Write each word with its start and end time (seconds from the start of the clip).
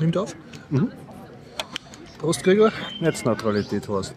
Nimmt 0.00 0.16
auf? 0.16 0.36
Prost, 2.18 2.44
Gregor. 2.44 2.72
Netzneutralität 3.00 3.88
Horst. 3.88 4.14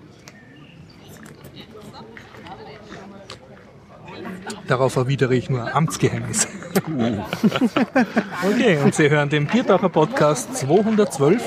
Darauf 4.67 4.95
erwidere 4.95 5.35
ich 5.35 5.49
nur 5.49 5.75
Amtsgeheimnis. 5.75 6.47
okay, 8.47 8.77
und 8.83 8.95
Sie 8.95 9.09
hören 9.09 9.29
den 9.29 9.47
Biertaucher 9.47 9.89
Podcast 9.89 10.55
212. 10.55 11.43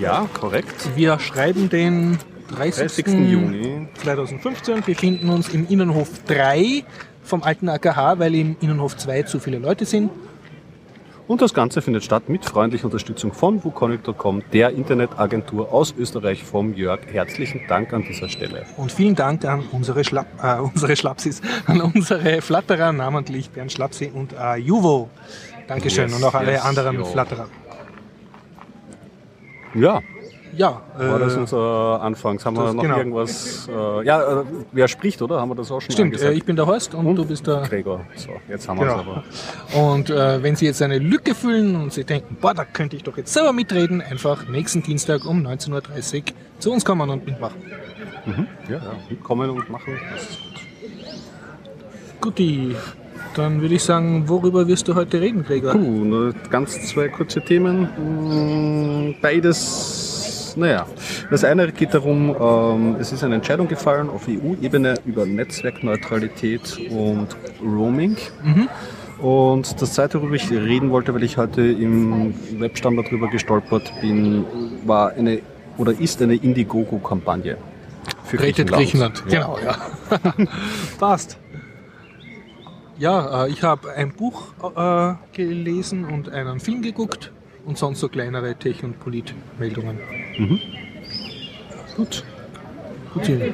Ja, 0.00 0.26
korrekt. 0.32 0.90
Wir 0.96 1.18
schreiben 1.18 1.68
den 1.68 2.18
30. 2.48 3.04
30. 3.04 3.06
Juni. 3.30 3.88
2015, 4.00 4.82
befinden 4.82 5.28
uns 5.28 5.50
im 5.50 5.68
Innenhof 5.68 6.08
3 6.26 6.84
vom 7.22 7.42
alten 7.42 7.68
AKH, 7.68 8.18
weil 8.18 8.34
im 8.34 8.56
Innenhof 8.60 8.96
2 8.96 9.24
zu 9.24 9.38
viele 9.38 9.58
Leute 9.58 9.84
sind. 9.84 10.10
Und 11.28 11.42
das 11.42 11.54
Ganze 11.54 11.82
findet 11.82 12.04
statt 12.04 12.28
mit 12.28 12.44
freundlicher 12.44 12.84
Unterstützung 12.84 13.32
von 13.32 13.64
wukonic.com, 13.64 14.42
der 14.52 14.70
Internetagentur 14.70 15.72
aus 15.72 15.92
Österreich 15.98 16.44
vom 16.44 16.72
Jörg. 16.74 17.00
Herzlichen 17.12 17.62
Dank 17.68 17.92
an 17.92 18.04
dieser 18.04 18.28
Stelle. 18.28 18.64
Und 18.76 18.92
vielen 18.92 19.16
Dank 19.16 19.44
an 19.44 19.64
unsere, 19.72 20.04
Schlapp, 20.04 20.28
äh, 20.40 20.60
unsere 20.60 20.94
Schlapsis, 20.94 21.42
an 21.66 21.80
unsere 21.80 22.40
Flatterer, 22.42 22.92
namentlich 22.92 23.50
Bernd 23.50 23.72
Schlapsi 23.72 24.12
und 24.14 24.34
äh, 24.34 24.56
Juvo. 24.56 25.10
Dankeschön 25.66 26.10
Yes, 26.10 26.16
und 26.16 26.24
auch 26.24 26.34
alle 26.34 26.52
yes, 26.52 26.64
anderen 26.64 26.96
jo. 26.96 27.04
Flatterer. 27.04 27.48
Ja, 29.74 30.00
Ja, 30.56 30.80
war 30.96 31.18
das 31.18 31.36
äh, 31.36 31.40
unser 31.40 32.00
Anfang? 32.02 32.42
Haben 32.44 32.56
wir 32.56 32.64
das- 32.64 32.74
noch 32.74 32.82
genau. 32.82 32.96
irgendwas? 32.98 33.68
Äh, 33.68 34.04
ja, 34.06 34.40
äh, 34.40 34.44
wer 34.72 34.88
spricht, 34.88 35.20
oder? 35.20 35.40
Haben 35.40 35.50
wir 35.50 35.54
das 35.54 35.70
auch 35.70 35.80
schon 35.80 35.90
stimmt, 35.92 36.20
äh, 36.20 36.32
ich 36.32 36.44
bin 36.44 36.56
der 36.56 36.66
Horst 36.66 36.94
und, 36.94 37.14
du 37.16 37.24
bist 37.24 37.46
der 37.46 37.62
Gregor. 37.62 38.00
So, 38.16 38.30
jetzt 38.48 38.68
haben 38.68 38.78
wir 38.80 38.86
Genau. 38.86 39.00
es 39.00 39.74
aber. 39.74 39.84
Und 39.92 40.10
äh, 40.10 40.42
wenn 40.42 40.56
Sie 40.56 40.64
jetzt 40.66 40.80
eine 40.82 40.98
Lücke 40.98 41.34
fühlen 41.34 41.76
und 41.76 41.92
Sie 41.92 42.04
denken, 42.04 42.36
boah, 42.40 42.54
da 42.54 42.64
könnte 42.64 42.96
ich 42.96 43.02
doch 43.02 43.16
jetzt 43.16 43.32
selber 43.34 43.52
mitreden, 43.52 44.00
einfach 44.00 44.48
nächsten 44.48 44.82
Dienstag 44.82 45.24
um 45.26 45.46
19.30 45.46 45.72
Uhr 46.18 46.22
zu 46.58 46.72
uns 46.72 46.84
kommen 46.84 47.10
und 47.10 47.26
mitmachen. 47.26 47.60
Ja, 48.68 48.74
ja, 48.76 48.80
mitkommen 49.10 49.50
und 49.50 49.68
machen. 49.70 49.98
Guti, 52.20 52.74
dann 53.34 53.60
würde 53.60 53.74
ich 53.74 53.82
sagen, 53.84 54.28
worüber 54.28 54.66
wirst 54.66 54.88
du 54.88 54.94
heute 54.94 55.20
reden, 55.20 55.44
Gregor? 55.44 55.72
Puh, 55.72 56.32
ganz 56.50 56.80
zwei 56.88 57.08
kurze 57.08 57.40
Themen. 57.42 57.82
Mm, 59.10 59.14
Naja. 60.56 60.86
Das 61.30 61.44
eine 61.44 61.70
geht 61.70 61.92
darum, 61.94 62.34
ähm, 62.40 62.96
es 62.98 63.12
ist 63.12 63.22
eine 63.22 63.36
Entscheidung 63.36 63.68
gefallen 63.68 64.08
auf 64.08 64.26
EU-Ebene 64.26 64.94
über 65.04 65.26
Netzwerkneutralität 65.26 66.78
und 66.90 67.28
Roaming. 67.62 68.16
Und 69.18 69.80
das 69.80 69.94
zweite, 69.94 70.20
worüber 70.20 70.34
ich 70.34 70.50
reden 70.50 70.90
wollte, 70.90 71.14
weil 71.14 71.22
ich 71.22 71.36
heute 71.36 71.62
im 71.62 72.34
Webstandard 72.58 73.08
darüber 73.08 73.28
gestolpert 73.28 73.92
bin, 74.00 74.44
war 74.84 75.12
eine 75.12 75.40
oder 75.78 75.92
ist 75.98 76.22
eine 76.22 76.34
Indiegogo-Kampagne. 76.34 77.58
Für 78.24 78.40
Rettet 78.40 78.72
Griechenland. 78.72 79.22
Ja. 79.28 79.40
Genau, 79.40 79.58
ja. 79.64 79.76
Passt. 80.98 81.38
Ja, 82.98 83.44
äh, 83.44 83.50
ich 83.50 83.62
habe 83.62 83.92
ein 83.92 84.12
Buch 84.12 84.54
äh, 84.74 85.14
gelesen 85.34 86.04
und 86.04 86.30
einen 86.30 86.60
Film 86.60 86.80
geguckt 86.80 87.30
und 87.66 87.76
sonst 87.76 88.00
so 88.00 88.08
kleinere 88.08 88.54
Tech- 88.54 88.82
und 88.84 88.98
Polit-Meldungen. 89.00 89.98
Gut. 91.96 92.24
Gut, 93.12 93.30
äh, 93.30 93.52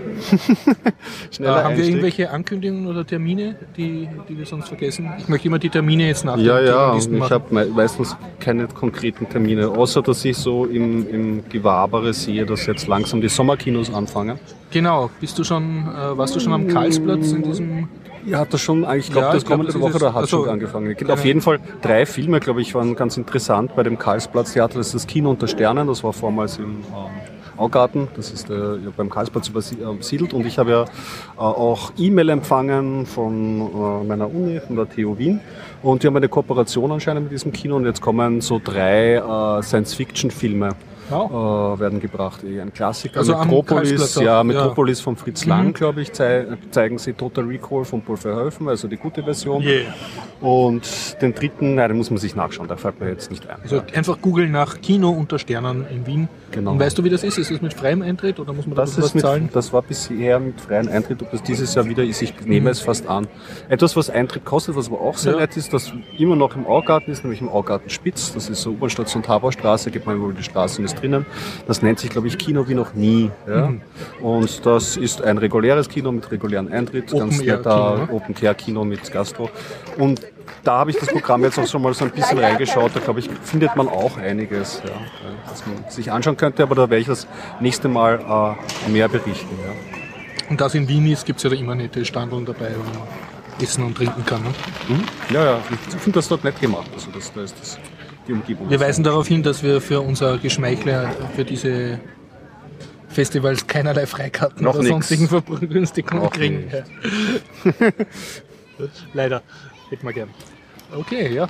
Schneller 1.30 1.62
haben 1.62 1.76
wir 1.76 1.84
irgendwelche 1.84 2.30
Ankündigungen 2.30 2.88
oder 2.88 3.06
Termine, 3.06 3.54
die, 3.76 4.08
die 4.28 4.36
wir 4.36 4.44
sonst 4.44 4.66
vergessen? 4.66 5.08
Ich 5.18 5.28
möchte 5.28 5.46
immer 5.46 5.60
die 5.60 5.68
Termine 5.68 6.08
jetzt 6.08 6.24
nach 6.24 6.36
Ja, 6.36 6.60
ja, 6.60 6.96
ich 6.96 7.08
habe 7.30 7.54
me 7.54 7.66
meistens 7.66 8.16
keine 8.40 8.66
konkreten 8.66 9.28
Termine, 9.28 9.68
außer 9.68 10.02
dass 10.02 10.24
ich 10.24 10.36
so 10.36 10.64
im, 10.64 11.08
im 11.08 11.48
Gewabere 11.48 12.12
sehe, 12.12 12.44
dass 12.44 12.66
jetzt 12.66 12.88
langsam 12.88 13.20
die 13.20 13.28
Sommerkinos 13.28 13.94
anfangen. 13.94 14.40
Genau, 14.72 15.10
bist 15.20 15.38
du 15.38 15.44
schon, 15.44 15.86
äh, 15.86 16.18
warst 16.18 16.34
du 16.34 16.40
schon 16.40 16.52
am 16.52 16.66
Karlsplatz 16.66 17.30
in 17.30 17.42
diesem 17.42 17.88
Ja, 18.24 18.38
hat 18.38 18.52
das 18.54 18.60
schon, 18.60 18.84
eigentlich, 18.84 19.06
ich 19.06 19.12
glaube, 19.12 19.26
Ja, 19.28 19.32
das 19.34 19.44
glaub, 19.44 19.58
kommende 19.58 19.72
das 19.72 19.80
Woche 19.82 19.96
es. 19.96 20.02
hat 20.12 20.16
Also, 20.16 20.42
schon 20.44 20.48
angefangen. 20.48 20.90
Es 20.90 20.96
gibt 20.96 21.10
auf 21.10 21.24
jeden 21.24 21.40
Fall 21.40 21.58
drei 21.80 22.06
Filme, 22.06 22.40
glaube 22.40 22.60
ich, 22.62 22.74
waren 22.74 22.94
ganz 22.94 23.16
interessant 23.16 23.74
bei 23.74 23.82
dem 23.82 23.98
Karlsplatz-Theater. 23.98 24.78
Das 24.78 24.88
ist 24.88 24.94
das 24.94 25.06
Kino 25.06 25.30
unter 25.30 25.48
Sternen, 25.48 25.88
das 25.88 26.04
war 26.04 26.12
vormals 26.12 26.58
im 26.58 26.64
ähm, 26.64 26.82
Augarten, 27.56 28.08
das 28.16 28.30
ist 28.32 28.48
äh, 28.48 28.54
ja, 28.54 28.90
beim 28.96 29.10
Karlsplatz 29.10 29.48
übersi- 29.50 29.80
äh. 29.82 30.34
Und 30.34 30.46
ich 30.46 30.58
habe 30.58 30.70
ja 30.70 30.82
äh, 30.82 30.86
auch 31.38 31.92
E-Mail 31.98 32.30
empfangen 32.30 33.06
von 33.06 33.60
äh, 33.60 34.04
meiner 34.06 34.32
Uni, 34.32 34.58
von 34.60 34.76
der 34.76 34.88
TU 34.88 35.18
Wien. 35.18 35.40
Und 35.82 36.02
die 36.02 36.06
haben 36.06 36.16
eine 36.16 36.28
Kooperation 36.28 36.92
anscheinend 36.92 37.24
mit 37.24 37.32
diesem 37.32 37.52
Kino 37.52 37.76
und 37.76 37.84
jetzt 37.84 38.00
kommen 38.00 38.40
so 38.40 38.60
drei 38.62 39.14
äh, 39.16 39.62
Science-Fiction-Filme. 39.62 40.70
Wow. 41.10 41.76
Äh, 41.76 41.80
werden 41.80 42.00
gebracht. 42.00 42.40
Ein 42.44 42.72
Klassiker, 42.72 43.18
Also 43.20 43.36
Metropolis, 43.36 44.14
ja, 44.16 44.22
ja. 44.22 44.44
Metropolis 44.44 45.00
von 45.00 45.16
Fritz 45.16 45.44
Lang, 45.44 45.68
Mhm. 45.68 45.72
glaube 45.74 46.02
ich, 46.02 46.12
zei 46.12 46.46
zeigen 46.70 46.98
sie 46.98 47.12
Total 47.12 47.44
Recall 47.44 47.84
von 47.84 48.00
Paul 48.02 48.16
Verhoeven, 48.16 48.68
also 48.68 48.88
die 48.88 48.96
gute 48.96 49.22
Version. 49.22 49.62
Yeah. 49.62 49.92
Und 50.40 51.20
den 51.22 51.34
dritten, 51.34 51.76
nein, 51.76 51.88
den 51.88 51.98
muss 51.98 52.10
man 52.10 52.18
sich 52.18 52.34
nachschauen, 52.34 52.66
da 52.68 52.76
fällt 52.76 53.00
mir 53.00 53.08
jetzt 53.08 53.30
nicht 53.30 53.48
ein. 53.48 53.56
Also 53.62 53.82
einfach 53.94 54.20
googeln 54.20 54.50
nach 54.50 54.80
Kino 54.80 55.10
unter 55.10 55.38
Sternen 55.38 55.86
in 55.88 56.06
Wien. 56.06 56.28
Genau. 56.50 56.72
Und 56.72 56.80
weißt 56.80 56.98
du, 56.98 57.04
wie 57.04 57.10
das 57.10 57.22
ist? 57.24 57.38
Ist 57.38 57.50
es 57.50 57.62
mit 57.62 57.72
freiem 57.74 58.02
Eintritt 58.02 58.40
oder 58.40 58.52
muss 58.52 58.66
man 58.66 58.74
da 58.74 58.82
Das, 58.82 58.98
was 58.98 59.06
ist 59.06 59.14
mit, 59.14 59.22
zahlen? 59.22 59.48
das 59.52 59.72
war 59.72 59.82
bisher 59.82 60.38
mit 60.40 60.60
freiem 60.60 60.88
Eintritt, 60.88 61.22
ob 61.22 61.30
das 61.30 61.42
dieses 61.42 61.74
Jahr 61.74 61.86
wieder 61.86 62.02
ist, 62.04 62.20
ich 62.22 62.34
nehme 62.44 62.70
es 62.70 62.80
fast 62.80 63.06
an. 63.06 63.26
Etwas, 63.68 63.96
was 63.96 64.10
Eintritt 64.10 64.44
kostet, 64.44 64.76
was 64.76 64.88
aber 64.88 65.00
auch 65.00 65.16
sehr 65.16 65.32
Ja. 65.34 65.40
nett 65.40 65.56
ist, 65.56 65.72
das 65.72 65.92
immer 66.18 66.36
noch 66.36 66.56
im 66.56 66.66
Augarten 66.66 67.10
ist, 67.10 67.22
nämlich 67.24 67.40
im 67.40 67.48
Augarten 67.48 67.88
Spitz, 67.88 68.32
das 68.34 68.50
ist 68.50 68.62
so 68.62 68.70
U-Bahn-Station 68.70 69.22
Taborstraße, 69.22 69.90
geht 69.90 70.06
man 70.06 70.16
über 70.16 70.32
die 70.32 70.42
Straße 70.42 70.78
und 70.78 70.84
ist 70.92 71.02
drinnen. 71.02 71.26
Das 71.66 71.82
nennt 71.82 71.98
sich, 71.98 72.10
glaube 72.10 72.28
ich, 72.28 72.38
Kino 72.38 72.68
wie 72.68 72.74
noch 72.74 72.94
nie. 72.94 73.30
Ja? 73.46 73.68
Mhm. 73.68 73.80
Und 74.20 74.64
das 74.66 74.96
ist 74.96 75.22
ein 75.22 75.38
reguläres 75.38 75.88
Kino 75.88 76.12
mit 76.12 76.30
regulären 76.30 76.72
Eintritt, 76.72 77.10
ganz 77.10 77.38
Open-Air-Kino, 77.38 77.56
netter 77.56 77.98
ne? 77.98 78.08
Open-Air-Kino 78.12 78.84
mit 78.84 79.12
Gastro. 79.12 79.50
Und 79.98 80.20
da 80.64 80.78
habe 80.78 80.90
ich 80.90 80.98
das 80.98 81.08
Programm 81.08 81.42
jetzt 81.42 81.58
auch 81.58 81.66
schon 81.66 81.82
mal 81.82 81.94
so 81.94 82.04
ein 82.04 82.10
bisschen 82.10 82.38
reingeschaut. 82.38 82.92
Da 82.94 83.00
glaube 83.00 83.20
ich, 83.20 83.28
findet 83.42 83.74
man 83.76 83.88
auch 83.88 84.16
einiges, 84.16 84.82
ja, 84.84 84.92
was 85.48 85.64
man 85.66 85.90
sich 85.90 86.10
anschauen 86.12 86.36
könnte. 86.36 86.62
Aber 86.62 86.74
da 86.74 86.82
werde 86.82 87.00
ich 87.00 87.06
das 87.06 87.26
nächste 87.60 87.88
Mal 87.88 88.56
äh, 88.86 88.90
mehr 88.90 89.08
berichten. 89.08 89.56
Ja. 89.64 89.72
Und 90.50 90.60
das 90.60 90.74
in 90.74 90.88
Wien 90.88 91.06
ist, 91.10 91.24
gibt 91.24 91.38
es 91.38 91.44
ja 91.44 91.50
da 91.50 91.56
immer 91.56 91.74
nette 91.74 92.04
Standeln 92.04 92.44
dabei, 92.44 92.70
wo 92.76 92.82
man 92.82 93.08
essen 93.60 93.84
und 93.84 93.96
trinken 93.96 94.24
kann. 94.26 94.42
Ne? 94.42 94.50
ja, 95.30 95.44
ja, 95.44 95.58
ich 95.70 96.00
finde 96.00 96.18
das 96.18 96.28
dort 96.28 96.44
nett 96.44 96.60
gemacht. 96.60 96.90
Also 96.94 97.10
das, 97.12 97.32
da 97.32 97.42
ist 97.42 97.58
das, 97.60 97.78
die 98.26 98.32
Umgebung. 98.32 98.70
Wir 98.70 98.80
weisen 98.80 99.04
darauf 99.04 99.26
hin, 99.28 99.42
dass 99.42 99.62
wir 99.62 99.80
für 99.80 100.00
unser 100.00 100.38
Geschmeichler 100.38 101.10
für 101.34 101.44
diese 101.44 102.00
Festivals 103.08 103.66
keinerlei 103.66 104.06
Freikarten 104.06 104.64
Noch 104.64 104.74
oder 104.74 104.82
nix. 104.84 104.90
sonstigen 104.90 105.28
Vergünstigungen 105.28 106.30
kriegen. 106.30 106.70
Leider. 109.12 109.42
Hätten 109.90 110.06
wir 110.06 110.12
gern. 110.12 110.28
Okay, 110.96 111.32
ja. 111.34 111.46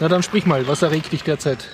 Na 0.00 0.08
dann 0.08 0.22
sprich 0.22 0.46
mal, 0.46 0.66
was 0.68 0.82
erregt 0.82 1.12
dich 1.12 1.22
derzeit 1.22 1.68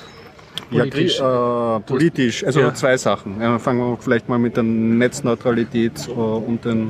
politisch? 0.70 1.18
Ja, 1.18 1.76
äh, 1.76 1.80
politisch, 1.80 2.44
also 2.44 2.60
Ja. 2.60 2.74
zwei 2.74 2.96
Sachen. 2.96 3.40
Ja, 3.40 3.58
fangen 3.58 3.80
wir 3.80 3.96
vielleicht 4.00 4.28
mal 4.28 4.38
mit 4.38 4.56
der 4.56 4.62
Netzneutralität 4.64 6.06
äh, 6.08 6.10
und 6.12 6.64
den, 6.64 6.88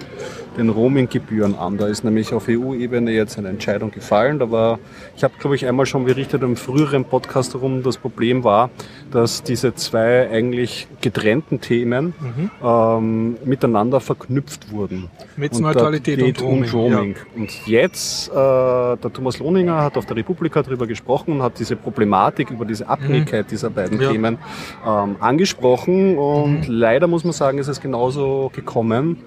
den 0.58 0.68
Roaminggebühren 0.68 1.56
an. 1.58 1.78
Da 1.78 1.86
ist 1.86 2.04
nämlich 2.04 2.34
auf 2.34 2.48
EU-Ebene 2.48 3.12
jetzt 3.12 3.38
eine 3.38 3.48
Entscheidung 3.48 3.90
gefallen. 3.90 4.38
Da 4.38 4.50
war, 4.50 4.78
ich 5.16 5.24
habe 5.24 5.34
glaube 5.38 5.56
ich 5.56 5.66
einmal 5.66 5.86
schon 5.86 6.04
berichtet 6.04 6.42
im 6.42 6.56
früheren 6.56 7.04
Podcast 7.04 7.54
darum, 7.54 7.82
das 7.82 7.96
Problem 7.96 8.44
war, 8.44 8.70
dass 9.10 9.42
diese 9.42 9.74
zwei 9.74 10.28
eigentlich 10.30 10.88
getrennten 11.00 11.60
Themen 11.60 12.12
Mhm. 12.18 12.50
ähm, 12.62 13.36
miteinander 13.44 14.00
verknüpft 14.00 14.72
wurden. 14.72 15.08
Netzneutralität 15.36 16.20
und, 16.22 16.42
und 16.42 16.72
Roaming. 16.74 16.94
Roaming. 16.96 17.16
Und 17.36 17.66
jetzt, 17.66 18.28
äh, 18.28 18.32
der 18.34 19.12
Thomas 19.12 19.38
Lohninger 19.38 19.80
hat 19.82 19.96
auf 19.96 20.06
der 20.06 20.16
Republika 20.16 20.62
darüber 20.62 20.86
gesprochen 20.86 21.34
und 21.34 21.42
hat 21.42 21.58
diese 21.58 21.76
Problematik 21.76 22.50
über 22.50 22.64
diese 22.64 22.88
Abhängigkeit 22.88 23.50
dieser 23.50 23.70
beiden 23.70 23.98
Mhm. 23.98 24.02
Ja. 24.02 24.10
Themen 24.10 24.38
ähm, 24.86 25.16
angesprochen. 25.20 26.18
Und 26.18 26.66
leider 26.66 27.06
muss 27.06 27.24
man 27.24 27.32
sagen, 27.32 27.58
ist 27.58 27.68
es 27.68 27.80
genauso 27.80 28.50
gekommen, 28.54 29.18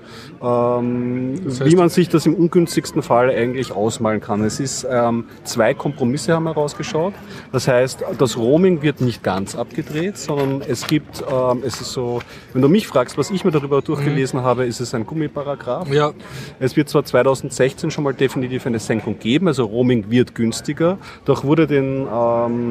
ähm, 0.43 1.20
Das 1.45 1.61
heißt- 1.61 1.65
wie 1.65 1.75
man 1.75 1.89
sich 1.89 2.09
das 2.09 2.25
im 2.25 2.35
ungünstigsten 2.35 3.01
Fall 3.01 3.29
eigentlich 3.29 3.71
ausmalen 3.71 4.21
kann. 4.21 4.43
Es 4.43 4.59
ist 4.59 4.85
ähm, 4.89 5.25
zwei 5.43 5.73
Kompromisse 5.73 6.33
haben 6.33 6.47
herausgeschaut. 6.47 7.13
Das 7.51 7.67
heißt, 7.67 8.03
das 8.17 8.37
Roaming 8.37 8.81
wird 8.81 9.01
nicht 9.01 9.23
ganz 9.23 9.55
abgedreht, 9.55 10.17
sondern 10.17 10.61
es 10.67 10.87
gibt, 10.87 11.21
ähm, 11.31 11.63
es 11.65 11.81
ist 11.81 11.91
so, 11.91 12.19
wenn 12.53 12.61
du 12.61 12.67
mich 12.69 12.87
fragst, 12.87 13.17
was 13.17 13.29
ich 13.31 13.43
mir 13.45 13.51
darüber 13.51 13.81
durchgelesen 13.81 14.41
habe, 14.41 14.65
ist 14.65 14.79
es 14.79 14.93
ein 14.93 15.05
Gummiparagraph. 15.05 15.87
Mhm. 15.87 15.93
Ja, 15.93 16.11
Es 16.59 16.75
wird 16.75 16.89
zwar 16.89 17.03
2016 17.03 17.91
schon 17.91 18.03
mal 18.03 18.13
definitiv 18.13 18.65
eine 18.65 18.79
Senkung 18.79 19.17
geben, 19.19 19.47
also 19.47 19.65
Roaming 19.65 20.05
wird 20.09 20.35
günstiger, 20.35 20.97
doch 21.25 21.43
wurde 21.43 21.67
den, 21.67 22.01
ähm, 22.01 22.07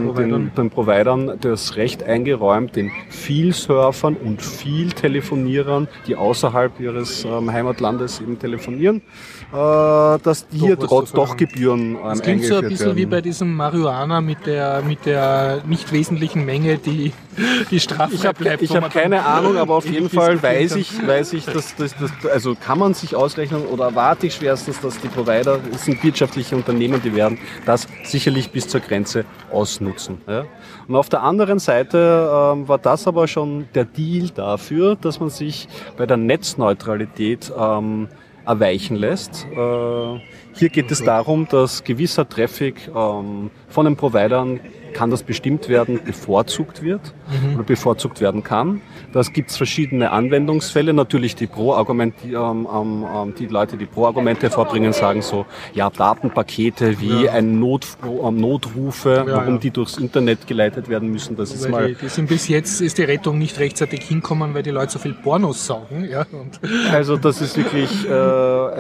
Providern. 0.06 0.14
den, 0.17 0.52
den 0.56 0.70
Providern 0.70 1.38
das 1.41 1.76
Recht 1.76 2.02
eingeräumt, 2.02 2.76
den 2.76 2.91
viel 3.08 3.52
Surfern 3.52 4.17
und 4.17 4.43
viel 4.43 4.91
Telefonierern, 4.93 5.88
die 6.06 6.17
außerhalb 6.17 6.79
ihres 6.81 7.25
ähm, 7.25 7.52
Heimatlandes 7.52 8.20
eben 8.20 8.38
Telefonieren, 8.40 8.96
äh, 8.96 9.52
dass 9.52 10.46
hier 10.50 10.78
was 10.78 10.88
trotz 10.88 11.10
zu 11.10 11.16
doch. 11.16 11.37
Gebühren 11.37 11.96
ähm, 11.96 12.00
Das 12.02 12.22
klingt 12.22 12.44
so 12.44 12.56
ein 12.56 12.69
bisschen 12.69 12.96
wie 12.96 13.00
werden. 13.00 13.10
bei 13.10 13.20
diesem 13.20 13.54
Marihuana 13.54 14.20
mit 14.20 14.46
der, 14.46 14.82
mit 14.82 15.06
der 15.06 15.62
nicht 15.66 15.92
wesentlichen 15.92 16.44
Menge, 16.44 16.78
die, 16.78 17.12
die 17.70 17.78
straffrei 17.78 18.28
habe 18.28 18.42
bleibt. 18.42 18.62
ich 18.62 18.70
wo 18.70 18.75
hab 18.76 18.82
man 18.82 18.90
dann 18.90 19.02
keine 19.02 19.25
Ahnung, 19.25 19.56
aber 19.56 19.75
auf 19.76 19.88
jeden 19.88 20.08
Fall 20.10 20.42
weiß 20.42 20.76
ich, 20.76 21.06
weiß 21.06 21.34
ich, 21.34 21.44
dass 21.44 21.76
das, 21.76 21.94
das, 21.98 22.10
also 22.31 22.54
kann 22.54 22.78
man 22.78 22.94
sich 22.94 23.14
ausrechnen 23.14 23.66
oder 23.66 23.84
erwarte 23.84 24.26
ich 24.26 24.34
schwerstens, 24.34 24.81
dass 24.81 24.98
die 25.00 25.08
Provider, 25.08 25.60
es 25.72 25.84
sind 25.84 26.02
wirtschaftliche 26.02 26.56
Unternehmen, 26.56 27.00
die 27.02 27.14
werden 27.14 27.38
das 27.66 27.87
sicherlich 28.02 28.50
bis 28.50 28.66
zur 28.66 28.81
Grenze 28.81 29.25
ausnutzen. 29.52 30.19
Ja? 30.26 30.46
Und 30.88 30.96
auf 30.96 31.08
der 31.08 31.22
anderen 31.22 31.58
Seite 31.58 32.31
ähm, 32.32 32.66
war 32.66 32.78
das 32.78 33.06
aber 33.06 33.28
schon 33.28 33.69
der 33.75 33.84
Deal 33.84 34.28
dafür, 34.31 34.96
dass 34.96 35.20
man 35.20 35.31
sich 35.31 35.69
bei 35.96 36.06
der 36.06 36.16
Netzneutralität 36.16 37.52
ähm, 37.56 38.08
erweichen 38.50 38.97
lässt. 38.97 39.47
Äh, 39.50 40.20
hier 40.55 40.69
geht 40.69 40.91
es 40.91 41.02
darum, 41.02 41.47
dass 41.49 41.85
gewisser 41.85 42.29
Traffic 42.29 42.91
ähm, 42.94 43.50
von 43.69 43.85
den 43.85 43.97
Providern 43.97 44.61
kann 44.94 45.10
das 45.10 45.22
bestimmt 45.22 45.69
werden, 45.69 46.00
bevorzugt 46.04 46.82
wird 46.82 47.14
oder 47.54 47.62
bevorzugt 47.64 48.20
werden 48.20 48.42
kann. 48.42 48.81
Das 49.12 49.32
gibt 49.32 49.50
es 49.50 49.56
verschiedene 49.56 50.10
Anwendungsfälle. 50.12 50.92
Natürlich 50.92 51.34
die 51.34 51.46
Pro-Argument, 51.46 52.14
die, 52.25 52.32
ähm, 52.32 52.66
ähm, 52.72 53.34
die 53.38 53.46
Leute, 53.46 53.76
die 53.76 53.87
Pro-Argumente 53.87 54.42
hervorbringen, 54.42 54.92
sagen 54.92 55.22
so, 55.22 55.46
ja, 55.75 55.90
Datenpakete 55.90 57.00
wie 57.00 57.25
Ja. 57.25 57.32
ein 57.32 57.58
Not, 57.58 57.87
ähm, 58.04 58.37
Notrufe, 58.37 59.25
Ja, 59.26 59.37
warum 59.37 59.54
ja. 59.54 59.60
die 59.60 59.70
durchs 59.70 59.96
Internet 59.98 60.46
geleitet 60.46 60.88
werden 60.88 61.10
müssen. 61.10 61.37
Das 61.37 61.52
ist 61.52 61.64
Weil 61.64 61.70
mal 61.70 61.88
die, 61.88 61.94
die 61.96 62.08
sind 62.08 62.28
bis 62.28 62.48
jetzt 62.48 62.81
ist 62.81 62.98
die 62.98 63.02
Rettung 63.04 63.38
nicht 63.38 63.58
rechtzeitig 63.58 64.02
hinkommen, 64.02 64.54
weil 64.54 64.62
die 64.62 64.70
Leute 64.70 64.92
so 64.92 64.98
viel 64.98 65.14
Pornos 65.14 65.66
saugen. 65.66 66.08
Ja, 66.08 66.26
Also 66.92 67.16
das 67.16 67.40
ist 67.40 67.56
wirklich 67.56 68.08
äh, 68.08 68.12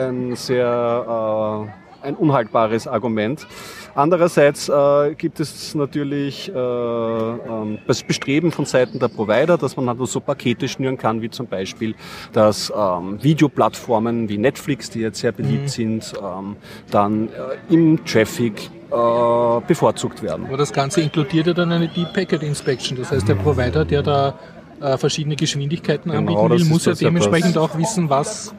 ein 0.06 0.36
sehr 0.36 1.66
äh, 2.02 2.06
ein 2.06 2.14
unhaltbares 2.14 2.86
Argument. 2.88 3.46
Andererseits 3.94 4.68
äh, 4.68 5.14
gibt 5.14 5.40
es 5.40 5.74
natürlich 5.74 6.48
äh, 6.48 6.58
ähm, 6.58 7.78
das 7.86 8.02
Bestreben 8.02 8.52
von 8.52 8.64
Seiten 8.64 8.98
der 8.98 9.08
Provider, 9.08 9.58
dass 9.58 9.76
man 9.76 9.88
halt 9.88 9.98
so 10.08 10.20
Pakete 10.20 10.68
schnüren 10.68 10.96
kann, 10.96 11.22
wie 11.22 11.30
zum 11.30 11.46
Beispiel, 11.46 11.94
dass 12.32 12.72
ähm, 12.76 13.22
Videoplattformen 13.22 14.28
wie 14.28 14.38
Netflix, 14.38 14.90
die 14.90 15.00
jetzt 15.00 15.20
sehr 15.20 15.32
beliebt 15.32 15.70
sind, 15.70 16.12
ähm, 16.22 16.56
dann 16.90 17.28
äh, 17.28 17.74
im 17.74 18.04
Traffic 18.04 18.70
äh, 18.90 19.60
bevorzugt 19.66 20.22
werden. 20.22 20.46
aber 20.46 20.56
das 20.56 20.72
Ganze 20.72 21.00
inkludiert 21.00 21.46
ja 21.46 21.52
dann 21.52 21.70
eine 21.72 21.88
Deep 21.88 22.12
Packet 22.12 22.42
Inspection. 22.42 22.96
Das 22.96 23.10
heißt, 23.10 23.28
der 23.28 23.36
Provider, 23.36 23.84
der 23.84 24.02
da 24.02 24.34
äh, 24.80 24.96
verschiedene 24.96 25.36
Geschwindigkeiten 25.36 26.10
Genau, 26.10 26.42
anbieten 26.42 26.50
will, 26.50 26.64
muss 26.72 26.86
ja 26.86 26.94
dementsprechend 26.94 27.58
auch 27.58 27.76
wissen, 27.76 28.08
was. 28.10 28.54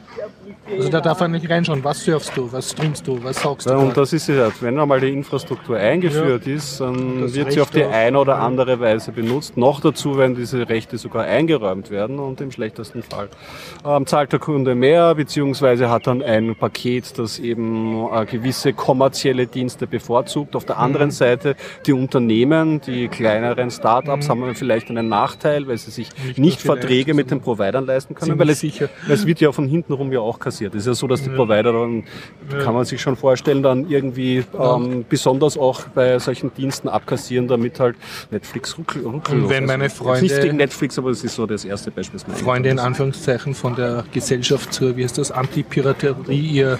Also 0.75 0.89
da 0.89 1.01
darf 1.01 1.19
er 1.21 1.27
nicht 1.27 1.49
reinschauen, 1.49 1.83
was 1.83 2.03
surfst 2.03 2.35
du, 2.35 2.51
was 2.51 2.71
streamst 2.71 3.05
du, 3.07 3.21
was 3.23 3.41
saugst 3.41 3.67
du. 3.67 3.71
Ja, 3.71 3.77
und 3.77 3.95
das 3.95 4.13
ist 4.13 4.27
ja, 4.27 4.49
wenn 4.61 4.79
einmal 4.79 4.99
die 4.99 5.09
Infrastruktur 5.09 5.77
eingeführt 5.77 6.47
ist, 6.47 6.79
dann 6.81 7.21
Das 7.21 7.33
wird 7.33 7.51
sie 7.51 7.61
auf 7.61 7.69
die 7.71 7.83
eine 7.83 8.17
oder 8.19 8.39
andere 8.39 8.79
Weise 8.79 9.11
benutzt. 9.11 9.57
Noch 9.57 9.79
dazu, 9.81 10.17
wenn 10.17 10.35
diese 10.35 10.67
Rechte 10.69 10.97
sogar 10.97 11.23
eingeräumt 11.25 11.89
werden 11.91 12.19
und 12.19 12.41
im 12.41 12.51
schlechtesten 12.51 13.03
Fall 13.03 13.29
ähm, 13.85 14.05
zahlt 14.05 14.31
der 14.31 14.39
Kunde 14.39 14.75
mehr, 14.75 15.15
beziehungsweise 15.15 15.89
hat 15.89 16.07
dann 16.07 16.21
ein 16.21 16.55
Paket, 16.55 17.17
das 17.17 17.39
eben 17.39 18.07
äh, 18.13 18.25
gewisse 18.25 18.73
kommerzielle 18.73 19.47
Dienste 19.47 19.87
bevorzugt. 19.87 20.55
Auf 20.55 20.65
der 20.65 20.77
Mhm. 20.77 20.81
anderen 20.83 21.11
Seite 21.11 21.55
die 21.85 21.93
Unternehmen, 21.93 22.81
die 22.81 23.07
kleineren 23.07 23.71
Startups 23.71 24.29
haben 24.29 24.55
vielleicht 24.55 24.89
einen 24.89 25.09
Nachteil, 25.09 25.67
weil 25.67 25.77
sie 25.77 25.91
sich 25.91 26.09
Mhm. 26.11 26.27
Nicht 26.27 26.37
nicht, 26.39 26.61
Verträge 26.61 27.13
mit 27.13 27.31
den 27.31 27.39
Providern 27.41 27.85
leisten 27.85 28.13
können, 28.15 28.37
weil 28.37 28.49
es, 28.49 28.59
sicher. 28.59 28.89
es 29.09 29.25
wird 29.25 29.39
ja 29.39 29.51
von 29.51 29.67
hinten 29.67 29.93
rum 30.01 30.11
ja 30.11 30.19
auch 30.19 30.39
kassiert. 30.39 30.73
Es 30.75 30.81
ist 30.81 30.87
ja 30.87 30.93
so, 30.93 31.07
dass 31.07 31.21
die 31.23 31.29
Provider 31.29 31.71
dann, 31.71 32.03
kann 32.63 32.73
man 32.73 32.85
sich 32.85 33.01
schon 33.01 33.15
vorstellen, 33.15 33.63
dann 33.63 33.89
irgendwie 33.89 34.43
ähm, 34.59 35.05
besonders 35.07 35.57
auch 35.57 35.81
bei 35.89 36.19
solchen 36.19 36.53
Diensten 36.53 36.89
abkassieren, 36.89 37.47
damit 37.47 37.79
halt 37.79 37.95
Netflix 38.31 38.77
ruckel, 38.77 39.03
ruckellos 39.03 39.43
Und 39.43 39.49
wenn 39.49 39.65
meine 39.65 39.89
Freunde- 39.89 40.23
Nicht 40.23 40.41
gegen 40.41 40.57
Netflix, 40.57 40.97
aber 40.97 41.11
es 41.11 41.23
ist 41.23 41.35
so 41.35 41.45
das 41.45 41.65
erste 41.65 41.91
Beispiel. 41.91 42.19
das 42.27 42.41
Freunde 42.41 42.69
in 42.69 42.79
Anführungszeichen 42.79 43.53
von 43.53 43.75
der 43.75 44.03
Gesellschaft 44.11 44.73
zur, 44.73 44.97
wie 44.97 45.03
heißt 45.03 45.17
das, 45.17 45.31
Antipiraterie 45.31 46.39
ihr 46.39 46.79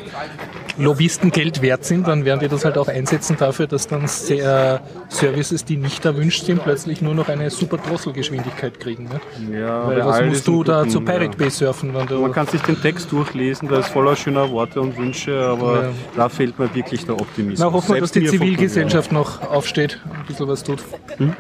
Lobbyistengeld 0.78 1.62
wert 1.62 1.86
sind, 1.86 2.08
dann 2.08 2.26
werden 2.26 2.40
die 2.40 2.48
das 2.48 2.66
halt 2.66 2.78
auch 2.78 2.88
einsetzen 2.88 3.36
dafür, 3.38 3.68
dass 3.68 3.88
dann 3.88 4.08
sehr 4.08 4.82
Services, 5.10 5.66
die 5.66 5.78
nicht 5.78 6.06
erwünscht 6.06 6.46
sind, 6.46 6.64
plötzlich 6.64 7.02
nur 7.02 7.14
noch 7.14 7.30
eine 7.30 7.50
super 7.50 7.78
Drosselgeschwindigkeit 7.78 8.80
kriegen. 8.80 9.06
Ne? 9.06 9.60
Ja, 9.60 9.88
Weil 9.88 10.06
was 10.06 10.22
musst 10.26 10.48
du 10.48 10.64
da 10.64 10.88
zu 10.88 11.02
Pirate 11.02 11.26
ja. 11.26 11.32
Bay 11.38 11.50
surfen, 11.50 11.94
wenn 11.94 12.08
du 12.08 12.20
Man 12.20 12.32
kann 12.32 12.48
sich 12.48 12.62
den 12.62 12.82
Text 12.82 13.11
durchlesen, 13.12 13.68
der 13.68 13.80
ist 13.80 13.90
voller 13.90 14.16
schöner 14.16 14.50
Worte 14.52 14.82
und 14.82 14.98
Wünsche, 14.98 15.46
aber 15.46 15.84
Ja. 15.84 15.90
da 16.16 16.30
fehlt 16.30 16.58
mir 16.60 16.74
wirklich 16.74 17.06
der 17.06 17.16
Optimismus. 17.16 17.60
Na, 17.60 17.72
hoffen 17.72 17.94
wir, 17.96 18.02
dass 18.02 18.12
die 18.12 18.26
Zivilgesellschaft 18.26 19.12
noch 19.12 19.42
aufsteht 19.42 20.00
und 20.06 20.20
ein 20.20 20.26
bisschen 20.26 20.48
was 20.48 20.64
tut. 20.64 20.80
Kunden. 21.18 21.36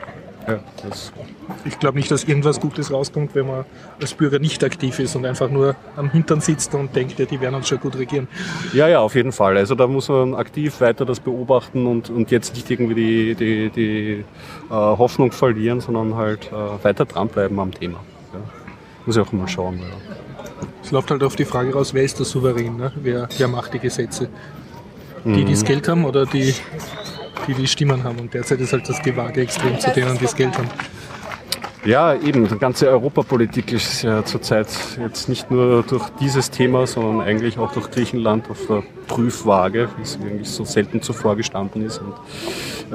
Ja, 0.47 0.59
das 0.83 1.13
Ich 1.65 1.77
glaube 1.77 1.99
nicht, 1.99 2.09
dass 2.09 2.23
irgendwas 2.23 2.59
Gutes 2.59 2.91
rauskommt, 2.91 3.35
wenn 3.35 3.45
man 3.45 3.65
als 3.99 4.13
Bürger 4.13 4.39
nicht 4.39 4.63
aktiv 4.63 4.97
ist 4.99 5.15
und 5.15 5.25
einfach 5.25 5.49
nur 5.51 5.75
am 5.95 6.09
Hintern 6.09 6.41
sitzt 6.41 6.73
und 6.73 6.95
denkt, 6.95 7.19
ja, 7.19 7.25
die 7.25 7.39
werden 7.39 7.53
uns 7.55 7.67
schon 7.67 7.79
gut 7.79 7.95
regieren. 7.97 8.27
Ja, 8.73 8.87
ja, 8.87 8.99
auf 9.01 9.13
jeden 9.13 9.31
Fall. 9.31 9.57
Also 9.57 9.75
da 9.75 9.85
muss 9.85 10.09
man 10.09 10.33
aktiv 10.33 10.81
weiter 10.81 11.05
das 11.05 11.19
beobachten 11.19 11.85
und, 11.85 12.09
und 12.09 12.31
jetzt 12.31 12.55
nicht 12.55 12.71
irgendwie 12.71 12.95
die, 12.95 13.35
die, 13.35 13.69
die 13.69 14.25
äh, 14.69 14.73
Hoffnung 14.73 15.31
verlieren, 15.31 15.79
sondern 15.81 16.15
halt 16.15 16.49
äh, 16.51 16.83
weiter 16.83 17.05
dranbleiben 17.05 17.59
am 17.59 17.71
Thema. 17.71 17.99
Ja. 18.33 18.39
Muss 19.05 19.15
ich 19.17 19.21
auch 19.21 19.31
mal 19.31 19.47
schauen. 19.47 19.77
Ja. 19.79 20.15
Es 20.83 20.91
läuft 20.91 21.11
halt 21.11 21.23
auf 21.23 21.35
die 21.35 21.45
Frage 21.45 21.73
raus, 21.73 21.93
wer 21.93 22.03
ist 22.03 22.19
der 22.19 22.25
Souverän? 22.25 22.77
Ne? 22.77 22.91
Wer, 23.01 23.29
wer 23.37 23.47
macht 23.47 23.73
die 23.73 23.79
Gesetze? 23.79 24.29
Die, 25.23 25.45
die 25.45 25.51
das 25.51 25.63
Geld 25.63 25.87
haben 25.87 26.05
oder 26.05 26.25
die, 26.25 26.53
die 27.47 27.53
die 27.53 27.67
Stimmen 27.67 28.03
haben? 28.03 28.19
Und 28.19 28.33
derzeit 28.33 28.59
ist 28.59 28.73
halt 28.73 28.89
das 28.89 29.01
Gewage 29.01 29.41
extrem 29.41 29.79
zu 29.79 29.91
denen, 29.91 30.17
die 30.17 30.23
das 30.23 30.35
Geld 30.35 30.57
haben. 30.57 30.69
Ja, 31.83 32.13
eben, 32.13 32.47
die 32.47 32.57
ganze 32.57 32.89
Europapolitik 32.89 33.71
ist 33.71 34.03
ja 34.03 34.23
zurzeit 34.23 34.67
jetzt 34.99 35.29
nicht 35.29 35.49
nur 35.49 35.81
durch 35.81 36.09
dieses 36.19 36.51
Thema, 36.51 36.85
sondern 36.85 37.25
eigentlich 37.25 37.57
auch 37.57 37.71
durch 37.71 37.89
Griechenland 37.89 38.49
auf 38.51 38.59
der 38.67 38.83
Prüfwaage, 39.15 39.89
wie 39.97 40.01
es 40.03 40.17
eigentlich 40.21 40.49
so 40.49 40.63
selten 40.63 41.01
zuvor 41.01 41.35
gestanden 41.35 41.85
ist. 41.85 41.99
Und 41.99 42.13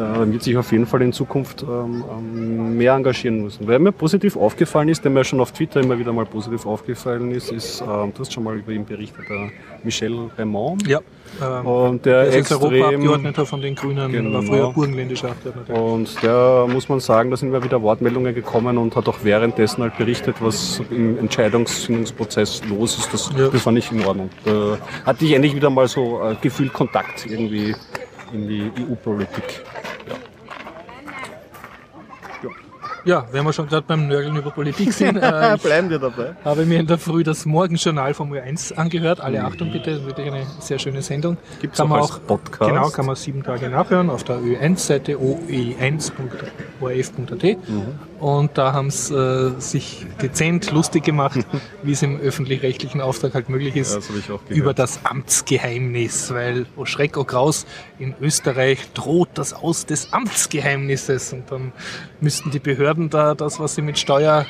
äh, 0.01 0.33
wird 0.33 0.43
sich 0.43 0.57
auf 0.57 0.73
jeden 0.73 0.87
Fall 0.87 1.03
in 1.03 1.13
Zukunft 1.13 1.63
ähm, 1.63 2.05
ähm, 2.11 2.77
mehr 2.77 2.95
engagieren 2.95 3.43
müssen. 3.43 3.67
Wer 3.69 3.79
mir 3.79 3.93
positiv 3.93 4.37
aufgefallen 4.37 4.89
ist, 4.89 5.05
der 5.05 5.11
mir 5.11 5.25
schon 5.25 5.41
auf 5.41 5.53
Twitter 5.53 5.81
immer 5.81 5.99
wieder 5.99 6.13
mal 6.13 6.27
positiv 6.27 6.65
aufgefallen 6.67 7.31
ist, 7.33 7.51
ist, 7.53 7.81
ähm, 7.83 8.13
du 8.15 8.21
hast 8.21 8.33
schon 8.33 8.45
mal 8.45 8.57
über 8.57 8.73
ihn 8.73 8.85
berichtet, 8.85 9.25
der 9.29 9.51
Michel 9.85 10.31
Raymond. 10.39 10.87
Ja. 10.87 11.01
Ähm, 11.43 11.67
Und 11.67 12.07
der 12.07 12.19
er 12.19 12.27
ist 12.29 12.35
extrem 12.37 12.63
Europaabgeordneter 12.63 13.45
von 13.47 13.61
den 13.61 13.75
Grünen, 13.75 14.11
Genau. 14.13 14.33
war 14.39 14.43
früher 14.43 14.73
burgenländischer 14.73 15.29
Abgeordneter. 15.31 15.83
Und 15.83 16.17
da 16.23 16.67
muss 16.69 16.89
man 16.89 17.01
sagen, 17.01 17.31
da 17.31 17.37
sind 17.37 17.49
immer 17.49 17.63
wieder 17.63 17.83
Wortmeldungen 17.83 18.35
gekommen 18.35 18.79
und 18.79 18.95
hat 18.97 19.09
auch 19.09 19.19
währenddessen 19.23 19.83
halt 19.83 19.99
berichtet, 19.99 20.37
was 20.41 20.81
im 20.91 21.19
Entscheidungsfindungsprozess 21.19 22.63
los 22.69 22.97
ist. 22.99 23.13
Das, 23.13 23.31
Ja. 23.37 23.49
das 23.49 23.61
fand 23.63 23.77
ich 23.79 23.91
in 23.93 24.05
Ordnung. 24.05 24.31
Da 24.45 24.79
hatte 25.05 25.25
ich 25.25 25.33
endlich 25.33 25.55
wieder 25.55 25.69
mal 25.69 25.89
so 25.89 26.06
äh, 26.07 26.37
gefühlt 26.41 26.73
Kontakt 26.73 27.27
irgendwie 27.27 27.75
in 28.33 28.49
die 28.49 28.71
EU-Politik. 28.81 29.63
Ja, 33.07 33.25
wenn 33.31 33.45
wir 33.45 33.53
schon 33.53 33.69
gerade 33.69 33.87
beim 33.87 34.09
Nörgeln 34.09 34.35
über 34.37 34.51
Politik 34.51 34.93
sind, 34.93 35.17
äh, 35.19 35.57
Bleiben 35.63 35.89
wir 35.91 36.01
dabei. 36.01 36.35
habe 36.45 36.67
mir 36.67 36.81
in 36.81 36.89
der 36.89 36.99
Früh 36.99 37.23
das 37.23 37.47
Morgenjournal 37.47 38.15
vom 38.15 38.33
Ö1 38.33 38.75
angehört. 38.75 39.21
Alle 39.21 39.45
Achtung 39.45 39.71
bitte, 39.71 39.93
das 39.93 40.01
ist 40.01 40.07
wirklich 40.07 40.27
eine 40.27 40.45
sehr 40.59 40.81
schöne 40.81 41.03
Sendung. 41.03 41.37
Gibt's 41.61 41.79
Kann 41.79 41.87
auch 41.87 41.91
man 41.91 42.01
als 42.01 42.19
Podcast? 42.19 42.69
Genau, 42.69 42.89
kann 42.91 43.07
man 43.07 43.15
sieben 43.15 43.45
Tage 43.45 43.69
nachhören 43.69 44.11
auf 44.11 44.25
der 44.25 44.39
Ö1-Seite 44.39 45.19
oe1.orf.at. 45.19 47.57
Und 48.19 48.57
da 48.57 48.73
haben 48.73 48.91
sie 48.91 49.15
äh, 49.15 49.61
sich 49.61 50.07
dezent 50.23 50.73
lustig 50.73 51.05
gemacht, 51.05 51.39
wie 51.83 51.93
es 51.93 52.03
im 52.03 52.19
öffentlich-rechtlichen 52.19 53.01
Auftrag 53.01 53.35
halt 53.35 53.49
möglich 53.51 53.77
ist, 53.77 53.95
Ja, 53.95 54.01
das 54.01 54.11
auch 54.31 54.41
über 54.49 54.73
das 54.75 55.05
Amtsgeheimnis. 55.05 56.33
Weil, 56.33 56.67
oh 56.77 56.87
Schreck, 56.87 57.17
oh 57.19 57.25
Graus, 57.25 57.67
in 57.99 58.15
Österreich 58.21 58.91
droht 58.95 59.29
das 59.35 59.53
Aus 59.53 59.87
des 59.87 60.13
Amtsgeheimnisses. 60.13 61.33
Und 61.35 61.51
dann 61.53 61.71
müssten 62.21 62.51
die 62.51 62.59
Behörden 62.59 62.96
da 62.97 63.35
das, 63.35 63.61
was 63.61 63.75
sie 63.75 63.83
mit 63.83 63.99
Steuer 63.99 64.47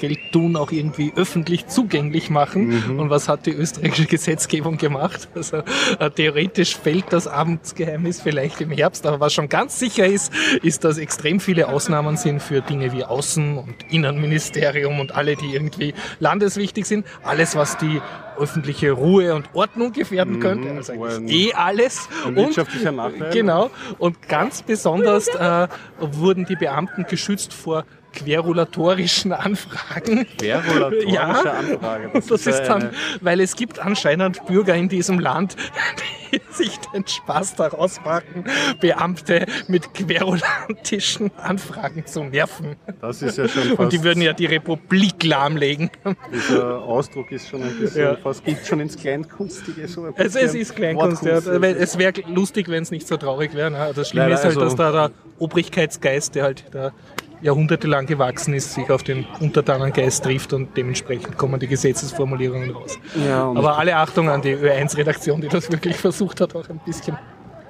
Geld 0.00 0.18
tun, 0.32 0.56
auch 0.56 0.72
irgendwie 0.72 1.12
öffentlich 1.14 1.66
zugänglich 1.66 2.30
machen. 2.30 2.98
Und 2.98 3.10
was 3.10 3.28
hat 3.28 3.46
die 3.46 3.52
österreichische 3.52 4.06
Gesetzgebung 4.06 4.78
gemacht? 4.78 5.28
Also 5.34 5.58
äh, 5.98 6.10
theoretisch 6.10 6.76
fällt 6.76 7.12
das 7.12 7.26
Amtsgeheimnis 7.26 8.20
vielleicht 8.20 8.60
im 8.60 8.70
Herbst, 8.70 9.06
aber 9.06 9.20
was 9.20 9.32
schon 9.32 9.48
ganz 9.48 9.78
sicher 9.78 10.06
ist, 10.06 10.32
ist, 10.62 10.84
dass 10.84 10.98
extrem 10.98 11.40
viele 11.40 11.68
Ausnahmen 11.68 12.16
sind 12.16 12.40
für 12.42 12.60
Dinge 12.60 12.92
wie 12.92 13.04
Außen- 13.04 13.58
und 13.58 13.74
Innenministerium 13.90 15.00
und 15.00 15.14
alle, 15.14 15.36
die 15.36 15.54
irgendwie 15.54 15.94
landeswichtig 16.18 16.86
sind. 16.86 17.06
Alles, 17.22 17.54
was 17.56 17.76
die 17.76 18.00
öffentliche 18.38 18.92
Ruhe 18.92 19.34
und 19.34 19.50
Ordnung 19.54 19.92
gefährden 19.92 20.40
könnte. 20.40 20.70
Also 20.70 20.92
eh 21.28 21.52
alles. 21.52 22.08
ein 22.26 22.36
wirtschaftlicher 22.36 22.92
Nachteil. 22.92 23.30
Genau. 23.32 23.70
Und 23.98 24.26
ganz 24.28 24.62
besonders 24.62 25.28
äh, 25.28 25.68
wurden 25.98 26.46
die 26.46 26.56
Beamten 26.56 27.04
geschützt 27.08 27.52
vor 27.52 27.84
querulatorischen 28.12 29.32
Anfragen 29.32 30.26
Querulatorische 30.38 31.08
Ja. 31.14 31.28
Anfrage. 31.30 32.10
Das, 32.14 32.30
ist 32.30 32.46
ja 32.46 32.60
dann, 32.66 32.90
weil 33.20 33.40
es 33.40 33.56
gibt 33.56 33.78
anscheinend 33.78 34.44
Bürger 34.46 34.74
in 34.74 34.88
diesem 34.88 35.18
Land, 35.18 35.56
die 36.32 36.40
sich 36.52 36.76
den 36.94 37.06
Spaß 37.06 37.56
daraus 37.56 38.00
machen, 38.04 38.44
Beamte 38.80 39.46
mit 39.68 39.92
querulantischen 39.94 41.30
Anfragen 41.36 42.06
zu 42.06 42.24
nerven. 42.24 42.76
Das 43.00 43.22
ist 43.22 43.38
ja 43.38 43.48
schon 43.48 43.62
fast. 43.62 43.78
Und 43.78 43.92
die 43.92 44.02
würden 44.04 44.22
ja 44.22 44.32
die 44.32 44.46
Republik 44.46 45.24
lahmlegen. 45.24 45.90
Dieser 46.32 46.82
Ausdruck 46.82 47.30
ist 47.32 47.48
schon 47.48 47.62
ein 47.62 47.76
bisschen 47.78 48.02
Ja. 48.02 48.16
fast 48.16 48.44
geht 48.44 48.66
schon 48.66 48.80
ins 48.80 48.96
Kleinkunstige 48.96 49.88
so 49.88 50.04
ein 50.04 50.14
Es, 50.16 50.34
ist 50.36 50.74
Kleinkunst. 50.76 51.24
Ja. 51.24 51.38
Es 51.38 51.98
wäre 51.98 52.12
lustig, 52.28 52.68
wenn 52.68 52.82
es 52.82 52.90
nicht 52.90 53.06
so 53.08 53.16
traurig 53.16 53.54
wäre. 53.54 53.70
Ne? 53.70 53.92
Das 53.94 54.08
Schlimme 54.10 54.26
Nein, 54.26 54.34
ist 54.34 54.44
halt, 54.44 54.56
also- 54.56 54.60
dass 54.60 54.76
da 54.76 54.92
der 54.92 55.10
Obrigkeitsgeist, 55.38 56.34
der 56.34 56.44
halt 56.44 56.64
da 56.70 56.92
jahrhundertelang 57.42 58.06
gewachsen 58.06 58.54
ist, 58.54 58.74
sich 58.74 58.90
auf 58.90 59.02
den 59.02 59.26
Untertanengeist 59.40 60.24
trifft 60.24 60.52
und 60.52 60.76
dementsprechend 60.76 61.36
kommen 61.36 61.58
die 61.58 61.66
Gesetzesformulierungen 61.66 62.70
raus. 62.70 62.98
Ja, 63.26 63.44
Aber 63.44 63.78
alle 63.78 63.96
Achtung 63.96 64.28
an 64.28 64.42
die 64.42 64.54
Ö1-Redaktion, 64.54 65.40
die 65.40 65.48
das 65.48 65.70
wirklich 65.70 65.96
versucht 65.96 66.40
hat, 66.40 66.54
auch 66.54 66.68
ein 66.68 66.80
bisschen 66.84 67.16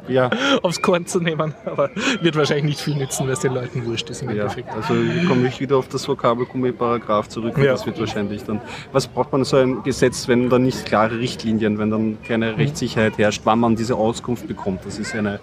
ja, 0.09 0.31
aufs 0.63 0.81
Korn 0.83 1.07
zu 1.07 1.21
nehmen. 1.21 1.55
Aber 1.65 1.91
wird 2.21 2.37
wahrscheinlich 2.37 2.65
nicht 2.65 2.81
viel 2.81 2.97
nützen, 2.97 3.27
weil 3.27 3.35
es 3.35 3.41
den 3.41 3.55
Leuten 3.55 3.85
wurscht 3.87 4.11
ist 4.11 4.23
im 4.23 4.31
ja. 4.31 4.43
Endeffekt. 4.43 4.71
Also 4.71 4.95
hier 4.95 5.29
komme 5.29 5.49
ich 5.49 5.61
wieder 5.61 5.77
auf 5.77 5.89
das 5.89 6.07
Vokabelgummi-Paragraph 6.09 7.29
zurück. 7.29 7.57
und 7.57 7.65
Ja. 7.65 7.73
Das 7.73 7.87
wird 7.87 7.99
wahrscheinlich 7.99 8.45
dann. 8.45 8.61
Was 8.93 9.07
braucht 9.07 9.33
man 9.33 9.45
so 9.45 9.57
ein 9.57 9.83
Gesetz, 9.83 10.29
wenn 10.29 10.49
dann 10.51 10.63
nicht 10.63 10.87
klare 10.87 11.19
Richtlinien, 11.19 11.79
wenn 11.79 11.91
dann 11.91 12.19
keine 12.27 12.57
Rechtssicherheit 12.57 13.19
herrscht, 13.19 13.43
wann 13.45 13.61
man 13.61 13.77
diese 13.77 13.95
Auskunft 13.95 14.47
bekommt? 14.47 14.85
Das 14.85 14.99
ist 14.99 15.15
eine, 15.15 15.41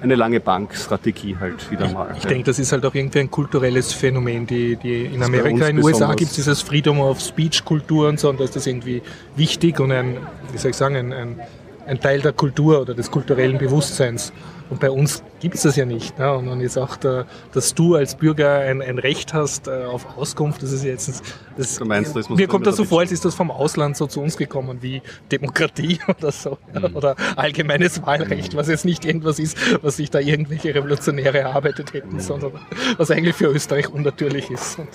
eine 0.00 0.14
lange 0.14 0.40
Bankstrategie 0.40 1.36
halt 1.38 1.70
wieder 1.70 1.88
mal. 1.92 2.14
Ich 2.16 2.26
denke, 2.26 2.44
das 2.44 2.58
ist 2.58 2.72
halt 2.72 2.84
auch 2.86 2.94
irgendwie 2.94 3.20
ein 3.20 3.30
kulturelles 3.30 3.92
Phänomen. 3.92 4.46
Die, 4.46 4.76
die 4.76 5.06
in 5.06 5.20
Das 5.20 5.28
Amerika, 5.28 5.66
in 5.66 5.76
den 5.76 5.84
USA 5.84 6.14
gibt 6.14 6.30
es 6.30 6.36
dieses 6.36 6.62
Freedom 6.62 7.00
of 7.00 7.20
Speech 7.20 7.64
Kultur 7.64 8.08
und 8.08 8.20
so, 8.20 8.30
und 8.30 8.40
da 8.40 8.44
ist 8.44 8.56
das 8.56 8.66
irgendwie 8.66 9.02
wichtig 9.36 9.80
und 9.80 9.92
ein, 9.92 10.16
wie 10.52 10.58
soll 10.58 10.70
ich 10.70 10.76
sagen, 10.76 10.96
ein, 10.96 11.12
ein, 11.12 11.40
ein 11.88 12.00
Teil 12.00 12.20
der 12.20 12.32
Kultur 12.32 12.80
oder 12.80 12.94
des 12.94 13.10
kulturellen 13.10 13.58
Bewusstseins. 13.58 14.32
Und 14.70 14.80
bei 14.80 14.90
uns 14.90 15.22
gibt 15.40 15.54
es 15.54 15.62
das 15.62 15.76
ja 15.76 15.84
nicht. 15.84 16.18
Ne? 16.18 16.32
Und 16.32 16.46
dann 16.46 16.60
ist 16.60 16.76
auch, 16.76 16.96
der, 16.96 17.26
dass 17.52 17.74
du 17.74 17.94
als 17.94 18.16
Bürger 18.16 18.58
ein, 18.58 18.82
ein 18.82 18.98
Recht 18.98 19.32
hast 19.32 19.66
äh, 19.68 19.84
auf 19.84 20.16
Auskunft, 20.16 20.62
das 20.62 20.72
ist 20.72 20.84
jetzt, 20.84 21.22
das, 21.56 21.76
Du 21.76 21.84
meinst, 21.84 22.14
das 22.14 22.28
mir 22.28 22.46
kommt 22.46 22.66
das 22.66 22.76
so 22.76 22.84
vor, 22.84 23.00
als 23.00 23.10
ist 23.12 23.24
das 23.24 23.34
vom 23.34 23.50
Ausland 23.50 23.96
so 23.96 24.06
zu 24.06 24.20
uns 24.20 24.36
gekommen 24.36 24.78
wie 24.80 25.00
Demokratie 25.32 25.98
oder 26.08 26.30
so. 26.32 26.58
Mhm. 26.74 26.96
Oder 26.96 27.16
allgemeines 27.36 28.02
Wahlrecht, 28.04 28.56
was 28.56 28.68
jetzt 28.68 28.84
nicht 28.84 29.04
irgendwas 29.04 29.38
ist, 29.38 29.56
was 29.82 29.96
sich 29.96 30.10
da 30.10 30.18
irgendwelche 30.20 30.74
Revolutionäre 30.74 31.38
erarbeitet 31.38 31.92
hätten, 31.94 32.16
Mhm. 32.16 32.20
sondern 32.20 32.52
was 32.96 33.10
eigentlich 33.10 33.34
für 33.36 33.46
Österreich 33.46 33.90
unnatürlich 33.90 34.50
ist. 34.50 34.78
Und 34.78 34.88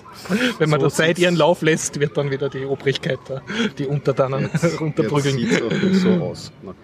wenn 0.60 0.70
man 0.70 0.80
So 0.80 0.88
der 0.88 0.96
Zeit 0.96 1.20
ihren 1.20 1.36
Lauf 1.36 1.62
lässt, 1.62 2.00
wird 2.00 2.18
dann 2.18 2.32
wieder 2.32 2.50
die 2.50 2.66
Obrigkeit 2.66 3.20
da, 3.28 3.42
die 3.78 3.86
Untertanen 3.88 4.50
runterprügeln. 4.80 5.38
Jetzt 5.38 5.56
sieht 5.60 5.96
so 5.96 6.10
aus. 6.10 6.52
Na 6.62 6.72
gut. 6.72 6.78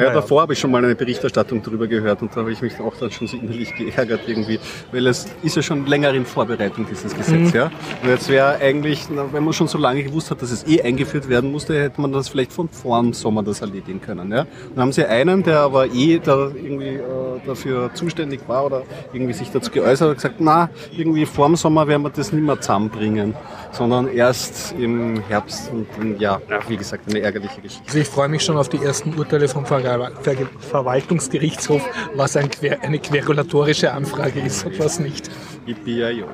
Ja, 0.00 0.06
Naja. 0.08 0.20
davor 0.20 0.42
habe 0.42 0.52
ich 0.54 0.58
schon 0.58 0.70
mal 0.70 0.82
eine 0.82 0.94
Berichterstattung 0.94 1.62
darüber 1.62 1.86
gehört 1.86 2.22
und 2.22 2.34
da 2.34 2.40
habe 2.40 2.52
ich 2.52 2.62
mich 2.62 2.80
auch 2.80 2.94
dann 2.96 3.10
schon 3.10 3.26
so 3.26 3.36
innerlich 3.36 3.74
geärgert 3.74 4.20
irgendwie, 4.26 4.58
weil 4.92 5.06
es 5.06 5.26
ist 5.42 5.56
ja 5.56 5.62
schon 5.62 5.84
länger 5.86 6.14
in 6.14 6.24
Vorbereitung, 6.24 6.86
dieses 6.90 7.14
Gesetz, 7.16 7.52
ja. 7.52 7.70
Und 8.02 8.08
jetzt 8.08 8.28
wäre 8.30 8.56
eigentlich, 8.60 9.06
wenn 9.32 9.44
man 9.44 9.52
schon 9.52 9.68
so 9.68 9.76
lange 9.78 10.02
gewusst 10.02 10.30
hat, 10.30 10.40
dass 10.40 10.50
es 10.50 10.66
eh 10.66 10.80
eingeführt 10.82 11.28
werden 11.28 11.52
musste, 11.52 11.78
hätte 11.80 12.00
man 12.00 12.12
das 12.12 12.28
vielleicht 12.30 12.52
von 12.52 12.68
vor 12.70 13.00
dem 13.02 13.12
Sommer 13.12 13.42
das 13.42 13.60
erledigen 13.60 14.00
können, 14.00 14.30
ja. 14.32 14.46
Dann 14.74 14.82
haben 14.82 14.92
sie 14.92 15.04
einen, 15.04 15.42
der 15.42 15.60
aber 15.60 15.86
eh 15.86 16.18
da 16.18 16.48
irgendwie 16.54 16.94
äh, 16.96 17.02
dafür 17.46 17.90
zuständig 17.92 18.40
war 18.46 18.64
oder 18.66 18.82
irgendwie 19.12 19.34
sich 19.34 19.50
dazu 19.50 19.70
geäußert 19.70 20.08
hat, 20.08 20.16
gesagt, 20.16 20.34
na, 20.38 20.70
irgendwie 20.96 21.26
vor 21.26 21.46
dem 21.46 21.56
Sommer 21.56 21.86
werden 21.86 22.02
wir 22.02 22.10
das 22.10 22.32
nicht 22.32 22.42
mehr 22.44 22.58
zusammenbringen, 22.60 23.34
sondern 23.72 24.08
erst 24.08 24.72
im 24.78 25.20
Herbst 25.28 25.70
und 25.70 25.86
dann, 25.98 26.18
ja, 26.18 26.40
ja, 26.48 26.58
wie 26.68 26.76
gesagt, 26.76 27.08
eine 27.08 27.20
ärgerliche 27.20 27.60
Geschichte. 27.60 27.84
Also 27.86 27.98
ich 27.98 28.08
freue 28.08 28.28
mich 28.28 28.42
schon 28.42 28.56
auf 28.56 28.68
die 28.68 28.82
ersten 28.82 29.14
Urteile 29.18 29.46
vom 29.48 29.66
Ver 29.66 29.80
Ver 30.22 30.36
Verwaltungsgerichtshof, 30.58 31.82
was 32.14 32.36
ein 32.36 32.50
Quer 32.50 32.82
eine 32.82 32.98
querulatorische 32.98 33.92
Anfrage 33.92 34.40
ist 34.40 34.64
und 34.64 34.78
was 34.78 35.00
nicht. 35.00 35.30
Yippie-yi-yo. 35.66 36.26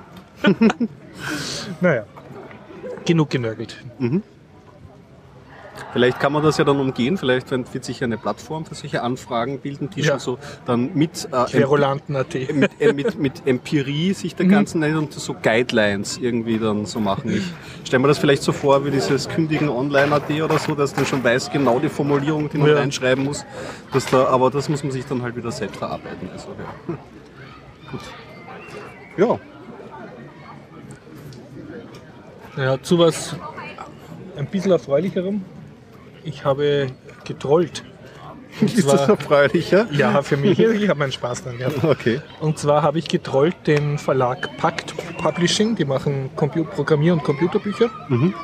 Naja, 1.80 2.04
genug 3.06 3.30
genörgelt. 3.30 3.82
Vielleicht 5.92 6.20
kann 6.20 6.32
man 6.32 6.42
das 6.42 6.58
ja 6.58 6.64
dann 6.64 6.78
umgehen, 6.78 7.16
vielleicht 7.16 7.50
wird 7.50 7.84
sich 7.84 8.02
eine 8.04 8.16
Plattform 8.18 8.64
für 8.66 8.74
solche 8.74 9.02
Anfragen 9.02 9.60
bilden, 9.60 9.88
die 9.90 10.00
Ja. 10.02 10.12
schon 10.12 10.18
so 10.20 10.38
dann 10.66 10.90
mit, 10.94 11.28
äh, 11.32 12.52
mit, 12.52 12.70
äh, 12.80 12.92
mit, 12.92 13.18
mit 13.18 13.46
Empirie 13.46 14.12
sich 14.12 14.32
Mhm. 14.34 14.36
der 14.38 14.46
ganzen 14.46 14.80
nennt 14.80 14.96
und 14.96 15.12
so 15.12 15.34
Guidelines 15.34 16.18
irgendwie 16.18 16.58
dann 16.58 16.86
so 16.86 17.00
machen. 17.00 17.30
Ich 17.34 17.86
stelle 17.88 18.00
mir 18.02 18.08
das 18.08 18.18
vielleicht 18.18 18.42
so 18.42 18.52
vor 18.52 18.84
wie 18.84 18.90
dieses 18.90 19.28
Kündigen 19.28 19.68
Online.at 19.68 20.30
oder 20.42 20.58
so, 20.58 20.74
dass 20.74 20.94
man 20.96 21.06
schon 21.06 21.22
weiß 21.24 21.50
genau 21.50 21.78
die 21.78 21.88
Formulierung, 21.88 22.48
die 22.50 22.58
man 22.58 22.68
Ja. 22.70 22.76
reinschreiben 22.76 23.24
muss. 23.24 23.44
Dass 23.92 24.06
da, 24.06 24.26
aber 24.26 24.50
das 24.50 24.68
muss 24.68 24.82
man 24.82 24.92
sich 24.92 25.04
dann 25.06 25.22
halt 25.22 25.36
wieder 25.36 25.50
selbst 25.50 25.80
erarbeiten. 25.80 26.28
Also, 26.32 26.48
ja. 26.48 26.94
Gut. 27.90 28.00
Ja, 29.16 29.38
Ja, 32.56 32.82
zu 32.82 32.98
was 32.98 33.36
ein 34.36 34.46
bisschen 34.46 34.72
erfreulicherem. 34.72 35.42
Ich 36.26 36.44
habe 36.44 36.88
getrollt. 37.24 37.84
Und 38.60 38.74
ist 38.74 38.88
das 38.88 39.04
zwar, 39.04 39.10
erfreulicher? 39.10 39.86
ja, 39.92 40.22
für 40.22 40.36
mich, 40.36 40.58
ich 40.58 40.88
habe 40.88 40.98
meinen 40.98 41.12
Spaß 41.12 41.44
dran 41.44 41.58
gehabt. 41.58 41.84
Okay. 41.84 42.20
Und 42.40 42.58
zwar 42.58 42.82
habe 42.82 42.98
ich 42.98 43.06
getrollt 43.06 43.54
den 43.66 43.98
Verlag 43.98 44.56
Pakt 44.56 44.94
Publishing, 45.18 45.76
die 45.76 45.84
machen 45.84 46.30
Compu 46.36 46.64
Programmier- 46.64 47.12
und 47.12 47.22
Computerbücher. 47.22 47.90
Mhm. 48.08 48.34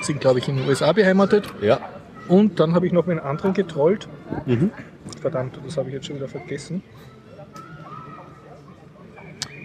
Sind, 0.00 0.20
glaube 0.20 0.38
ich, 0.38 0.48
in 0.48 0.58
den 0.58 0.68
USA 0.68 0.92
beheimatet. 0.92 1.46
Ja. 1.60 1.80
Und 2.28 2.60
dann 2.60 2.74
habe 2.74 2.86
ich 2.86 2.92
noch 2.92 3.08
einen 3.08 3.18
anderen 3.18 3.54
getrollt. 3.54 4.06
Mhm. 4.46 4.70
Verdammt, 5.20 5.58
das 5.64 5.76
habe 5.76 5.88
ich 5.88 5.94
jetzt 5.94 6.06
schon 6.06 6.16
wieder 6.16 6.28
vergessen. 6.28 6.82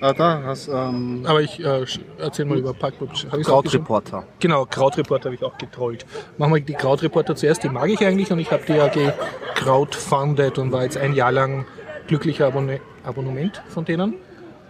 Ah, 0.04 0.12
da 0.12 0.44
hast 0.44 0.68
ähm, 0.68 1.24
Aber 1.26 1.42
ich 1.42 1.64
äh, 1.64 1.86
erzähle 2.18 2.50
mal 2.50 2.58
über 2.58 2.72
aufgeschrieben? 2.72 3.42
Krautreporter. 3.42 4.26
Genau, 4.42 4.66
Krautreporter 4.66 5.30
habe 5.30 5.36
ich 5.36 5.44
auch 5.44 5.58
getrollt. 5.58 6.06
Machen 6.38 6.56
wir 6.56 6.60
die 6.60 6.74
Krautreporter 6.74 7.38
zuerst, 7.38 7.64
die 7.64 7.70
mag 7.70 7.88
ich 7.88 8.06
eigentlich 8.06 8.30
und 8.30 8.40
ich 8.40 8.52
habe 8.52 8.64
die 8.68 8.74
ja 8.74 8.90
gecrowdfundet 8.90 10.58
und 10.58 10.74
war 10.74 10.84
jetzt 10.84 10.98
ein 10.98 11.14
Jahr 11.14 11.32
lang 11.32 11.66
glücklicher 12.08 12.48
Abonne 12.48 12.82
Abonnement 13.06 13.64
von 13.70 13.86
denen. 13.86 14.16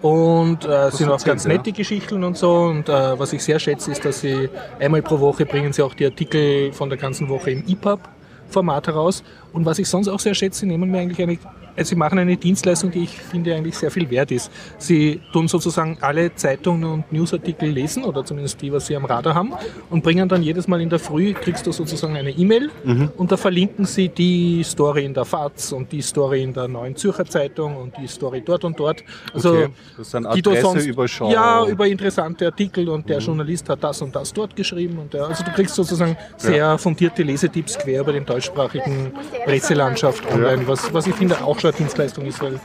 Und 0.03 0.65
äh, 0.65 0.91
sind 0.91 1.09
auch 1.09 1.23
ganz 1.23 1.45
ja. 1.45 1.53
nette 1.53 1.71
Geschichten 1.71 2.23
und 2.23 2.37
so. 2.37 2.65
Und 2.65 2.87
äh, 2.87 3.17
was 3.17 3.33
ich 3.33 3.43
sehr 3.43 3.57
schätze, 3.57 3.91
ist, 3.91 4.05
dass 4.05 4.21
sie 4.21 4.49
einmal 4.79 5.01
pro 5.01 5.19
Woche 5.19 5.47
bringen 5.47 5.73
sie 5.73 5.81
auch 5.81 5.95
die 5.95 6.05
Artikel 6.05 6.71
von 6.73 6.89
der 6.89 6.99
ganzen 6.99 7.27
Woche 7.27 7.49
im 7.49 7.63
EPUB-Format 7.67 8.85
heraus. 8.85 9.23
Und 9.53 9.65
was 9.65 9.79
ich 9.79 9.87
sonst 9.87 10.07
auch 10.07 10.19
sehr 10.19 10.33
schätze, 10.33 10.61
sie 10.61 10.65
nehmen 10.65 10.89
mir 10.91 10.99
eigentlich 10.99 11.21
eine, 11.21 11.37
also 11.75 11.89
sie 11.89 11.95
machen 11.95 12.19
eine 12.19 12.35
Dienstleistung, 12.35 12.91
die 12.91 13.03
ich 13.03 13.11
finde 13.17 13.55
eigentlich 13.55 13.77
sehr 13.77 13.89
viel 13.91 14.09
wert 14.09 14.31
ist. 14.31 14.51
Sie 14.77 15.21
tun 15.31 15.47
sozusagen 15.47 15.97
alle 16.01 16.33
Zeitungen 16.35 16.83
und 16.83 17.11
Newsartikel 17.11 17.69
lesen 17.69 18.03
oder 18.03 18.25
zumindest 18.25 18.61
die, 18.61 18.71
was 18.71 18.87
sie 18.87 18.95
am 18.95 19.05
Radar 19.05 19.35
haben 19.35 19.53
und 19.89 20.03
bringen 20.03 20.27
dann 20.27 20.43
jedes 20.43 20.67
Mal 20.67 20.81
in 20.81 20.89
der 20.89 20.99
Früh, 20.99 21.33
kriegst 21.33 21.65
du 21.65 21.71
sozusagen 21.71 22.15
eine 22.15 22.31
E-Mail 22.31 22.69
und 23.17 23.31
da 23.31 23.37
verlinken 23.37 23.85
sie 23.85 24.09
die 24.09 24.63
Story 24.63 25.05
in 25.05 25.13
der 25.13 25.25
FAZ 25.25 25.71
und 25.71 25.91
die 25.91 26.01
Story 26.01 26.43
in 26.43 26.53
der 26.53 26.67
Neuen 26.67 26.95
Zürcher 26.95 27.25
Zeitung 27.25 27.77
und 27.77 27.95
die 27.97 28.07
Story 28.07 28.41
dort 28.43 28.63
und 28.63 28.79
dort. 28.79 29.03
Also 29.33 29.53
Okay, 29.53 29.69
das 29.97 30.15
ein 30.15 30.27
die 30.33 30.41
du 30.41 30.51
Adresseüberschau. 30.51 31.31
Ja, 31.31 31.65
über 31.67 31.87
interessante 31.87 32.45
Artikel 32.47 32.89
und 32.89 33.07
der 33.07 33.19
Journalist 33.19 33.69
hat 33.69 33.83
das 33.83 34.01
und 34.01 34.15
das 34.15 34.33
dort 34.33 34.55
geschrieben 34.55 34.97
und 34.97 35.13
der, 35.13 35.27
also 35.27 35.43
du 35.43 35.51
kriegst 35.51 35.75
sozusagen 35.75 36.17
sehr 36.37 36.77
fundierte 36.77 37.23
Lesetipps 37.23 37.77
quer 37.77 38.01
über 38.01 38.13
den 38.13 38.25
deutschsprachigen 38.25 39.11
Presselandschaft 39.45 40.25
online, 40.31 40.67
was, 40.67 40.93
was 40.93 41.07
ich 41.07 41.15
finde 41.15 41.41
auch 41.43 41.59
schon 41.59 41.69
eine 41.71 41.77
Dienstleistung 41.77 42.25
ist, 42.25 42.41
weil 42.41 42.59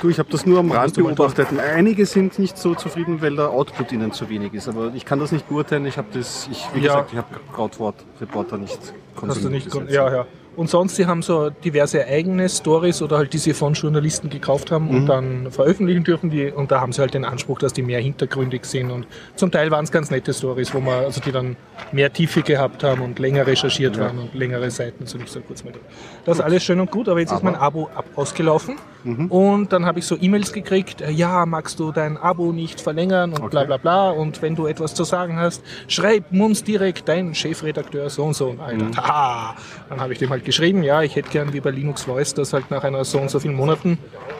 Du, 0.00 0.08
ich 0.08 0.20
habe 0.20 0.30
das 0.30 0.46
nur 0.46 0.60
am 0.60 0.70
Rand 0.70 0.94
beobachtet. 0.94 1.48
Einige 1.74 2.06
sind 2.06 2.38
nicht 2.38 2.56
so 2.56 2.76
zufrieden, 2.76 3.20
weil 3.20 3.34
der 3.34 3.50
Output 3.50 3.90
ihnen 3.90 4.12
zu 4.12 4.28
wenig 4.28 4.54
ist. 4.54 4.68
Aber 4.68 4.92
ich 4.94 5.04
kann 5.04 5.18
das 5.18 5.32
nicht 5.32 5.48
beurteilen. 5.48 5.86
Ich 5.86 5.98
habe 5.98 6.06
das, 6.14 6.48
ich, 6.52 6.68
wie 6.72 6.78
Ja. 6.78 6.92
gesagt, 6.94 7.10
ich 7.10 7.18
habe 7.18 7.26
Krautwort-Reporter 7.52 8.58
nicht 8.58 8.78
konsumiert. 9.16 9.28
Hast 9.36 9.44
du 9.44 9.48
nicht 9.48 9.70
kon- 9.70 9.88
ja, 9.88 10.12
ja. 10.18 10.26
Und 10.58 10.68
sonst, 10.68 10.96
sie 10.96 11.06
haben 11.06 11.22
so 11.22 11.50
diverse 11.50 12.04
eigene 12.04 12.48
Stories 12.48 13.00
oder 13.00 13.16
halt 13.18 13.32
die 13.32 13.38
sie 13.38 13.54
von 13.54 13.74
Journalisten 13.74 14.28
gekauft 14.28 14.72
haben 14.72 14.86
Mhm. 14.86 14.90
und 14.96 15.06
dann 15.06 15.50
veröffentlichen 15.52 16.02
dürfen 16.04 16.30
die 16.30 16.50
und 16.50 16.70
da 16.72 16.80
haben 16.80 16.92
sie 16.92 17.00
halt 17.00 17.14
den 17.14 17.24
Anspruch, 17.24 17.60
dass 17.60 17.72
die 17.72 17.82
mehr 17.82 18.00
hintergründig 18.00 18.64
sind 18.64 18.90
und 18.90 19.06
zum 19.36 19.50
Teil 19.52 19.70
waren 19.70 19.84
es 19.84 19.92
ganz 19.92 20.10
nette 20.10 20.34
Stories, 20.34 20.74
wo 20.74 20.80
man, 20.80 21.04
also 21.04 21.20
die 21.20 21.30
dann 21.32 21.56
mehr 21.92 22.12
Tiefe 22.12 22.42
gehabt 22.42 22.82
haben 22.82 23.02
und 23.02 23.18
länger 23.20 23.46
recherchiert 23.46 23.98
waren 24.00 24.18
und 24.18 24.34
längere 24.34 24.70
Seiten, 24.70 25.06
so 25.06 25.16
nicht 25.16 25.30
so 25.30 25.40
kurz 25.40 25.62
mit. 25.62 25.76
Das 26.24 26.38
ist 26.38 26.44
alles 26.44 26.64
schön 26.64 26.80
und 26.80 26.90
gut, 26.90 27.08
aber 27.08 27.20
jetzt 27.20 27.32
ist 27.32 27.42
mein 27.44 27.54
Abo 27.54 27.88
ab 27.94 28.04
ausgelaufen 28.16 28.76
Mhm. 29.04 29.26
und 29.26 29.72
dann 29.72 29.86
habe 29.86 30.00
ich 30.00 30.06
so 30.06 30.16
E-Mails 30.20 30.52
gekriegt, 30.52 31.00
äh, 31.02 31.10
ja, 31.12 31.46
magst 31.46 31.78
du 31.78 31.92
dein 31.92 32.16
Abo 32.16 32.50
nicht 32.52 32.80
verlängern 32.80 33.32
und 33.32 33.50
bla 33.52 33.62
bla 33.62 33.76
bla 33.76 34.10
und 34.10 34.42
wenn 34.42 34.56
du 34.56 34.66
etwas 34.66 34.92
zu 34.92 35.04
sagen 35.04 35.36
hast, 35.38 35.62
schreib 35.86 36.32
uns 36.32 36.64
direkt 36.64 37.08
dein 37.08 37.32
Chefredakteur 37.32 38.10
so 38.10 38.24
und 38.24 38.34
so. 38.34 38.48
Und 38.48 38.60
Alter, 38.60 38.90
haha. 38.96 39.54
Dann 39.88 40.00
habe 40.00 40.12
ich 40.12 40.18
dem 40.18 40.30
halt 40.30 40.44
geschrieben, 40.48 40.82
ja, 40.82 41.02
ich 41.02 41.14
hätte 41.14 41.28
gern 41.28 41.52
wie 41.52 41.60
bei 41.60 41.70
Linux 41.70 42.04
Voice, 42.04 42.32
dass 42.32 42.54
halt 42.54 42.70
nach 42.70 42.82
einer 42.82 43.04
so 43.04 43.18
und 43.20 43.30
so 43.30 43.38
vielen 43.38 43.54
Monaten 43.54 43.98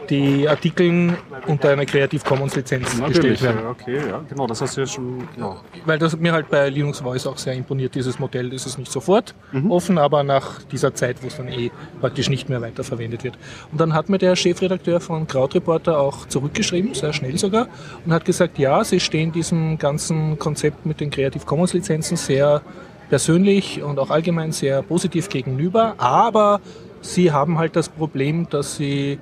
die 0.09 0.49
Artikel 0.49 1.19
unter 1.47 1.69
einer 1.69 1.85
Creative 1.85 2.25
Commons 2.25 2.57
Lizenz 2.57 2.99
gestellt 3.09 3.43
werden. 3.43 3.67
Okay, 3.67 3.99
ja, 4.09 4.25
genau, 4.27 4.47
das 4.47 4.63
hast 4.63 4.75
du 4.79 4.81
ja 4.81 4.87
schon. 4.87 5.29
Genau. 5.35 5.61
Weil 5.85 5.99
das 5.99 6.17
mir 6.17 6.33
halt 6.33 6.49
bei 6.49 6.71
Linux 6.71 7.01
Voice 7.01 7.27
auch 7.27 7.37
sehr 7.37 7.53
imponiert, 7.53 7.95
dieses 7.95 8.19
Modell. 8.19 8.49
Das 8.49 8.65
ist 8.65 8.79
nicht 8.79 8.91
sofort 8.91 9.35
Mhm. 9.53 9.71
offen, 9.71 9.99
aber 9.99 10.23
nach 10.23 10.63
dieser 10.63 10.95
Zeit, 10.95 11.23
wo 11.23 11.27
es 11.27 11.37
dann 11.37 11.49
eh 11.49 11.71
praktisch 12.01 12.31
nicht 12.31 12.49
mehr 12.49 12.63
weiterverwendet 12.63 13.23
wird. 13.23 13.37
Und 13.71 13.79
dann 13.79 13.93
hat 13.93 14.09
mir 14.09 14.17
der 14.17 14.35
Chefredakteur 14.35 15.01
von 15.01 15.27
Krautreporter 15.27 15.99
auch 16.01 16.27
zurückgeschrieben, 16.27 16.95
sehr 16.95 17.13
schnell 17.13 17.37
sogar, 17.37 17.69
und 18.07 18.13
hat 18.15 18.25
gesagt, 18.25 18.59
ja, 18.59 18.83
sie 18.85 19.01
stehen 19.01 19.31
diesem 19.31 19.77
ganzen 19.77 20.39
Konzept 20.39 20.87
mit 20.87 21.01
den 21.01 21.11
Creative 21.11 21.45
Commons 21.45 21.75
Lizenzen 21.75 22.17
sehr 22.17 22.63
persönlich 23.09 23.83
und 23.83 23.99
auch 23.99 24.11
allgemein 24.11 24.53
sehr 24.53 24.83
positiv 24.83 25.29
gegenüber, 25.29 25.95
aber 25.99 26.61
sie 27.01 27.33
haben 27.33 27.59
halt 27.59 27.77
das 27.77 27.89
Problem, 27.89 28.49
dass 28.51 28.77
sie 28.77 29.19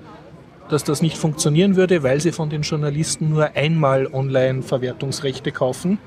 dass 0.69 0.85
das 0.85 1.03
nicht 1.03 1.17
funktionieren 1.17 1.77
würde, 1.77 2.03
weil 2.03 2.21
sie 2.21 2.33
von 2.33 2.51
den 2.51 2.63
Journalisten 2.63 3.31
nur 3.31 3.55
einmal 3.55 4.09
Online-Verwertungsrechte 4.13 5.53
kaufen. 5.53 5.99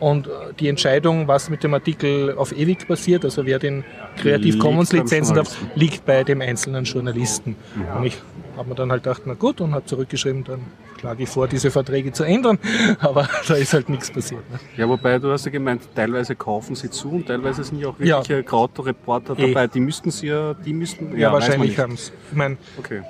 Und 0.00 0.26
äh, 0.26 0.30
die 0.58 0.68
Entscheidung, 0.68 1.28
was 1.28 1.48
mit 1.48 1.62
dem 1.62 1.74
Artikel 1.74 2.34
auf 2.36 2.52
ewig 2.52 2.86
passiert, 2.88 3.24
also 3.24 3.46
wer 3.46 3.58
den 3.58 3.84
Creative 4.16 4.58
Commons 4.58 4.92
Lizenzen 4.92 5.36
darf, 5.36 5.56
liegt 5.76 6.04
bei 6.04 6.24
dem 6.24 6.40
einzelnen 6.40 6.84
Journalisten. 6.84 7.56
Und 7.96 8.04
ich 8.04 8.18
habe 8.56 8.68
mir 8.68 8.74
dann 8.74 8.90
halt 8.90 9.04
gedacht, 9.04 9.22
na 9.26 9.34
gut, 9.34 9.60
und 9.60 9.74
habe 9.74 9.86
zurückgeschrieben, 9.86 10.44
dann 10.44 10.60
schlage 11.02 11.24
ich 11.24 11.28
vor, 11.28 11.48
diese 11.48 11.70
Verträge 11.72 12.12
zu 12.12 12.22
ändern. 12.22 12.58
Aber 13.00 13.28
da 13.48 13.54
ist 13.54 13.74
halt 13.74 13.88
nichts 13.88 14.10
passiert. 14.10 14.48
Ne? 14.52 14.60
Ja, 14.76 14.88
wobei 14.88 15.18
du 15.18 15.32
hast 15.32 15.44
ja 15.44 15.50
gemeint, 15.50 15.82
teilweise 15.96 16.36
kaufen 16.36 16.76
sie 16.76 16.90
zu 16.90 17.10
und 17.10 17.26
teilweise 17.26 17.64
sind 17.64 17.80
ja 17.80 17.88
auch 17.88 17.98
Ja. 17.98 18.18
wirkliche 18.18 18.44
Krautreporter 18.44 19.36
Eh. 19.36 19.48
dabei. 19.48 19.66
Die 19.66 19.80
müssten 19.80 20.12
sie 20.12 20.28
ja, 20.28 20.54
die 20.54 20.72
müssten. 20.72 21.18
Ja, 21.18 21.30
man 21.32 21.40
wahrscheinlich 21.40 21.76
haben 21.78 21.94
es. 21.94 22.12
Ich 22.30 22.36
meine, 22.36 22.56
Okay. 22.78 23.02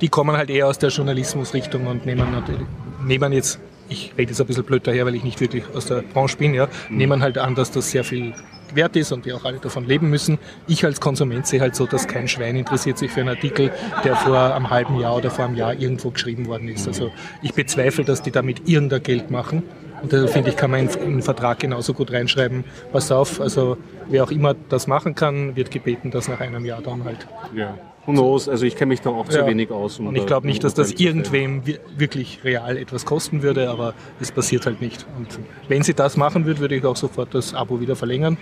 die 0.00 0.08
kommen 0.08 0.36
halt 0.36 0.50
eher 0.50 0.66
aus 0.66 0.78
der 0.78 0.90
Journalismusrichtung 0.90 1.86
und 1.86 2.06
nehmen 2.06 2.30
natürlich, 2.32 2.66
nehmen 3.04 3.32
jetzt, 3.32 3.60
ich 3.88 4.12
rede 4.18 4.30
jetzt 4.32 4.40
ein 4.40 4.46
bisschen 4.48 4.64
blöd 4.64 4.84
daher, 4.86 5.06
weil 5.06 5.14
ich 5.14 5.22
nicht 5.22 5.40
wirklich 5.40 5.62
aus 5.74 5.86
der 5.86 6.02
Branche 6.02 6.36
bin, 6.38 6.54
ja, 6.54 6.66
nehmen 6.90 7.22
halt 7.22 7.38
an, 7.38 7.54
dass 7.54 7.70
das 7.70 7.88
sehr 7.92 8.02
viel 8.02 8.34
wert 8.74 8.96
ist 8.96 9.12
und 9.12 9.26
die 9.26 9.32
auch 9.32 9.44
alle 9.44 9.58
davon 9.58 9.86
leben 9.86 10.10
müssen. 10.10 10.38
Ich 10.66 10.84
als 10.84 11.00
Konsument 11.00 11.46
sehe 11.46 11.60
halt 11.60 11.76
so, 11.76 11.86
dass 11.86 12.06
kein 12.06 12.28
Schwein 12.28 12.56
interessiert 12.56 12.98
sich 12.98 13.10
für 13.10 13.20
einen 13.20 13.30
Artikel, 13.30 13.70
der 14.04 14.16
vor 14.16 14.54
einem 14.54 14.70
halben 14.70 14.98
Jahr 15.00 15.16
oder 15.16 15.30
vor 15.30 15.44
einem 15.44 15.56
Jahr 15.56 15.74
irgendwo 15.74 16.10
geschrieben 16.10 16.46
worden 16.46 16.68
ist. 16.68 16.86
Also 16.86 17.10
ich 17.42 17.54
bezweifle, 17.54 18.04
dass 18.04 18.22
die 18.22 18.30
damit 18.30 18.68
irgendein 18.68 19.02
Geld 19.02 19.30
machen. 19.30 19.62
Und 20.02 20.12
da 20.12 20.26
finde 20.28 20.50
ich, 20.50 20.56
kann 20.56 20.70
man 20.70 20.80
in 20.80 20.88
in 21.18 21.22
Vertrag 21.22 21.58
genauso 21.58 21.92
gut 21.92 22.12
reinschreiben, 22.12 22.64
pass 22.92 23.10
auf, 23.10 23.40
also 23.40 23.76
wer 24.08 24.22
auch 24.22 24.30
immer 24.30 24.54
das 24.68 24.86
machen 24.86 25.14
kann, 25.14 25.56
wird 25.56 25.70
gebeten, 25.70 26.10
das 26.10 26.28
nach 26.28 26.40
einem 26.40 26.64
Jahr 26.64 26.80
dann 26.82 27.04
halt 27.04 27.26
Ja. 27.54 27.74
Who 28.08 28.12
knows? 28.12 28.48
Also 28.48 28.64
ich 28.64 28.74
kenne 28.74 28.88
mich 28.88 29.02
da 29.02 29.10
auch 29.10 29.28
zu 29.28 29.38
Ja. 29.38 29.46
wenig 29.46 29.70
aus. 29.70 29.98
um 30.00 30.06
und 30.08 30.16
ich 30.16 30.24
glaube 30.26 30.46
nicht, 30.46 30.64
dass 30.64 30.72
das 30.74 30.94
zu 30.94 31.02
irgendwem 31.02 31.66
wi- 31.66 31.78
wirklich 31.96 32.40
real 32.42 32.76
etwas 32.78 33.04
kosten 33.04 33.42
würde, 33.42 33.68
aber 33.68 33.92
es 34.18 34.32
passiert 34.32 34.64
halt 34.66 34.80
nicht. 34.80 35.06
Und 35.18 35.38
wenn 35.68 35.82
sie 35.82 35.92
das 35.94 36.16
machen 36.16 36.46
würde, 36.46 36.60
würde 36.60 36.74
ich 36.76 36.84
auch 36.84 36.96
sofort 36.96 37.34
das 37.34 37.52
Abo 37.54 37.80
wieder 37.80 37.96
verlängern, 37.96 38.38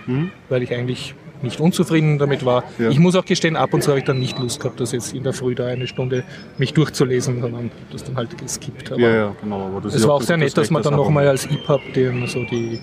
weil 0.49 0.63
ich 0.63 0.73
eigentlich 0.73 1.13
nicht 1.41 1.59
unzufrieden 1.59 2.17
damit 2.17 2.45
war. 2.45 2.63
Mhm. 2.77 2.85
Ja. 2.85 2.89
Ich 2.91 2.97
muss 2.99 3.15
auch 3.15 3.25
gestehen, 3.25 3.55
ab 3.57 3.73
und 3.73 3.83
zu 3.83 3.89
habe 3.89 3.99
ich 3.99 4.05
dann 4.05 4.19
nicht 4.19 4.39
Lust 4.39 4.59
gehabt, 4.59 4.79
das 4.79 4.91
jetzt 4.93 5.13
in 5.13 5.23
der 5.23 5.33
Früh 5.33 5.53
da 5.53 5.67
eine 5.67 5.85
Stunde 5.85 6.23
mich 6.57 6.73
durchzulesen, 6.73 7.41
sondern 7.41 7.69
das 7.91 8.03
dann 8.05 8.15
halt 8.15 8.35
geskippt. 8.37 8.91
Aber 8.93 9.01
Ja, 9.01 9.13
ja, 9.13 9.35
genau. 9.41 9.67
Aber 9.67 9.81
das 9.81 9.93
es 9.95 10.07
war 10.07 10.15
auch 10.15 10.21
sehr 10.21 10.37
das 10.37 10.45
nett, 10.45 10.57
dass 10.57 10.63
Recht, 10.63 10.71
man 10.71 10.81
dann 10.81 10.95
nochmal 10.95 11.27
als 11.27 11.45
EPUB 11.45 11.93
den, 11.93 12.25
so 12.27 12.43
die, 12.45 12.79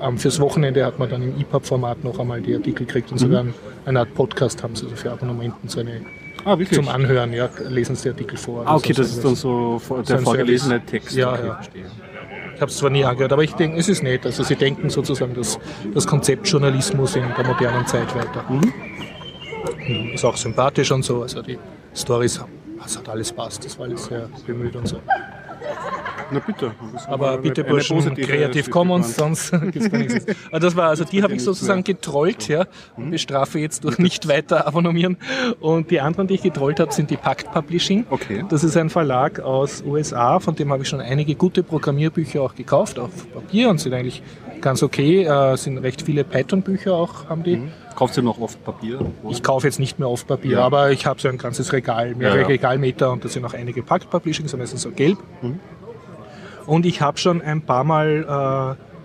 ähm, 0.00 0.18
fürs 0.18 0.40
Wochenende 0.40 0.84
hat 0.84 0.98
man 0.98 1.08
dann 1.08 1.22
im 1.22 1.40
EPUB-Format 1.40 2.04
noch 2.04 2.18
einmal 2.18 2.40
die 2.40 2.54
Artikel 2.54 2.86
gekriegt 2.86 3.12
und 3.12 3.18
sogar 3.18 3.44
eine 3.84 4.00
Art 4.00 4.14
Podcast 4.14 4.62
haben 4.62 4.74
sie 4.76 4.88
so 4.88 4.96
für 4.96 5.12
Abonnenten, 5.12 5.68
so 5.68 5.80
eine 5.80 6.00
Ah, 6.44 6.56
zum 6.70 6.88
Anhören, 6.88 7.32
ja, 7.32 7.48
lesen 7.68 7.96
sie 7.96 8.04
die 8.04 8.08
Artikel 8.10 8.36
vor. 8.36 8.62
ah, 8.66 8.76
okay, 8.76 8.90
Also 8.90 9.02
das 9.02 9.12
ist 9.16 9.24
dann 9.24 9.34
so 9.34 9.82
der 10.08 10.20
vorgelesene. 10.20 10.80
Text. 10.86 11.16
Ja, 11.16 11.34
ja. 11.44 11.60
Ich 12.54 12.60
habe 12.60 12.70
es 12.70 12.76
zwar 12.76 12.90
nie 12.90 13.04
angehört, 13.04 13.32
aber 13.32 13.42
ich 13.42 13.52
denke, 13.54 13.78
es 13.78 13.88
ist 13.88 14.04
nett. 14.04 14.24
Also 14.24 14.44
sie 14.44 14.54
denken 14.54 14.88
sozusagen 14.88 15.34
das, 15.34 15.58
das 15.92 16.06
Konzept 16.06 16.46
Journalismus 16.46 17.16
in 17.16 17.24
der 17.36 17.44
modernen 17.44 17.84
Zeit 17.88 18.14
weiter. 18.14 18.44
Mhm. 18.48 20.12
Ist 20.14 20.24
auch 20.24 20.36
sympathisch 20.36 20.92
und 20.92 21.04
so. 21.04 21.22
Also 21.22 21.42
die 21.42 21.58
Stories, 21.94 22.40
es 22.84 22.96
hat 22.96 23.08
alles 23.08 23.32
passt. 23.32 23.64
Das 23.64 23.76
war 23.78 23.86
alles 23.86 24.04
sehr 24.04 24.28
bemüht 24.46 24.76
und 24.76 24.86
so. 24.86 25.00
Na 26.30 26.40
bitte. 26.40 26.72
Aber 27.06 27.38
bitte 27.38 27.62
eine 27.62 27.70
Burschen, 27.70 28.14
Creative 28.14 28.68
Commons, 28.70 29.14
sonst 29.16 29.52
gibt's 29.72 29.90
da 29.90 29.96
nichts. 29.98 30.26
Aber 30.50 30.60
das 30.60 30.74
war, 30.76 30.88
also 30.88 31.04
die 31.04 31.22
habe 31.22 31.34
ich 31.34 31.42
sozusagen 31.42 31.84
getrollt, 31.84 32.48
ja, 32.48 32.66
und 32.96 33.10
bestrafe 33.10 33.58
jetzt 33.58 33.84
durch 33.84 33.98
nicht 33.98 34.26
weiter 34.28 34.66
abonnieren. 34.66 35.16
Und 35.60 35.90
die 35.90 36.00
anderen, 36.00 36.26
die 36.26 36.34
ich 36.34 36.42
getrollt 36.42 36.80
habe, 36.80 36.92
sind 36.92 37.10
die 37.10 37.16
Pakt 37.16 37.52
Publishing. 37.52 38.06
Okay. 38.10 38.44
Das 38.48 38.64
ist 38.64 38.76
ein 38.76 38.90
Verlag 38.90 39.40
aus 39.40 39.82
USA, 39.86 40.40
von 40.40 40.54
dem 40.56 40.72
habe 40.72 40.82
ich 40.82 40.88
schon 40.88 41.00
einige 41.00 41.34
gute 41.34 41.62
Programmierbücher 41.62 42.42
auch 42.42 42.54
gekauft, 42.54 42.98
auf 42.98 43.10
Papier 43.32 43.68
und 43.70 43.78
sind 43.78 43.94
eigentlich 43.94 44.22
ganz 44.60 44.82
okay. 44.82 45.24
Äh, 45.24 45.56
sind 45.56 45.78
recht 45.78 46.02
viele 46.02 46.24
Python-Bücher 46.24 46.94
auch, 46.94 47.28
haben 47.28 47.42
die. 47.44 47.62
Kaufst 47.94 48.16
du 48.18 48.22
noch 48.22 48.38
oft 48.40 48.62
Papier? 48.62 48.98
Ich 49.30 49.42
kaufe 49.42 49.66
jetzt 49.66 49.78
nicht 49.78 49.98
mehr 49.98 50.08
auf 50.08 50.26
Papier, 50.26 50.58
Ja. 50.58 50.64
aber 50.64 50.90
ich 50.90 51.06
habe 51.06 51.18
so 51.20 51.28
ein 51.28 51.38
ganzes 51.38 51.72
Regal, 51.72 52.14
mehrere 52.14 52.36
Ja, 52.36 52.42
ja. 52.42 52.46
Regalmeter 52.48 53.10
und 53.10 53.24
da 53.24 53.28
sind 53.28 53.44
auch 53.46 53.54
einige 53.54 53.82
Pakt 53.82 54.10
Publishing, 54.10 54.48
so 54.48 54.56
meistens 54.58 54.82
so 54.82 54.90
gelb. 54.90 55.16
Mhm. 55.40 55.60
Und 56.66 56.84
ich 56.84 57.00
habe 57.00 57.18
schon 57.18 57.40
ein 57.42 57.62
paar 57.62 57.84
Mal 57.84 58.76
äh, 58.78 58.95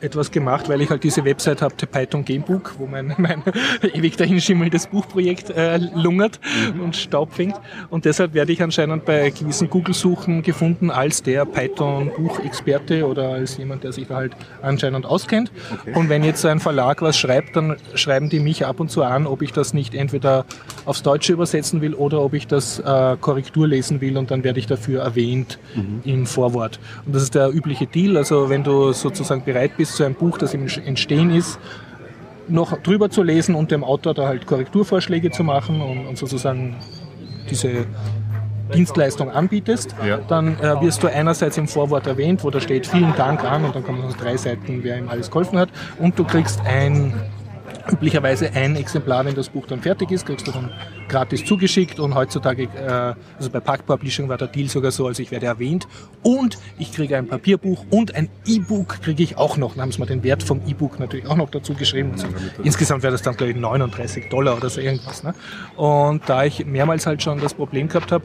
etwas 0.00 0.30
gemacht, 0.30 0.68
weil 0.68 0.80
ich 0.80 0.90
halt 0.90 1.04
diese 1.04 1.24
Website 1.24 1.62
habe, 1.62 1.74
der 1.76 1.86
Python 1.86 2.24
Gamebook, 2.24 2.74
wo 2.78 2.86
mein, 2.86 3.14
mein 3.18 3.42
ewig 3.94 4.16
dahinschimmelndes 4.16 4.86
Buchprojekt 4.88 5.50
äh, 5.50 5.78
lungert 5.94 6.40
Mhm. 6.74 6.80
und 6.80 6.96
Staub 6.96 7.32
fängt. 7.34 7.54
Und 7.90 8.04
deshalb 8.04 8.34
werde 8.34 8.52
ich 8.52 8.62
anscheinend 8.62 9.04
bei 9.04 9.30
gewissen 9.30 9.68
Google-Suchen 9.70 10.42
gefunden 10.42 10.90
als 10.90 11.22
der 11.22 11.44
Python-Buchexperte 12.10 13.06
oder 13.06 13.30
als 13.30 13.56
jemand, 13.58 13.84
der 13.84 13.92
sich 13.92 14.06
da 14.06 14.16
halt 14.16 14.32
anscheinend 14.62 15.06
auskennt. 15.06 15.50
Okay. 15.80 15.92
Und 15.94 16.08
wenn 16.08 16.24
jetzt 16.24 16.42
so 16.42 16.48
ein 16.48 16.60
Verlag 16.60 17.02
was 17.02 17.16
schreibt, 17.16 17.56
dann 17.56 17.76
schreiben 17.94 18.28
die 18.28 18.40
mich 18.40 18.64
ab 18.66 18.80
und 18.80 18.90
zu 18.90 19.02
an, 19.02 19.26
ob 19.26 19.42
ich 19.42 19.52
das 19.52 19.74
nicht 19.74 19.94
entweder 19.94 20.44
aufs 20.84 21.02
Deutsche 21.02 21.32
übersetzen 21.32 21.80
will 21.80 21.94
oder 21.94 22.20
ob 22.22 22.34
ich 22.34 22.46
das 22.46 22.78
äh, 22.78 23.16
Korrektur 23.20 23.66
lesen 23.68 24.00
will 24.00 24.16
und 24.16 24.30
dann 24.30 24.44
werde 24.44 24.58
ich 24.58 24.66
dafür 24.66 25.02
erwähnt 25.02 25.58
im 26.04 26.26
Vorwort. 26.26 26.78
Und 27.04 27.14
das 27.14 27.22
ist 27.22 27.34
der 27.34 27.52
übliche 27.52 27.86
Deal. 27.86 28.16
Also 28.16 28.48
wenn 28.48 28.64
du 28.64 28.92
sozusagen 28.92 29.44
bereit 29.44 29.72
bist, 29.76 29.85
so 29.94 30.04
ein 30.04 30.14
Buch, 30.14 30.38
das 30.38 30.54
im 30.54 30.66
Entstehen 30.84 31.30
ist, 31.30 31.58
noch 32.48 32.76
drüber 32.82 33.10
zu 33.10 33.22
lesen 33.22 33.54
und 33.54 33.70
dem 33.70 33.82
Autor 33.84 34.14
da 34.14 34.26
halt 34.26 34.46
Korrekturvorschläge 34.46 35.30
zu 35.30 35.44
machen 35.44 35.80
und, 35.80 36.06
und 36.06 36.16
sozusagen 36.18 36.76
diese 37.50 37.86
Dienstleistung 38.74 39.30
anbietest, 39.30 39.94
Ja. 40.04 40.18
dann 40.28 40.58
äh, 40.58 40.80
wirst 40.80 41.02
du 41.02 41.06
einerseits 41.08 41.56
im 41.56 41.68
Vorwort 41.68 42.06
erwähnt, 42.06 42.42
wo 42.42 42.50
da 42.50 42.60
steht 42.60 42.86
vielen 42.86 43.14
Dank 43.16 43.44
an 43.44 43.64
und 43.64 43.74
dann 43.76 43.84
kommen 43.84 44.00
noch 44.00 44.16
drei 44.16 44.36
Seiten, 44.36 44.80
wer 44.82 44.98
ihm 44.98 45.08
alles 45.08 45.30
geholfen 45.30 45.58
hat 45.58 45.68
und 45.98 46.18
du 46.18 46.24
kriegst 46.24 46.60
ein 46.66 47.12
üblicherweise 47.90 48.52
ein 48.52 48.76
Exemplar, 48.76 49.24
wenn 49.24 49.34
das 49.34 49.48
Buch 49.48 49.66
dann 49.66 49.80
fertig 49.80 50.10
ist, 50.10 50.26
kriegst 50.26 50.46
du 50.46 50.52
dann 50.52 50.70
gratis 51.08 51.44
zugeschickt 51.44 52.00
und 52.00 52.14
heutzutage, 52.14 52.64
äh, 52.64 53.14
also 53.36 53.50
bei 53.50 53.60
Pack 53.60 53.86
Publishing 53.86 54.28
war 54.28 54.36
der 54.36 54.48
Deal 54.48 54.68
sogar 54.68 54.90
so, 54.90 55.06
also 55.06 55.22
ich 55.22 55.30
werde 55.30 55.46
erwähnt 55.46 55.86
und 56.22 56.58
ich 56.78 56.92
kriege 56.92 57.16
ein 57.16 57.28
Papierbuch 57.28 57.84
und 57.90 58.14
ein 58.14 58.28
E-Book 58.46 59.00
kriege 59.02 59.22
ich 59.22 59.36
auch 59.36 59.56
noch. 59.56 59.74
Dann 59.74 59.82
haben 59.82 59.92
sie 59.92 60.00
mir 60.00 60.06
den 60.06 60.22
Wert 60.22 60.42
vom 60.42 60.60
E-Book 60.66 60.98
natürlich 60.98 61.26
auch 61.26 61.36
noch 61.36 61.50
dazu 61.50 61.74
geschrieben. 61.74 62.12
Also 62.12 62.26
insgesamt 62.62 63.02
wäre 63.02 63.12
das 63.12 63.22
dann 63.22 63.36
glaube 63.36 63.52
ich 63.52 63.56
39 63.56 64.28
Dollar 64.28 64.56
oder 64.56 64.70
so 64.70 64.80
irgendwas. 64.80 65.22
Ne? 65.22 65.34
Und 65.76 66.22
da 66.26 66.44
ich 66.44 66.66
mehrmals 66.66 67.06
halt 67.06 67.22
schon 67.22 67.40
das 67.40 67.54
Problem 67.54 67.88
gehabt 67.88 68.12
habe, 68.12 68.24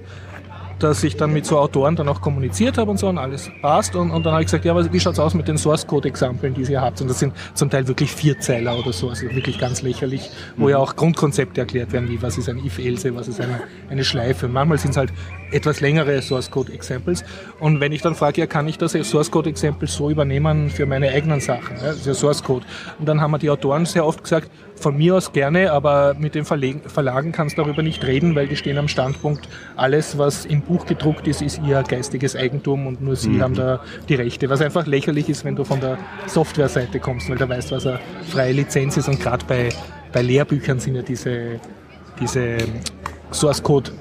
dass 0.83 1.03
ich 1.03 1.15
dann 1.15 1.31
mit 1.33 1.45
so 1.45 1.57
Autoren 1.57 1.95
dann 1.95 2.07
auch 2.07 2.21
kommuniziert 2.21 2.77
habe 2.77 2.91
und 2.91 2.97
so 2.97 3.07
und 3.07 3.17
alles 3.17 3.51
passt. 3.61 3.95
Und, 3.95 4.11
und 4.11 4.25
dann 4.25 4.33
habe 4.33 4.43
ich 4.43 4.47
gesagt, 4.47 4.65
ja, 4.65 4.71
aber 4.71 4.91
wie 4.91 4.99
schaut's 4.99 5.19
aus 5.19 5.33
mit 5.33 5.47
den 5.47 5.57
Source 5.57 5.85
Code 5.85 6.07
Exempeln, 6.07 6.53
die 6.53 6.61
ihr 6.63 6.81
habt? 6.81 7.01
Und 7.01 7.09
das 7.09 7.19
sind 7.19 7.33
zum 7.53 7.69
Teil 7.69 7.87
wirklich 7.87 8.11
Vierzeiler 8.11 8.77
oder 8.77 8.93
so, 8.93 9.09
also 9.09 9.23
wirklich 9.23 9.59
ganz 9.59 9.81
lächerlich, 9.81 10.29
wo 10.57 10.69
ja 10.69 10.77
auch 10.77 10.95
Grundkonzepte 10.95 11.61
erklärt 11.61 11.91
werden, 11.91 12.09
wie 12.09 12.21
was 12.21 12.37
ist 12.37 12.49
ein 12.49 12.57
If-Else, 12.57 13.15
was 13.15 13.27
ist 13.27 13.39
eine, 13.39 13.61
eine 13.89 14.03
Schleife. 14.03 14.47
Manchmal 14.47 14.77
sind 14.77 14.91
es 14.91 14.97
halt 14.97 15.13
etwas 15.51 15.81
längere 15.81 16.21
Source 16.21 16.49
Code 16.49 16.73
Examples. 16.73 17.23
Und 17.59 17.79
wenn 17.79 17.91
ich 17.91 18.01
dann 18.01 18.15
frage, 18.15 18.41
ja, 18.41 18.47
kann 18.47 18.67
ich 18.67 18.77
das 18.77 18.93
Source 18.93 19.31
Code 19.31 19.49
Exempel 19.49 19.87
so 19.87 20.09
übernehmen 20.09 20.69
für 20.69 20.85
meine 20.85 21.09
eigenen 21.09 21.39
Sachen? 21.39 21.77
Ja, 21.77 21.87
das 21.87 21.97
ist 21.97 22.07
ja 22.07 22.13
Source 22.13 22.43
Code. 22.43 22.65
Und 22.99 23.07
dann 23.07 23.21
haben 23.21 23.31
mir 23.31 23.39
die 23.39 23.49
Autoren 23.49 23.85
sehr 23.85 24.05
oft 24.05 24.23
gesagt, 24.23 24.49
von 24.75 24.97
mir 24.97 25.15
aus 25.15 25.31
gerne, 25.31 25.71
aber 25.71 26.15
mit 26.15 26.35
den 26.35 26.43
Verlagen 26.43 27.31
kannst 27.31 27.57
du 27.57 27.61
darüber 27.61 27.83
nicht 27.83 28.03
reden, 28.05 28.35
weil 28.35 28.47
die 28.47 28.55
stehen 28.55 28.77
am 28.77 28.87
Standpunkt, 28.87 29.47
alles, 29.75 30.17
was 30.17 30.45
im 30.45 30.61
Buch 30.71 30.85
gedruckt 30.85 31.27
ist, 31.27 31.41
ist 31.41 31.59
ihr 31.65 31.83
geistiges 31.83 32.35
Eigentum 32.35 32.87
und 32.87 33.01
nur 33.01 33.17
sie 33.17 33.41
haben 33.41 33.55
da 33.55 33.81
die 34.07 34.15
Rechte. 34.15 34.49
Was 34.49 34.61
einfach 34.61 34.87
lächerlich 34.87 35.27
ist, 35.27 35.43
wenn 35.43 35.57
du 35.57 35.65
von 35.65 35.81
der 35.81 35.97
Softwareseite 36.27 36.99
kommst, 37.01 37.29
weil 37.29 37.37
du 37.37 37.49
weißt, 37.49 37.71
was 37.71 37.85
eine 37.85 37.99
freie 38.29 38.53
Lizenz 38.53 38.95
ist. 38.95 39.09
Und 39.09 39.19
gerade 39.19 39.45
bei, 39.45 39.69
bei 40.13 40.21
Lehrbüchern 40.21 40.79
sind 40.79 40.95
ja 40.95 41.01
diese, 41.01 41.59
diese 42.19 42.57
Source 43.31 43.61
Code 43.61 43.91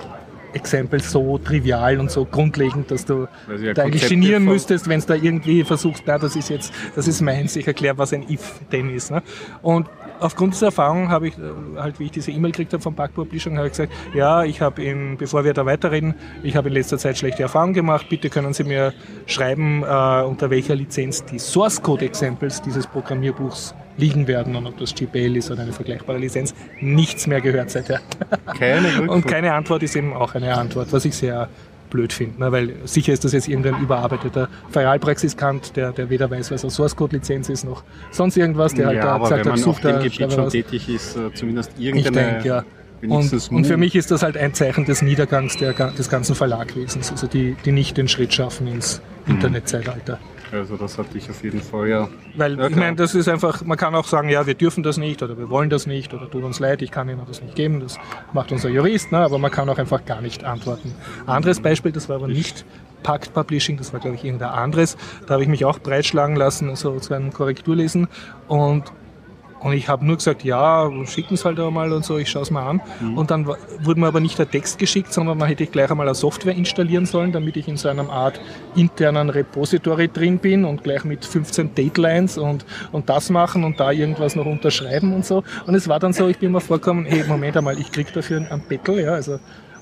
Examples 0.53 1.11
so 1.11 1.39
trivial 1.39 1.99
und 1.99 2.11
so 2.11 2.25
grundlegend, 2.25 2.91
dass 2.91 3.05
du 3.05 3.27
ja 3.61 3.73
da 3.73 3.83
eigentlich 3.83 4.09
genieren 4.09 4.45
müsstest, 4.45 4.89
wenn 4.89 5.01
du 5.01 5.07
da 5.07 5.15
irgendwie 5.15 5.65
versuchst, 5.65 6.05
na, 6.07 6.19
das 6.19 6.37
ist 6.37 6.51
jetzt, 6.51 6.73
das 6.95 7.09
ist 7.09 7.21
meins, 7.21 7.57
ich 7.57 7.67
erkläre, 7.67 7.99
was 7.99 8.13
ein 8.13 8.29
If 8.29 8.61
denn 8.73 8.91
ist. 8.91 9.11
Ne? 9.11 9.23
Und 9.63 9.89
aufgrund 10.21 10.55
dieser 10.55 10.67
Erfahrung 10.67 11.09
habe 11.09 11.29
ich, 11.29 11.39
äh, 11.39 11.79
halt 11.79 11.99
wie 11.99 12.05
ich 12.05 12.11
diese 12.11 12.31
E-Mail 12.31 12.53
gekriegt 12.53 12.73
habe 12.73 12.83
von 12.83 12.95
Bug 12.95 13.15
Publishing, 13.15 13.57
habe 13.57 13.67
ich 13.67 13.73
gesagt, 13.73 13.93
ja, 14.15 14.45
ich 14.45 14.61
habe 14.61 14.83
in, 14.83 15.17
bevor 15.17 15.45
wir 15.45 15.55
da 15.55 15.67
weiterreden, 15.67 16.15
ich 16.43 16.57
habe 16.57 16.69
in 16.69 16.75
letzter 16.75 16.99
Zeit 16.99 17.19
schlechte 17.19 17.43
Erfahrungen 17.43 17.75
gemacht. 17.75 18.07
Bitte 18.09 18.31
können 18.31 18.53
Sie 18.53 18.65
mir 18.65 18.93
schreiben, 19.27 19.83
äh, 19.83 20.23
unter 20.23 20.51
welcher 20.51 20.75
Lizenz 20.75 21.25
die 21.25 21.39
Source 21.39 21.83
Code 21.83 22.05
Examples 22.05 22.63
dieses 22.63 22.87
Programmierbuchs 22.87 23.75
liegen 23.97 24.27
werden 24.27 24.57
und 24.57 24.67
ob 24.67 24.79
das 24.79 24.95
GPL 24.95 25.37
ist 25.37 25.51
oder 25.51 25.63
eine 25.63 25.73
vergleichbare 25.73 26.19
Lizenz. 26.19 26.55
Nichts 26.81 27.27
mehr 27.27 27.41
gehört 27.41 27.71
seither. 27.71 28.01
Keine 28.59 28.89
Rückfrage. 28.89 29.11
Und 29.11 29.27
keine 29.27 29.53
Antwort 29.53 29.83
ist 29.83 29.95
eben 29.95 30.15
auch 30.15 30.35
eine 30.35 30.57
Antwort, 30.57 30.93
was 30.93 31.05
ich 31.05 31.15
sehr 31.15 31.49
blöd 31.91 32.13
finde, 32.13 32.41
ne? 32.41 32.53
weil 32.53 32.75
sicher 32.85 33.13
ist 33.13 33.25
das 33.25 33.33
jetzt 33.33 33.49
irgendein 33.49 33.81
überarbeiteter 33.81 34.49
Ferialpraxiskant, 34.71 35.77
der, 35.77 35.93
der 35.93 36.09
weder 36.11 36.31
weiß, 36.31 36.51
was 36.51 36.65
eine 36.65 36.71
Source 36.71 36.97
Code 36.97 37.17
Lizenz 37.17 37.49
ist, 37.49 37.65
noch 37.65 37.83
sonst 38.11 38.37
irgendwas, 38.37 38.75
der 38.75 38.87
halt 38.87 38.97
ja, 38.97 39.03
da 39.03 39.13
aber 39.13 39.25
gesagt 39.25 39.45
wenn 39.45 39.53
hat, 39.53 39.59
man 39.59 39.69
auf 39.69 39.77
sucht 39.77 39.85
dem 39.85 39.93
da 39.93 40.03
Gebiet 40.03 40.33
schon 40.33 40.49
tätig 40.49 40.89
ist, 40.89 41.17
äh, 41.17 41.33
zumindest 41.35 41.73
irgendeine 41.79 42.17
denke, 42.17 42.49
ja. 42.49 42.65
Und, 43.03 43.51
und 43.51 43.67
für 43.67 43.77
mich 43.77 43.95
ist 43.97 44.11
das 44.11 44.23
halt 44.23 44.37
ein 44.37 44.53
Zeichen 44.53 44.85
des 44.85 45.01
Niedergangs 45.03 45.57
der, 45.57 45.73
des 45.73 46.11
ganzen 46.11 46.35
Verlagwesens, 46.35 47.11
also 47.11 47.27
die, 47.27 47.57
die 47.65 47.73
nicht 47.73 47.97
den 47.97 48.09
Schritt 48.09 48.35
schaffen 48.35 48.67
ins 48.67 49.01
Mhm. 49.27 49.35
Internetzeitalter. 49.37 50.19
Also 50.53 50.77
das 50.77 50.99
hatte 50.99 51.17
ich 51.17 51.31
auf 51.31 51.45
jeden 51.45 51.61
Fall, 51.61 51.89
ja. 51.89 52.09
Weil 52.37 52.59
Ja, 52.59 52.67
ich 52.67 52.75
meine, 52.75 52.97
das 52.97 53.15
ist 53.15 53.29
einfach, 53.29 53.63
man 53.65 53.79
kann 53.79 53.95
auch 53.95 54.07
sagen, 54.07 54.29
ja, 54.29 54.47
wir 54.47 54.55
dürfen 54.55 54.83
das 54.83 54.97
nicht 54.97 55.23
oder 55.23 55.39
wir 55.39 55.49
wollen 55.49 55.71
das 55.71 55.87
nicht 55.87 56.13
oder 56.13 56.29
tut 56.29 56.43
uns 56.43 56.59
leid, 56.59 56.83
ich 56.83 56.91
kann 56.91 57.09
Ihnen 57.09 57.21
das 57.29 57.41
nicht 57.41 57.55
geben, 57.55 57.79
das 57.79 57.99
macht 58.33 58.51
unser 58.51 58.69
Jurist, 58.69 59.13
ne? 59.13 59.19
aber 59.19 59.39
man 59.39 59.53
kann 59.53 59.69
auch 59.69 59.79
einfach 59.79 60.05
gar 60.05 60.21
nicht 60.21 60.43
antworten. 60.43 60.93
Anderes 61.27 61.61
Beispiel, 61.61 61.93
das 61.93 62.09
war 62.09 62.17
aber 62.17 62.27
nicht 62.27 62.65
Pakt 63.05 63.33
Publishing, 63.33 63.77
das 63.77 63.93
war 63.93 64.01
glaube 64.01 64.17
ich 64.17 64.25
irgendein 64.25 64.51
anderes, 64.51 64.97
da 65.27 65.35
habe 65.35 65.45
ich 65.45 65.49
mich 65.49 65.65
auch 65.65 65.79
breitschlagen 65.79 66.35
lassen, 66.35 66.75
so 66.75 66.99
zu 66.99 67.15
einem 67.15 67.33
Korrekturlesen 67.33 68.09
und 68.49 68.85
und 69.61 69.75
ich 69.75 69.89
habe 69.89 70.05
nur 70.05 70.17
gesagt, 70.17 70.43
ja, 70.43 70.91
schicken 71.07 71.35
es 71.35 71.45
halt 71.45 71.61
einmal 71.61 71.93
und 71.93 72.05
so, 72.05 72.17
ich 72.19 72.31
schaue 72.31 72.43
es 72.43 72.51
mal 72.51 72.67
an. 72.67 72.81
Und 73.15 73.31
dann 73.31 73.47
wurde 73.47 74.01
mir 74.01 74.07
aber 74.07 74.21
nicht 74.21 74.39
der 74.39 74.51
Text 74.51 74.79
geschickt, 74.79 75.13
sondern 75.13 75.37
man 75.37 75.49
hätte 75.49 75.65
ich 75.65 75.71
gleich 75.71 75.91
einmal 75.91 76.07
eine 76.07 76.15
Software 76.15 76.55
installieren 76.55 77.05
sollen, 77.05 77.33
damit 77.33 77.57
ich 77.57 77.69
in 77.69 77.77
so 77.77 77.89
einer 77.89 78.09
Art 78.09 78.41
internen 78.75 79.29
Repository 79.29 80.09
drin 80.09 80.39
bin 80.39 80.65
und 80.65 80.83
gleich 80.83 81.05
mit 81.05 81.25
15 81.25 81.75
Datelines 81.75 82.39
und, 82.39 82.65
und 82.93 83.09
das 83.09 83.29
machen 83.29 83.65
und 83.65 83.79
da 83.79 83.93
irgendwas 83.93 84.35
noch 84.35 84.47
unterschreiben 84.47 85.13
und 85.13 85.27
so. 85.27 85.45
Und 85.67 85.75
es 85.75 85.89
war 85.89 85.99
dann 85.99 86.13
so, 86.13 86.27
ich 86.29 86.39
bin 86.39 86.53
mir 86.53 86.61
vorgekommen, 86.61 87.05
hey, 87.05 87.25
Moment 87.29 87.57
einmal, 87.57 87.79
ich 87.79 87.93
krieg 87.93 88.13
dafür 88.15 88.39
einen 88.39 88.63
Bettel, 88.67 89.01
ja, 89.01 89.13
also 89.13 89.39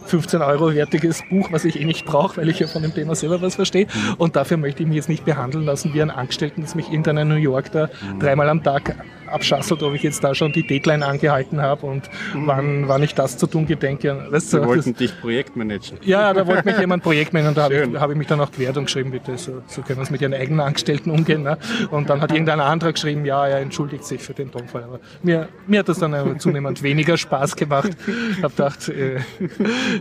15 0.09 0.41
Euro 0.41 0.75
wertiges 0.75 1.23
Buch, 1.29 1.53
was 1.53 1.65
ich 1.65 1.81
eh 1.81 1.85
nicht 1.85 2.07
brauche, 2.07 2.39
weil 2.39 2.49
ich 2.49 2.59
ja 2.59 2.67
von 2.67 2.83
dem 2.83 2.95
Thema 2.95 3.15
selber 3.15 3.41
was 3.43 3.55
verstehe. 3.57 3.87
Und 4.17 4.37
dafür 4.37 4.57
möchte 4.57 4.83
ich 4.83 4.89
mich 4.89 4.97
jetzt 4.97 5.09
nicht 5.09 5.25
behandeln 5.25 5.65
lassen 5.65 5.93
wie 5.95 6.03
einen 6.03 6.11
Angestellten, 6.11 6.63
dass 6.63 6.75
mich 6.75 6.89
irgendeiner 6.89 7.23
in 7.23 7.29
New 7.29 7.35
York 7.35 7.71
da 7.73 7.89
dreimal 8.19 8.49
am 8.49 8.63
Tag 8.63 8.97
abschasselt, 9.31 9.83
ob 9.83 9.95
ich 9.95 10.03
jetzt 10.03 10.23
da 10.25 10.35
schon 10.35 10.53
die 10.53 10.67
Deadline 10.67 11.03
angehalten 11.03 11.61
habe 11.61 11.87
und 11.87 12.09
wann, 12.35 12.89
wann 12.89 13.03
ich 13.03 13.15
das 13.15 13.39
zu 13.39 13.47
tun 13.47 13.67
gedenke. 13.67 14.27
Weißt 14.31 14.51
Sie 14.51 14.57
du, 14.57 14.61
das, 14.63 14.69
wollten 14.69 14.95
dich 14.95 15.21
projektmanagen. 15.21 15.99
ja, 16.03 16.33
da 16.33 16.47
wollte 16.47 16.65
mich 16.65 16.79
jemand 16.79 17.03
Projektmanager 17.03 17.49
und 17.49 17.57
da 17.57 17.63
habe 17.65 17.75
ich, 17.75 18.01
habe 18.01 18.13
ich 18.13 18.19
mich 18.19 18.27
dann 18.27 18.41
auch 18.41 18.51
und 18.77 18.85
geschrieben, 18.85 19.11
bitte, 19.11 19.37
so, 19.39 19.63
so 19.67 19.83
können 19.83 19.99
wir 19.99 20.03
es 20.03 20.11
mit 20.11 20.21
Ihren 20.21 20.35
eigenen 20.35 20.61
Angestellten 20.61 21.11
umgehen. 21.11 21.43
Ne? 21.43 21.59
Und 21.91 22.11
dann 22.11 22.21
hat 22.21 22.33
irgendein 22.33 22.61
anderer 22.61 22.93
geschrieben, 22.93 23.25
ja, 23.25 23.47
er 23.47 23.61
entschuldigt 23.61 24.05
sich 24.05 24.23
für 24.23 24.35
den 24.35 24.51
Tonfall. 24.51 24.85
Aber 24.85 25.01
mir, 25.23 25.49
mir 25.67 25.81
hat 25.81 25.89
das 25.89 25.99
dann 25.99 26.39
zunehmend 26.39 26.83
weniger 26.83 27.17
Spaß 27.17 27.57
gemacht. 27.57 27.91
Ich 28.33 28.43
habe 28.43 28.55
gedacht, 28.55 28.89
äh, 28.89 29.21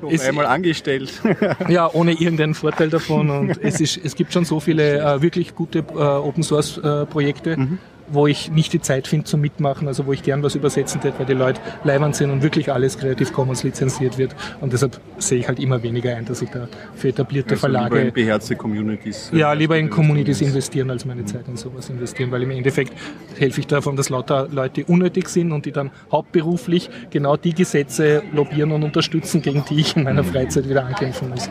ist- 0.09 0.27
einmal 0.27 0.45
angestellt. 0.45 1.21
ja, 1.69 1.89
ohne 1.91 2.13
irgendeinen 2.13 2.53
Vorteil 2.53 2.89
davon. 2.89 3.29
Und 3.29 3.63
es, 3.63 3.79
ist, 3.79 3.97
es 4.03 4.15
gibt 4.15 4.33
schon 4.33 4.45
so 4.45 4.59
viele 4.59 4.99
äh, 4.99 5.21
wirklich 5.21 5.55
gute 5.55 5.79
äh, 5.79 5.93
Open 5.93 6.43
Source 6.43 6.77
äh, 6.77 7.05
Projekte, 7.05 7.57
wo 8.09 8.27
ich 8.27 8.51
nicht 8.51 8.73
die 8.73 8.81
Zeit 8.81 9.07
finde 9.07 9.25
zum 9.25 9.41
Mitmachen, 9.41 9.87
also 9.87 10.05
wo 10.05 10.13
ich 10.13 10.23
gern 10.23 10.43
was 10.43 10.55
übersetzen 10.55 11.01
hätte, 11.01 11.19
weil 11.19 11.25
die 11.25 11.33
Leute 11.33 11.59
leibend 11.83 12.15
sind 12.15 12.31
und 12.31 12.43
wirklich 12.43 12.71
alles 12.71 12.97
Creative 12.97 13.31
Commons 13.31 13.63
lizenziert 13.63 14.17
wird. 14.17 14.35
Und 14.61 14.73
deshalb 14.73 14.99
sehe 15.17 15.39
ich 15.39 15.47
halt 15.47 15.59
immer 15.59 15.81
weniger 15.83 16.15
ein, 16.15 16.25
dass 16.25 16.41
ich 16.41 16.49
da 16.49 16.67
für 16.95 17.09
etablierte 17.09 17.55
Also 17.55 17.67
lieber 17.67 17.79
in 17.79 17.89
Verlage 17.89 18.11
beherzte 18.11 18.55
Communities. 18.55 19.31
ja, 19.33 19.53
lieber 19.53 19.77
in 19.77 19.89
Communities 19.89 20.41
investieren. 20.41 20.57
investieren, 20.57 20.91
als 20.91 21.05
meine 21.05 21.25
Zeit 21.25 21.47
in 21.47 21.57
sowas 21.57 21.89
investieren, 21.89 22.31
weil 22.31 22.43
im 22.43 22.51
Endeffekt 22.51 22.93
helfe 23.37 23.59
ich 23.61 23.67
davon, 23.67 23.95
dass 23.95 24.09
lauter 24.09 24.47
Leute 24.49 24.85
unnötig 24.85 25.29
sind 25.29 25.51
und 25.51 25.65
die 25.65 25.71
dann 25.71 25.91
hauptberuflich 26.11 26.89
genau 27.09 27.37
die 27.37 27.53
Gesetze 27.53 28.23
lobbyieren 28.33 28.71
und 28.71 28.83
unterstützen, 28.83 29.41
gegen 29.41 29.63
die 29.69 29.79
ich 29.79 29.95
in 29.95 30.03
meiner 30.03 30.23
Freizeit 30.23 30.67
wieder 30.67 30.85
ankämpfen 30.85 31.29
muss. 31.29 31.49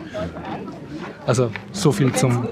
Also 1.26 1.50
so 1.72 1.92
viel 1.92 2.12
zum 2.12 2.46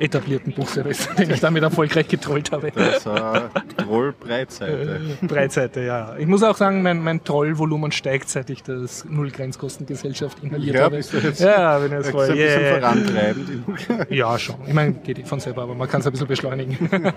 etablierten 0.00 0.52
Buchservice, 0.54 1.08
den 1.18 1.30
ich 1.30 1.40
damit 1.40 1.62
erfolgreich 1.62 2.08
getrollt 2.08 2.50
habe. 2.52 2.72
Das 2.74 3.06
äh, 3.06 3.40
Troll-Breitseite. 3.76 5.00
Breitseite, 5.22 5.82
ja. 5.82 6.16
Ich 6.18 6.26
muss 6.26 6.42
auch 6.42 6.56
sagen, 6.56 6.82
mein, 6.82 7.02
mein 7.02 7.22
Trollvolumen 7.22 7.92
steigt, 7.92 8.28
seit 8.28 8.50
ich 8.50 8.62
das 8.62 9.04
Null-Grenzkostengesellschaft 9.04 10.42
inhaliert 10.42 10.76
Ja, 10.76 10.82
habe. 10.84 10.96
bist 10.96 11.12
du 11.12 11.18
jetzt- 11.18 11.40
ja, 11.40 11.78
bin 11.78 11.92
jetzt 11.92 12.10
voll. 12.10 12.24
ist 12.24 12.30
ein 12.30 12.36
bisschen 12.36 12.60
yeah. 12.62 12.78
vorantreibend. 12.80 14.10
Ja, 14.10 14.38
schon. 14.38 14.56
Ich 14.66 14.74
meine, 14.74 14.92
geht 14.94 15.18
eh 15.18 15.24
von 15.24 15.38
selber, 15.40 15.62
aber 15.62 15.74
man 15.74 15.88
kann 15.88 16.00
es 16.00 16.06
ein 16.06 16.12
bisschen 16.12 16.26
beschleunigen. 16.28 16.78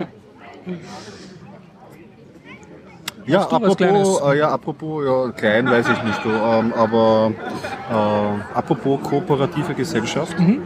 Ja, 3.25 3.41
apropos, 3.43 4.21
äh, 4.21 4.37
ja, 4.37 4.49
apropos, 4.49 5.05
ja, 5.05 5.31
klein 5.31 5.65
weiß 5.69 5.85
ich 5.89 6.03
nicht, 6.03 6.25
du, 6.25 6.29
ähm, 6.29 6.73
aber 6.73 7.31
äh, 7.89 8.57
apropos 8.57 8.99
kooperative 9.01 9.73
Gesellschaft, 9.73 10.37
Mhm. 10.37 10.61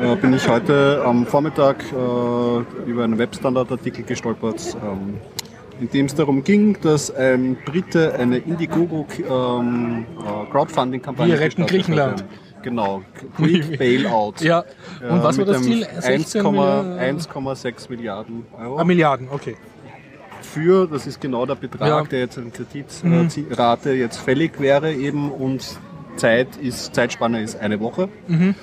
Äh, 0.00 0.16
bin 0.16 0.32
ich 0.34 0.48
heute 0.48 1.02
am 1.04 1.26
Vormittag 1.26 1.76
äh, 1.92 1.94
über 2.90 3.04
einen 3.04 3.18
Webstandard-Artikel 3.18 4.04
gestolpert, 4.04 4.76
ähm, 4.84 5.18
in 5.80 5.90
dem 5.90 6.06
es 6.06 6.14
darum 6.14 6.44
ging, 6.44 6.76
dass 6.82 7.14
ein 7.14 7.56
Brite 7.64 8.14
eine 8.14 8.38
Indiegogo 8.38 9.06
ähm, 9.18 10.06
äh, 10.18 10.50
Crowdfunding-Kampagne 10.50 11.32
Wir 11.34 11.40
retten 11.40 11.66
Griechenland. 11.66 12.22
hat. 12.22 12.24
Genau, 12.62 13.02
Greek 13.38 13.78
Bailout. 13.78 14.34
ja. 14.40 14.64
Und 15.08 15.22
was 15.22 15.38
war 15.38 15.46
mit 15.46 15.48
das 15.54 15.62
Ziel? 15.62 15.86
16 15.98 16.42
1,6 16.44 17.88
Milliarden? 17.88 18.44
Euro 18.58 18.76
Ah, 18.78 18.84
Milliarden, 18.84 19.28
okay. 19.30 19.56
für, 20.42 20.86
das 20.86 21.06
ist 21.06 21.22
genau 21.22 21.46
der 21.46 21.54
Betrag, 21.54 21.88
Ja. 21.88 22.02
Mhm. 22.02 22.08
der 22.10 22.18
jetzt 22.20 22.36
an 22.36 22.52
Kreditrate 22.52 23.92
jetzt 23.92 24.18
fällig 24.18 24.60
wäre 24.60 24.92
eben 24.92 25.30
und 25.32 25.64
Zeit 26.16 26.48
ist, 26.56 26.94
Zeitspanne 26.94 27.40
ist 27.40 27.58
eine 27.58 27.80
Woche. 27.80 28.10
Mhm. 28.28 28.54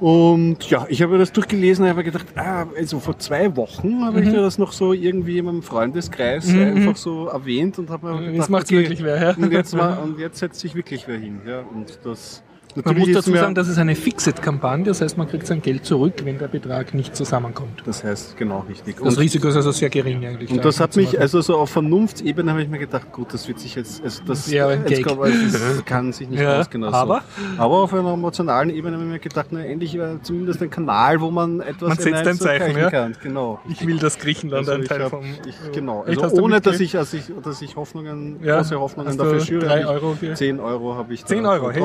Und 0.00 0.70
ja, 0.70 0.86
ich 0.88 1.02
habe 1.02 1.18
das 1.18 1.32
durchgelesen 1.32 1.84
und 1.84 1.90
habe 1.90 2.04
gedacht, 2.04 2.26
ah, 2.36 2.66
also 2.76 3.00
vor 3.00 3.18
zwei 3.18 3.54
Wochen 3.56 4.04
habe 4.04 4.20
Mhm. 4.20 4.26
ich 4.28 4.32
das 4.32 4.56
noch 4.58 4.72
so 4.72 4.92
irgendwie 4.92 5.38
in 5.38 5.46
meinem 5.46 5.62
Freundeskreis 5.62 6.48
einfach 6.48 6.96
so 6.96 7.26
erwähnt 7.26 7.78
und 7.80 7.90
habe 7.90 8.12
mir 8.14 8.22
Jetzt 8.22 8.32
gedacht, 8.32 8.50
macht's 8.50 8.70
okay, 8.70 8.80
wirklich 8.82 9.02
wer, 9.02 9.20
ja. 9.20 9.34
Und 9.36 9.52
jetzt, 9.52 9.74
mal, 9.74 9.98
und 10.04 10.18
jetzt 10.20 10.38
setzt 10.38 10.60
sich 10.60 10.74
wirklich 10.76 11.08
wer 11.08 11.18
hin. 11.18 11.40
Ja, 11.46 11.60
und 11.60 11.98
das 12.04 12.44
Man 12.74 12.84
natürlich 12.84 12.98
muss 13.00 13.08
ist 13.08 13.16
dazu 13.28 13.36
sagen, 13.36 13.54
das 13.54 13.66
ist 13.68 13.78
eine 13.78 13.94
Fixed-Kampagne, 13.96 14.84
das 14.84 15.00
heißt, 15.00 15.16
man 15.18 15.26
kriegt 15.26 15.46
sein 15.46 15.60
Geld 15.62 15.84
zurück, 15.84 16.14
wenn 16.24 16.38
der 16.38 16.48
Betrag 16.48 16.94
nicht 16.94 17.16
zusammenkommt. 17.16 17.82
das 17.86 18.04
heißt 18.04 18.36
genau 18.36 18.64
richtig. 18.68 18.96
Das 19.02 19.14
Und- 19.14 19.18
Risiko 19.22 19.48
ist 19.48 19.56
also 19.56 19.72
sehr 19.72 19.88
gering 19.90 20.24
eigentlich. 20.24 20.50
Und 20.50 20.58
da 20.58 20.62
das 20.64 20.78
hat 20.78 20.94
mich, 20.96 21.18
also 21.18 21.40
so 21.40 21.56
auf 21.56 21.70
Vernunftsebene 21.70 22.50
habe 22.50 22.62
ich 22.62 22.68
mir 22.68 22.78
gedacht, 22.78 23.10
gut, 23.10 23.32
das 23.34 23.48
wird 23.48 23.58
sich 23.58 23.74
jetzt, 23.74 24.02
also 24.04 24.22
das, 24.26 24.50
Ja, 24.50 24.70
jetzt 24.70 25.04
man- 25.06 25.18
das 25.52 25.84
kann 25.86 26.12
sich 26.12 26.28
nicht 26.28 26.40
Ja, 26.40 26.60
ausgehen. 26.60 26.84
aber? 26.84 27.22
Aber 27.56 27.74
auf 27.82 27.92
einer 27.94 28.12
emotionalen 28.12 28.70
Ebene 28.70 28.94
habe 28.96 29.04
ich 29.06 29.10
mir 29.12 29.18
gedacht, 29.18 29.46
na, 29.50 29.64
endlich 29.64 29.96
äh, 29.96 30.20
zumindest 30.22 30.62
ein 30.62 30.70
Kanal, 30.70 31.20
wo 31.20 31.30
man 31.30 31.60
etwas 31.60 31.88
Man 31.88 31.98
setzt 31.98 32.26
ein 32.26 32.36
Zeichen, 32.38 32.76
ja? 32.78 32.90
kann. 32.90 33.16
Genau. 33.22 33.58
Ich 33.68 33.84
will, 33.86 33.98
dass 33.98 34.18
Griechenland 34.18 34.68
Also 34.68 34.80
ein 34.80 34.84
Teil 34.86 35.02
hab, 35.04 35.10
vom... 35.10 35.24
ich, 35.24 35.72
genau. 35.72 36.04
Also 36.06 36.36
ohne, 36.42 36.60
dass 36.60 36.78
ich, 36.80 36.92
dass 36.92 37.12
ich, 37.14 37.24
dass 37.42 37.60
ich 37.62 37.74
Hoffnungen, 37.76 38.36
Ja. 38.42 38.58
große 38.58 38.78
Hoffnungen 38.78 39.16
dafür 39.16 39.40
schüre. 39.40 39.66
drei 39.66 39.82
habe 39.82 39.96
ich- 39.96 40.02
Euro 40.02 40.16
ge- 40.20 40.34
10 40.34 40.60
Euro 40.60 40.94
habe 40.94 41.14
ich 41.14 41.22
da 41.22 41.26
10 41.28 41.44
Euro, 41.46 41.70
hey, 41.70 41.82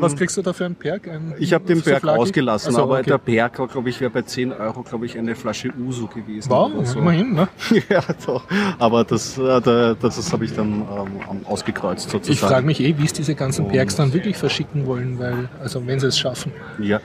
was 0.00 0.14
kriegst 0.14 0.35
du 0.36 0.42
da 0.42 0.52
für 0.52 0.64
einen 0.64 0.74
Berg? 0.74 1.08
Ein, 1.08 1.34
Ich 1.38 1.52
habe 1.52 1.64
den 1.64 1.80
Berg 1.82 2.00
Flaggi? 2.00 2.18
ausgelassen, 2.20 2.68
Also, 2.68 2.82
aber 2.82 2.94
okay. 3.00 3.10
der 3.10 3.18
Berg 3.18 3.58
war, 3.58 3.68
glaube 3.68 3.88
ich, 3.90 4.00
wäre 4.00 4.10
bei 4.10 4.22
10 4.22 4.52
Euro, 4.52 4.82
glaube 4.82 5.06
ich, 5.06 5.18
eine 5.18 5.34
Flasche 5.34 5.70
Uso 5.78 6.06
gewesen. 6.06 6.50
Wow, 6.50 6.70
so. 6.84 6.98
immerhin, 6.98 7.32
ne? 7.34 7.48
ja, 7.88 8.02
doch. 8.26 8.44
Aber 8.78 9.04
das, 9.04 9.36
äh, 9.38 9.60
da- 9.60 9.94
das, 9.94 10.16
das 10.16 10.32
habe 10.32 10.44
ich 10.44 10.54
dann 10.54 10.82
ähm, 10.82 11.40
ausgekreuzt 11.44 12.10
sozusagen. 12.10 12.32
Ich 12.32 12.40
frage 12.40 12.66
mich 12.66 12.80
eh, 12.80 12.94
wie 12.98 13.04
es 13.04 13.12
diese 13.12 13.34
ganzen 13.34 13.68
Bergs 13.68 13.96
dann 13.96 14.12
wirklich 14.12 14.36
verschicken 14.36 14.86
wollen, 14.86 15.18
weil, 15.18 15.48
also 15.60 15.86
wenn 15.86 16.00
sie 16.00 16.06
es 16.08 16.18
schaffen, 16.18 16.52
Ja, 16.78 17.00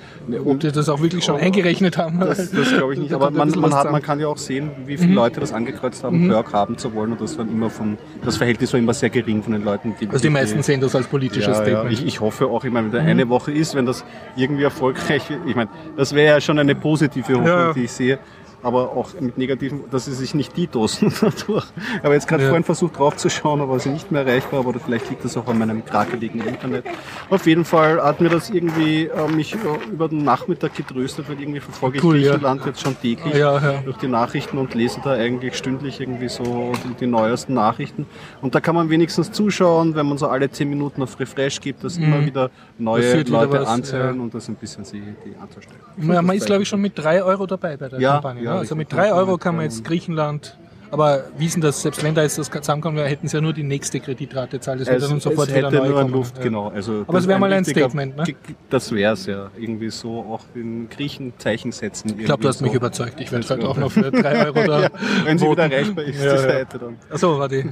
ob 0.46 0.60
die 0.60 0.72
das 0.72 0.90
auch 0.90 1.02
wirklich 1.02 1.24
schon 1.24 1.36
eingerechnet 1.38 1.98
haben. 1.98 2.20
das, 2.20 2.52
das 2.52 2.70
glaube 2.70 2.94
ich 2.94 3.00
nicht. 3.02 3.14
Aber 3.14 3.32
man, 3.32 3.50
man, 3.52 3.74
hat, 3.74 3.92
man 3.92 4.02
kann 4.02 4.20
ja 4.20 4.28
auch 4.28 4.38
sehen, 4.38 4.72
wie 4.86 4.98
viele 4.98 5.14
Leute 5.14 5.40
das 5.40 5.54
angekreuzt 5.54 6.04
haben, 6.04 6.28
Perk 6.30 6.54
haben 6.54 6.78
zu 6.78 6.94
wollen. 6.94 7.12
Und 7.14 7.22
das, 7.22 7.38
waren 7.38 7.50
immer 7.50 7.70
von, 7.70 7.98
das 8.24 8.38
Verhältnis 8.38 8.72
war 8.74 8.80
immer 8.80 8.94
sehr 8.94 9.10
gering 9.10 9.44
von 9.44 9.54
den 9.54 9.64
Leuten, 9.64 9.94
die 10.00 10.08
Also 10.08 10.20
die 10.22 10.30
meisten 10.30 10.62
sehen 10.64 10.82
das 10.82 10.96
als 10.96 11.08
politisches 11.08 11.46
ja, 11.48 11.54
ja, 11.54 11.62
Statement. 11.62 11.86
Mhm. 11.86 11.92
ich, 11.92 12.06
ich 12.06 12.20
hoffe 12.22 12.48
auch, 12.48 12.64
ich 12.64 12.72
meine, 12.72 12.92
wenn 12.92 13.00
da 13.00 13.00
eine 13.12 13.30
Woche 13.30 13.52
ist, 13.52 13.76
wenn 13.76 13.86
das 13.86 14.04
irgendwie 14.36 14.64
erfolgreich, 14.64 15.24
ich 15.46 15.56
meine, 15.56 15.70
das 15.98 16.14
wäre 16.14 16.36
ja 16.36 16.42
schon 16.42 16.58
eine 16.60 16.76
positive 16.76 17.34
Hoffnung, 17.34 17.46
Ja. 17.48 17.74
die 17.74 17.84
ich 17.86 17.92
sehe. 17.92 18.20
Aber 18.64 18.92
auch 18.96 19.10
mit 19.20 19.38
negativen, 19.38 19.82
dass 19.92 20.06
sie 20.06 20.14
sich 20.14 20.34
nicht 20.36 20.56
DDoSen 20.56 21.14
dadurch. 21.22 21.66
Ich 21.98 22.04
habe 22.04 22.14
jetzt 22.14 22.28
gerade 22.28 22.44
Ja. 22.44 22.50
vorhin 22.50 22.64
versucht 22.64 22.98
draufzuschauen, 22.98 23.62
aber 23.62 23.80
sie 23.80 23.90
nicht 23.90 24.12
mehr 24.12 24.26
erreichbar, 24.26 24.60
aber 24.62 24.74
vielleicht 24.80 25.10
liegt 25.10 25.24
das 25.26 25.36
auch 25.38 25.48
an 25.48 25.58
meinem 25.60 25.84
krakeligen 25.86 26.42
Internet. 26.46 26.86
Auf 27.30 27.46
jeden 27.48 27.66
Fall 27.66 28.02
hat 28.02 28.22
mir 28.22 28.30
das 28.30 28.50
irgendwie 28.50 29.06
äh, 29.06 29.28
mich 29.32 29.54
äh, 29.56 29.58
über 29.92 30.08
den 30.08 30.24
Nachmittag 30.24 30.76
getröstet, 30.76 31.26
weil 31.30 31.40
irgendwie 31.40 31.60
verfolge 31.60 31.98
ich 31.98 32.04
Cool, 32.04 32.18
ja. 32.18 32.32
Griechenland 32.32 32.66
jetzt 32.66 32.82
schon 32.82 33.00
täglich 33.00 33.34
Ja, 33.36 33.60
ja. 33.60 33.82
durch 33.84 33.98
die 33.98 34.08
Nachrichten 34.08 34.58
und 34.58 34.74
lese 34.74 35.00
da 35.04 35.12
eigentlich 35.12 35.56
stündlich 35.56 36.00
irgendwie 36.00 36.30
so 36.30 36.72
die, 36.84 36.94
die 37.00 37.08
neuesten 37.08 37.54
Nachrichten. 37.54 38.06
Und 38.42 38.56
da 38.56 38.60
kann 38.62 38.76
man 38.76 38.90
wenigstens 38.90 39.32
zuschauen, 39.32 39.96
wenn 39.96 40.06
man 40.08 40.18
so 40.18 40.28
alle 40.28 40.50
10 40.52 40.70
Minuten 40.70 41.02
auf 41.04 41.20
Refresh 41.20 41.60
gibt, 41.62 41.84
dass 41.84 41.98
immer 41.98 42.26
wieder 42.26 42.50
neue 42.78 43.02
Mhm. 43.16 43.20
wieder 43.20 43.32
Leute 43.32 43.60
was, 43.62 43.68
anzählen 43.68 44.16
ja. 44.16 44.22
und 44.22 44.34
das 44.34 44.48
ein 44.48 44.56
bisschen 44.56 44.86
sie, 44.86 45.02
die 45.26 45.36
anzustellen. 45.42 45.80
Man, 45.98 46.26
man 46.26 46.36
ist, 46.38 46.46
glaube 46.46 46.64
ich, 46.64 46.70
schon 46.70 46.82
mit 46.82 46.98
3 46.98 47.24
Euro 47.24 47.46
dabei 47.46 47.78
bei 47.78 47.90
der 47.90 48.00
Ja, 48.00 48.14
Kampagne. 48.14 48.44
Ja, 48.52 48.56
ne? 48.56 48.60
Also 48.62 48.76
mit 48.76 48.92
3 48.92 49.14
Euro 49.14 49.38
kann 49.38 49.56
man 49.56 49.66
jetzt 49.66 49.84
Griechenland, 49.84 50.58
aber 50.92 51.24
wie 51.38 51.46
ist 51.46 51.54
denn 51.56 51.62
das, 51.62 51.82
selbst 51.82 52.04
wenn 52.04 52.14
da 52.16 52.22
jetzt 52.22 52.38
das 52.38 52.50
zusammenkommen 52.50 52.98
wäre, 52.98 53.08
hätten 53.08 53.26
sie 53.28 53.38
ja 53.38 53.42
nur 53.42 53.54
die 53.54 53.64
nächste 53.64 54.00
Kreditrate 54.02 54.60
zahlen. 54.60 54.80
Das 54.80 54.90
wird 54.90 55.02
dann 55.02 55.20
sofort 55.22 55.48
es 55.50 55.56
wieder 55.56 55.72
neu 55.72 55.88
nur 55.88 56.02
kommen. 56.02 56.12
Luft, 56.14 56.38
Ja. 56.38 56.44
genau. 56.44 56.68
Also 56.70 57.06
Aber 57.08 57.18
es 57.18 57.28
wäre 57.28 57.40
mal 57.40 57.54
ein 57.54 57.64
Statement, 57.64 58.18
ne? 58.18 58.24
Das 58.70 58.92
wäre 58.92 59.14
es 59.14 59.26
ja. 59.26 59.50
Irgendwie 59.58 59.90
so 59.90 60.20
auch 60.20 60.42
in 60.54 60.90
Griechen 60.90 61.32
Zeichen 61.38 61.72
setzen. 61.72 62.14
Ich 62.20 62.26
glaube, 62.26 62.42
du 62.44 62.50
hast 62.50 62.62
mich 62.62 62.74
überzeugt. 62.74 63.22
Ich 63.22 63.32
werde 63.32 63.48
halt 63.48 63.64
auch 63.64 63.78
noch 63.78 63.92
für 63.92 64.12
3 64.12 64.46
Euro 64.48 64.64
da 64.68 64.90
Wenn 65.24 65.38
sie 65.38 65.50
wieder 65.50 65.72
erreichbar 65.72 66.04
ist, 66.04 66.18
Ja, 66.22 66.36
die 66.36 66.42
ja. 66.42 66.50
Seite 66.50 66.78
dann. 66.80 66.98
Achso, 67.10 67.40
warte. 67.40 67.64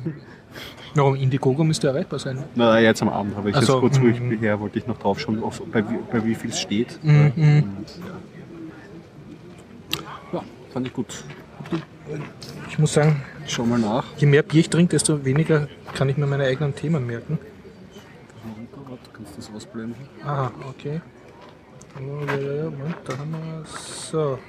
Warum 0.95 1.15
Indiegogo 1.15 1.63
müsste 1.63 1.89
erreichbar 1.89 2.17
sein? 2.19 2.43
Na, 2.55 2.79
jetzt 2.79 3.01
am 3.03 3.09
Abend 3.09 3.35
habe 3.35 3.49
ich 3.51 3.55
Ach 3.55 3.61
so, 3.61 3.73
jetzt 3.73 3.99
kurz, 3.99 4.01
wo 4.01 4.07
ich 4.07 4.41
her 4.41 4.59
wollte 4.59 4.79
ich 4.79 4.87
noch 4.87 4.97
drauf 4.97 5.19
schauen, 5.19 5.43
auf, 5.43 5.61
bei, 5.71 5.83
wie- 5.87 5.99
bei 6.11 6.25
wie 6.25 6.33
viel 6.33 6.49
es 6.49 6.59
steht. 6.59 6.97
Mhm. 7.03 7.31
Und, 7.35 7.35
ja, 7.35 8.13
fand 10.71 10.87
ich 10.87 10.93
gut. 10.93 11.23
Ich 12.69 12.79
muss 12.79 12.93
sagen, 12.93 13.21
Schau 13.47 13.65
mal 13.65 13.79
nach. 13.79 14.05
je 14.17 14.25
mehr 14.27 14.43
Bier 14.43 14.61
ich 14.61 14.69
trinke, 14.69 14.91
desto 14.91 15.23
weniger 15.25 15.67
kann 15.93 16.09
ich 16.09 16.17
mir 16.17 16.25
meine 16.25 16.45
eigenen 16.45 16.75
Themen 16.75 17.05
merken. 17.05 17.37
Warte, 18.87 19.09
Kannst 19.13 19.33
du 19.33 19.35
das 19.41 19.51
ausblenden? 19.55 19.95
Aha, 20.23 20.51
okay. 20.69 21.01
Da 21.95 23.17
haben 23.17 23.31
wir 23.31 23.63
So. 23.65 24.39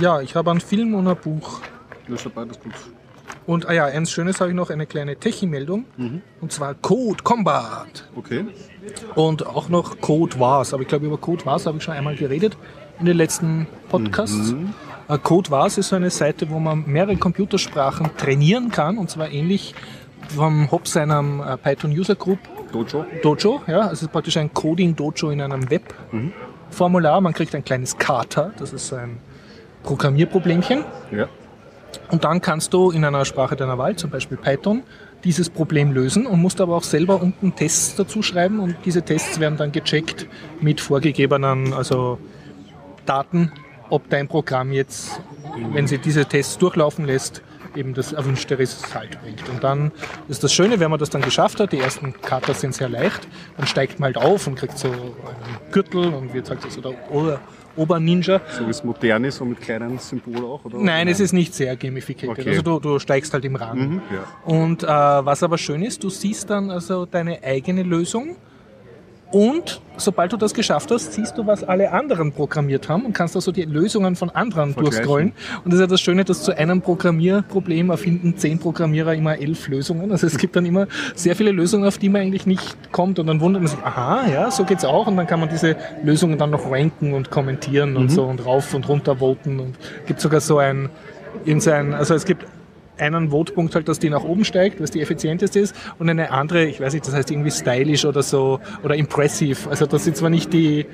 Ja, 0.00 0.20
ich 0.20 0.34
habe 0.34 0.50
einen 0.50 0.60
Film 0.60 0.94
und 0.94 1.08
ein 1.08 1.16
Buch. 1.16 1.60
Ja, 2.08 2.14
ist 2.14 2.24
ja 2.24 2.30
beides 2.34 2.60
gut. 2.60 2.72
Und 3.46 3.66
ah 3.66 3.72
ja, 3.72 3.86
eins 3.86 4.10
Schönes 4.10 4.40
habe 4.40 4.50
ich 4.50 4.56
noch, 4.56 4.70
eine 4.70 4.86
kleine 4.86 5.16
Techie-Meldung. 5.16 5.84
Mhm. 5.96 6.22
Und 6.40 6.52
zwar 6.52 6.74
Code 6.74 7.22
Combat. 7.22 8.08
Okay. 8.14 8.46
Und 9.14 9.46
auch 9.46 9.68
noch 9.68 10.00
Code 10.00 10.38
Wars. 10.38 10.72
Aber 10.74 10.82
ich 10.82 10.88
glaube, 10.88 11.06
über 11.06 11.16
Code 11.18 11.44
Wars 11.46 11.66
habe 11.66 11.78
ich 11.78 11.82
schon 11.82 11.94
einmal 11.94 12.16
geredet 12.16 12.56
in 13.00 13.06
den 13.06 13.16
letzten 13.16 13.66
Podcasts. 13.88 14.54
Äh, 15.08 15.18
Code 15.18 15.50
Wars 15.50 15.78
ist 15.78 15.88
so 15.88 15.96
eine 15.96 16.10
Seite, 16.10 16.48
wo 16.50 16.58
man 16.58 16.84
mehrere 16.86 17.16
Computersprachen 17.16 18.10
trainieren 18.16 18.70
kann. 18.70 18.98
Und 18.98 19.10
zwar 19.10 19.30
ähnlich 19.30 19.74
vom 20.28 20.70
Hop 20.70 20.86
seinem 20.86 21.40
äh, 21.40 21.56
Python 21.56 21.90
User 21.90 22.14
Group 22.14 22.38
Dojo. 22.72 23.04
Dojo. 23.22 23.62
Ja, 23.66 23.88
also 23.88 24.06
praktisch 24.06 24.36
ein 24.36 24.52
Coding 24.54 24.94
Dojo 24.94 25.30
in 25.30 25.40
einem 25.40 25.68
Web-Formular. 25.70 27.20
Man 27.20 27.32
kriegt 27.32 27.54
ein 27.54 27.64
kleines 27.64 27.98
Kata. 27.98 28.52
Das 28.58 28.72
ist 28.72 28.88
so 28.88 28.96
ein 28.96 29.18
Programmierproblemchen. 29.82 30.84
Ja. 31.10 31.28
Und 32.10 32.24
dann 32.24 32.40
kannst 32.40 32.72
du 32.72 32.90
in 32.90 33.04
einer 33.04 33.24
Sprache 33.24 33.56
deiner 33.56 33.78
Wahl, 33.78 33.96
zum 33.96 34.10
Beispiel 34.10 34.36
Python, 34.36 34.82
dieses 35.24 35.50
Problem 35.50 35.92
lösen 35.92 36.26
und 36.26 36.40
musst 36.40 36.60
aber 36.60 36.76
auch 36.76 36.82
selber 36.82 37.20
unten 37.20 37.54
Tests 37.54 37.96
dazu 37.96 38.22
schreiben 38.22 38.60
und 38.60 38.76
diese 38.84 39.02
Tests 39.02 39.40
werden 39.40 39.58
dann 39.58 39.72
gecheckt 39.72 40.26
mit 40.60 40.80
vorgegebenen 40.80 41.72
also 41.72 42.18
Daten, 43.06 43.52
ob 43.88 44.08
dein 44.08 44.28
Programm 44.28 44.72
jetzt, 44.72 45.20
wenn 45.72 45.86
sie 45.86 45.98
diese 45.98 46.24
Tests 46.26 46.58
durchlaufen 46.58 47.04
lässt, 47.06 47.42
eben 47.76 47.94
das 47.94 48.12
erwünschte 48.12 48.58
Resultat 48.58 49.20
bringt. 49.22 49.48
Und 49.48 49.62
dann 49.62 49.92
ist 50.28 50.42
das 50.42 50.52
Schöne, 50.52 50.80
wenn 50.80 50.90
man 50.90 50.98
das 50.98 51.10
dann 51.10 51.22
geschafft 51.22 51.60
hat, 51.60 51.72
die 51.72 51.78
ersten 51.78 52.12
Katas 52.20 52.60
sind 52.60 52.74
sehr 52.74 52.88
leicht, 52.88 53.28
dann 53.56 53.66
steigt 53.66 54.00
man 54.00 54.12
halt 54.12 54.16
auf 54.24 54.46
und 54.48 54.56
kriegt 54.56 54.76
so 54.76 54.88
einen 54.88 55.06
Gürtel 55.70 56.12
und 56.12 56.34
wird 56.34 56.50
halt 56.50 56.60
so 56.68 56.80
der 56.80 56.92
Ober- 57.12 57.38
Ober-Ninja. 57.76 58.40
So 58.58 58.66
wie 58.66 58.70
es 58.70 58.82
modern 58.82 59.22
ist, 59.24 59.36
so 59.36 59.44
mit 59.44 59.60
kleinen 59.60 59.98
Symbolen 59.98 60.44
auch, 60.44 60.64
oder? 60.64 60.78
Nein, 60.78 61.06
es 61.06 61.20
ist 61.20 61.32
nicht 61.32 61.54
sehr 61.54 61.76
gamificated. 61.76 62.30
Okay. 62.40 62.48
Also 62.50 62.62
du, 62.62 62.80
du 62.80 62.98
steigst 62.98 63.32
halt 63.32 63.44
im 63.44 63.54
Rang. 63.54 63.78
Mhm, 63.78 64.02
ja. 64.12 64.24
Und 64.52 64.82
äh, 64.82 64.86
was 64.88 65.44
aber 65.44 65.56
schön 65.56 65.82
ist, 65.82 66.02
du 66.02 66.10
siehst 66.10 66.50
dann 66.50 66.70
also 66.72 67.06
deine 67.06 67.42
eigene 67.44 67.84
Lösung 67.84 68.36
und 69.32 69.80
sobald 69.96 70.32
du 70.32 70.36
das 70.36 70.54
geschafft 70.54 70.90
hast, 70.90 71.12
siehst 71.12 71.38
du, 71.38 71.46
was 71.46 71.62
alle 71.62 71.92
anderen 71.92 72.32
programmiert 72.32 72.88
haben 72.88 73.04
und 73.04 73.12
kannst 73.12 73.36
also 73.36 73.52
die 73.52 73.62
Lösungen 73.62 74.16
von 74.16 74.30
anderen 74.30 74.72
Vergleichen. 74.72 74.96
durchscrollen. 74.96 75.32
Und 75.64 75.72
das 75.72 75.74
ist 75.74 75.80
ja 75.80 75.86
das 75.86 76.00
Schöne, 76.00 76.24
dass 76.24 76.42
zu 76.42 76.56
einem 76.56 76.80
Programmierproblem 76.80 77.90
erfinden 77.90 78.36
zehn 78.36 78.58
Programmierer 78.58 79.14
immer 79.14 79.38
elf 79.38 79.68
Lösungen. 79.68 80.10
Also 80.10 80.26
es 80.26 80.38
gibt 80.38 80.56
dann 80.56 80.66
immer 80.66 80.88
sehr 81.14 81.36
viele 81.36 81.52
Lösungen, 81.52 81.86
auf 81.86 81.98
die 81.98 82.08
man 82.08 82.22
eigentlich 82.22 82.46
nicht 82.46 82.92
kommt 82.92 83.18
und 83.18 83.26
dann 83.26 83.40
wundert 83.40 83.62
man 83.62 83.70
sich, 83.70 83.80
aha, 83.84 84.26
ja, 84.32 84.50
so 84.50 84.64
geht's 84.64 84.84
auch 84.84 85.06
und 85.06 85.16
dann 85.16 85.26
kann 85.26 85.40
man 85.40 85.48
diese 85.48 85.76
Lösungen 86.02 86.38
dann 86.38 86.50
noch 86.50 86.70
ranken 86.70 87.12
und 87.12 87.30
kommentieren 87.30 87.96
und 87.96 88.10
so 88.10 88.24
und 88.24 88.44
rauf 88.44 88.74
und 88.74 88.88
runter 88.88 89.16
voten 89.16 89.60
und 89.60 89.76
gibt 90.06 90.20
sogar 90.20 90.40
so 90.40 90.58
ein, 90.58 90.88
irgendein, 91.44 91.94
also 91.94 92.14
es 92.14 92.24
gibt 92.24 92.46
einen 93.00 93.30
Votepunkt 93.30 93.74
halt, 93.74 93.88
dass 93.88 93.98
die 93.98 94.10
nach 94.10 94.24
oben 94.24 94.44
steigt, 94.44 94.80
was 94.80 94.90
die 94.90 95.00
effizienteste 95.00 95.60
ist, 95.60 95.74
und 95.98 96.08
eine 96.08 96.30
andere, 96.30 96.64
ich 96.66 96.80
weiß 96.80 96.92
nicht, 96.92 97.06
das 97.06 97.14
heißt 97.14 97.30
irgendwie 97.30 97.50
stylish 97.50 98.04
oder 98.04 98.22
so, 98.22 98.60
oder 98.84 98.94
impressive. 98.94 99.68
Also 99.70 99.86
dass 99.86 100.04
sie 100.04 100.12
zwar 100.12 100.30
nicht 100.30 100.52
die, 100.52 100.86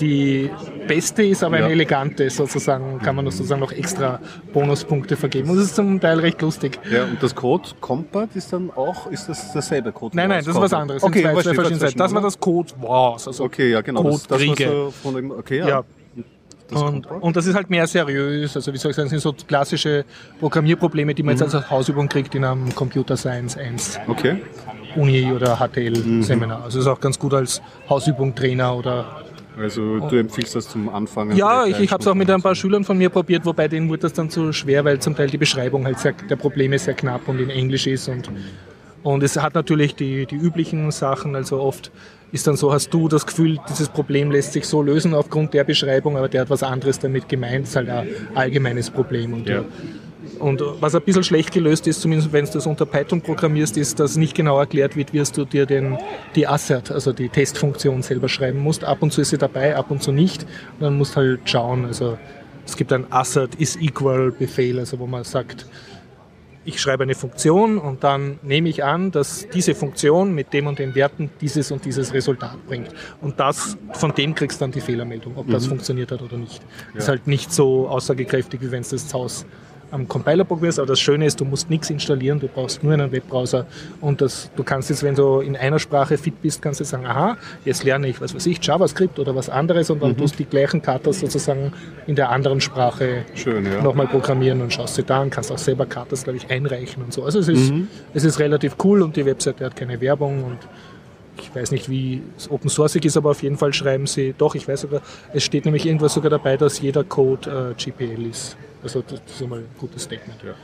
die 0.00 0.50
beste 0.88 1.22
ist, 1.22 1.44
aber 1.44 1.58
Ja. 1.58 1.64
eine 1.66 1.72
elegante 1.72 2.28
sozusagen, 2.28 2.98
kann 2.98 3.14
man 3.14 3.24
das 3.26 3.36
sozusagen 3.36 3.60
noch 3.60 3.70
extra 3.72 4.20
Bonuspunkte 4.52 5.16
vergeben. 5.16 5.50
Und 5.50 5.56
das 5.56 5.66
ist 5.66 5.76
zum 5.76 6.00
Teil 6.00 6.18
recht 6.18 6.42
lustig. 6.42 6.80
Ja, 6.90 7.04
und 7.04 7.22
das 7.22 7.34
Code 7.34 7.68
Combat 7.80 8.28
ist 8.34 8.52
dann 8.52 8.70
auch, 8.72 9.06
ist 9.10 9.28
das 9.28 9.52
derselbe 9.52 9.92
Code? 9.92 10.16
Nein, 10.16 10.28
nein, 10.30 10.44
das 10.44 10.54
ist 10.54 10.60
was 10.60 10.72
anderes. 10.72 11.02
Okay, 11.02 11.22
zwei, 11.22 11.32
zwei 11.42 11.54
verschiedene 11.54 11.78
Seiten. 11.80 11.98
Das 11.98 12.12
war 12.12 12.22
das 12.22 12.38
Code 12.40 12.72
Wars, 12.80 13.28
also 13.28 13.44
Okay, 13.44 13.70
ja, 13.70 13.82
genau. 13.82 14.02
Das, 14.02 14.22
das 14.26 14.30
war 14.30 14.38
Code-Kriege. 14.46 14.70
so 14.70 14.90
von 15.02 15.14
dem, 15.14 15.30
okay, 15.30 15.58
ja. 15.58 15.68
Ja. 15.68 15.84
Das 16.70 16.80
Und, 16.82 17.06
und 17.10 17.36
das 17.36 17.46
ist 17.46 17.54
halt 17.54 17.68
mehr 17.68 17.86
seriös. 17.86 18.56
Also 18.56 18.72
wie 18.72 18.78
soll 18.78 18.90
ich 18.90 18.96
sagen, 18.96 19.06
das 19.06 19.10
sind 19.10 19.20
so 19.20 19.32
klassische 19.46 20.04
Programmierprobleme, 20.40 21.14
die 21.14 21.22
man 21.22 21.34
Mhm. 21.34 21.40
jetzt 21.42 21.54
als 21.54 21.70
Hausübung 21.70 22.08
kriegt 22.08 22.34
in 22.34 22.44
einem 22.44 22.74
Computer 22.74 23.16
Science 23.16 23.56
1 23.56 24.00
Okay. 24.08 24.36
Uni 24.96 25.30
oder 25.32 25.56
HTL 25.58 25.98
Mhm. 25.98 26.22
Seminar. 26.22 26.62
Also 26.64 26.78
ist 26.80 26.86
auch 26.86 27.00
ganz 27.00 27.18
gut 27.18 27.34
als 27.34 27.60
Hausübung 27.88 28.34
Trainer 28.34 28.74
oder 28.76 29.20
Also 29.58 30.00
du 30.08 30.16
empfiehlst 30.16 30.56
das 30.56 30.68
zum 30.68 30.88
Anfangen? 30.88 31.36
ja, 31.36 31.64
ich, 31.66 31.78
ich 31.78 31.92
habe 31.92 32.00
es 32.00 32.08
auch 32.08 32.14
mit 32.14 32.28
ein 32.30 32.42
paar. 32.42 32.54
Schülern 32.54 32.82
von 32.84 32.96
mir 32.98 33.08
probiert, 33.10 33.44
wobei 33.44 33.68
denen 33.68 33.88
wurde 33.88 34.00
das 34.02 34.12
dann 34.14 34.30
zu 34.30 34.52
schwer, 34.52 34.84
weil 34.84 34.98
zum 35.00 35.14
Teil 35.14 35.28
die 35.28 35.38
Beschreibung 35.38 35.84
halt 35.84 35.98
sehr, 36.00 36.12
der 36.12 36.36
Probleme 36.36 36.76
sehr 36.78 36.94
knapp 36.94 37.28
und 37.28 37.38
in 37.40 37.50
Englisch 37.50 37.86
ist 37.86 38.08
und 38.08 38.30
und 39.04 39.22
es 39.22 39.36
hat 39.36 39.54
natürlich 39.54 39.94
die, 39.96 40.24
die 40.24 40.34
üblichen 40.36 40.90
Sachen, 40.90 41.36
also 41.36 41.60
oft 41.60 41.92
ist 42.34 42.48
dann 42.48 42.56
so, 42.56 42.72
hast 42.72 42.92
du 42.92 43.06
das 43.06 43.24
Gefühl, 43.24 43.58
dieses 43.70 43.88
Problem 43.88 44.32
lässt 44.32 44.54
sich 44.54 44.66
so 44.66 44.82
lösen 44.82 45.14
aufgrund 45.14 45.54
der 45.54 45.62
Beschreibung, 45.62 46.16
aber 46.16 46.28
der 46.28 46.40
hat 46.40 46.50
was 46.50 46.64
anderes 46.64 46.98
damit 46.98 47.28
gemeint, 47.28 47.68
ist 47.68 47.76
halt 47.76 47.88
ein 47.88 48.08
allgemeines 48.34 48.90
Problem. 48.90 49.32
Und, 49.34 49.48
Ja. 49.48 49.64
und 50.40 50.60
was 50.80 50.96
ein 50.96 51.02
bisschen 51.02 51.22
schlecht 51.22 51.52
gelöst 51.52 51.86
ist, 51.86 52.00
zumindest 52.00 52.32
wenn 52.32 52.44
du 52.44 52.50
das 52.50 52.66
unter 52.66 52.86
Python 52.86 53.20
programmierst, 53.20 53.76
ist, 53.76 54.00
dass 54.00 54.16
nicht 54.16 54.34
genau 54.34 54.58
erklärt 54.58 54.96
wird, 54.96 55.12
wie 55.12 55.22
du 55.22 55.44
dir 55.44 55.64
den, 55.64 55.96
die 56.34 56.48
Assert, 56.48 56.90
also 56.90 57.12
die 57.12 57.28
Testfunktion 57.28 58.02
selber 58.02 58.28
schreiben 58.28 58.58
musst. 58.58 58.82
Ab 58.82 58.98
und 59.02 59.12
zu 59.12 59.20
ist 59.20 59.30
sie 59.30 59.38
dabei, 59.38 59.76
ab 59.76 59.92
und 59.92 60.02
zu 60.02 60.10
nicht. 60.10 60.42
Und 60.42 60.80
dann 60.80 60.98
musst 60.98 61.14
halt 61.16 61.48
schauen, 61.48 61.84
also 61.84 62.18
es 62.66 62.76
gibt 62.76 62.92
ein 62.92 63.06
Assert 63.12 63.54
is 63.56 63.76
equal 63.76 64.32
Befehl, 64.32 64.80
also 64.80 64.98
wo 64.98 65.06
man 65.06 65.22
sagt, 65.22 65.66
ich 66.64 66.80
schreibe 66.80 67.02
eine 67.02 67.14
Funktion 67.14 67.78
und 67.78 68.04
dann 68.04 68.38
nehme 68.42 68.68
ich 68.68 68.84
an, 68.84 69.10
dass 69.10 69.48
diese 69.48 69.74
Funktion 69.74 70.34
mit 70.34 70.52
dem 70.52 70.66
und 70.66 70.78
den 70.78 70.94
Werten 70.94 71.30
dieses 71.40 71.70
und 71.70 71.84
dieses 71.84 72.12
Resultat 72.14 72.56
bringt. 72.66 72.88
Und 73.20 73.38
das, 73.38 73.76
von 73.92 74.14
dem 74.14 74.34
kriegst 74.34 74.60
du 74.60 74.64
dann 74.64 74.72
die 74.72 74.80
Fehlermeldung, 74.80 75.36
ob 75.36 75.48
das 75.48 75.66
funktioniert 75.66 76.10
hat 76.12 76.22
oder 76.22 76.36
nicht. 76.36 76.62
Ist 76.94 77.08
halt 77.08 77.26
nicht 77.26 77.52
so 77.52 77.88
aussagekräftig, 77.88 78.60
wie 78.60 78.70
wenn 78.70 78.82
es 78.82 78.90
das 78.90 79.08
zu 79.08 79.18
Hause 79.18 79.44
am 79.94 80.08
Compiler 80.08 80.44
probierst, 80.44 80.80
aber 80.80 80.88
das 80.88 80.98
Schöne 80.98 81.24
ist, 81.24 81.40
du 81.40 81.44
musst 81.44 81.70
nichts 81.70 81.88
installieren, 81.88 82.40
du 82.40 82.48
brauchst 82.48 82.82
nur 82.82 82.92
einen 82.92 83.12
Webbrowser 83.12 83.64
und 84.00 84.20
das, 84.20 84.50
du 84.56 84.64
kannst 84.64 84.90
jetzt, 84.90 85.04
wenn 85.04 85.14
du 85.14 85.38
in 85.40 85.56
einer 85.56 85.78
Sprache 85.78 86.18
fit 86.18 86.42
bist, 86.42 86.60
kannst 86.60 86.80
du 86.80 86.84
sagen, 86.84 87.06
aha, 87.06 87.36
jetzt 87.64 87.84
lerne 87.84 88.08
ich, 88.08 88.20
was 88.20 88.34
weiß 88.34 88.44
ich, 88.46 88.58
JavaScript 88.60 89.20
oder 89.20 89.36
was 89.36 89.48
anderes 89.48 89.90
und 89.90 90.02
dann 90.02 90.16
tust 90.16 90.34
du 90.34 90.38
die 90.38 90.50
gleichen 90.50 90.82
Katas 90.82 91.20
sozusagen 91.20 91.72
in 92.08 92.16
der 92.16 92.30
anderen 92.30 92.60
Sprache 92.60 93.24
Schön, 93.34 93.64
ja. 93.66 93.80
nochmal 93.82 94.08
programmieren 94.08 94.60
und 94.62 94.72
schaust 94.72 94.96
sie 94.96 95.04
da 95.04 95.22
an, 95.22 95.30
kannst 95.30 95.52
auch 95.52 95.58
selber 95.58 95.86
Katas, 95.86 96.24
glaube 96.24 96.38
ich, 96.38 96.50
einreichen 96.50 97.04
und 97.04 97.12
so. 97.12 97.22
Also 97.22 97.38
es 97.38 97.46
ist, 97.46 97.72
es 98.14 98.24
ist 98.24 98.40
relativ 98.40 98.74
cool 98.82 99.00
und 99.00 99.14
die 99.14 99.24
Webseite 99.24 99.64
hat 99.64 99.76
keine 99.76 100.00
Werbung 100.00 100.42
und 100.42 100.58
ich 101.38 101.54
weiß 101.54 101.70
nicht, 101.70 101.88
wie 101.88 102.22
es 102.36 102.50
open 102.50 102.68
sourceig 102.68 103.04
ist, 103.04 103.16
aber 103.16 103.30
auf 103.30 103.42
jeden 103.44 103.58
Fall 103.58 103.72
schreiben 103.72 104.06
sie, 104.06 104.34
doch, 104.36 104.56
ich 104.56 104.66
weiß 104.66 104.82
sogar, 104.82 105.02
es 105.32 105.44
steht 105.44 105.64
nämlich 105.64 105.86
irgendwas 105.86 106.14
sogar 106.14 106.30
dabei, 106.30 106.56
dass 106.56 106.80
jeder 106.80 107.04
Code 107.04 107.74
äh, 107.78 107.82
GPL 107.82 108.26
ist. 108.26 108.56
Also 108.84 109.02
das 109.02 109.20
ist 109.26 109.42
einmal 109.42 109.60
ein 109.60 109.68
gutes 109.78 110.04
Statement. 110.04 110.40
Ja. 110.44 110.54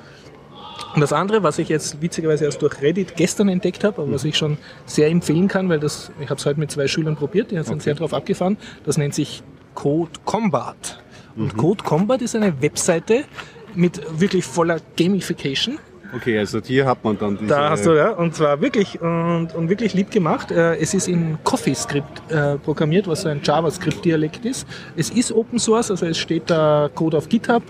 Und 0.94 1.00
das 1.00 1.12
andere, 1.12 1.42
was 1.42 1.58
ich 1.58 1.68
jetzt 1.68 2.00
witzigerweise 2.02 2.44
erst 2.44 2.62
durch 2.62 2.80
Reddit 2.80 3.16
gestern 3.16 3.48
entdeckt 3.48 3.84
habe, 3.84 4.02
aber 4.02 4.12
was 4.12 4.24
ich 4.24 4.36
schon 4.36 4.58
sehr 4.86 5.08
empfehlen 5.08 5.48
kann, 5.48 5.68
weil 5.68 5.80
das, 5.80 6.10
ich 6.20 6.30
habe 6.30 6.38
es 6.38 6.46
heute 6.46 6.60
mit 6.60 6.70
zwei 6.70 6.86
Schülern 6.86 7.16
probiert, 7.16 7.50
die 7.50 7.62
sind 7.62 7.82
sehr 7.82 7.94
drauf 7.94 8.12
abgefahren, 8.12 8.56
das 8.84 8.98
nennt 8.98 9.14
sich 9.14 9.42
Code 9.74 10.10
Combat. 10.24 11.02
Und 11.36 11.56
Code 11.56 11.82
Combat 11.84 12.22
ist 12.22 12.34
eine 12.34 12.60
Webseite 12.60 13.24
mit 13.74 14.20
wirklich 14.20 14.44
voller 14.44 14.80
Gamification. 14.96 15.78
Okay, 16.14 16.38
also 16.38 16.60
hier 16.60 16.86
hat 16.86 17.04
man 17.04 17.16
dann 17.16 17.36
diese... 17.38 17.48
Da 17.48 17.70
hast 17.70 17.86
du, 17.86 17.92
ja, 17.92 18.10
und 18.10 18.34
zwar 18.34 18.60
wirklich, 18.60 19.00
und, 19.00 19.54
und 19.54 19.68
wirklich 19.68 19.94
lieb 19.94 20.10
gemacht. 20.10 20.50
Äh, 20.50 20.76
Es 20.76 20.92
ist 20.94 21.06
in 21.08 21.38
CoffeeScript 21.44 22.30
äh, 22.30 22.56
programmiert, 22.58 23.06
was 23.06 23.22
so 23.22 23.28
ein 23.28 23.40
JavaScript-Dialekt 23.42 24.44
ist. 24.44 24.66
Es 24.96 25.10
ist 25.10 25.30
Open 25.32 25.58
Source, 25.58 25.90
also 25.90 26.06
es 26.06 26.18
steht 26.18 26.50
der 26.50 26.90
Code 26.94 27.16
auf 27.16 27.28
GitHub 27.28 27.62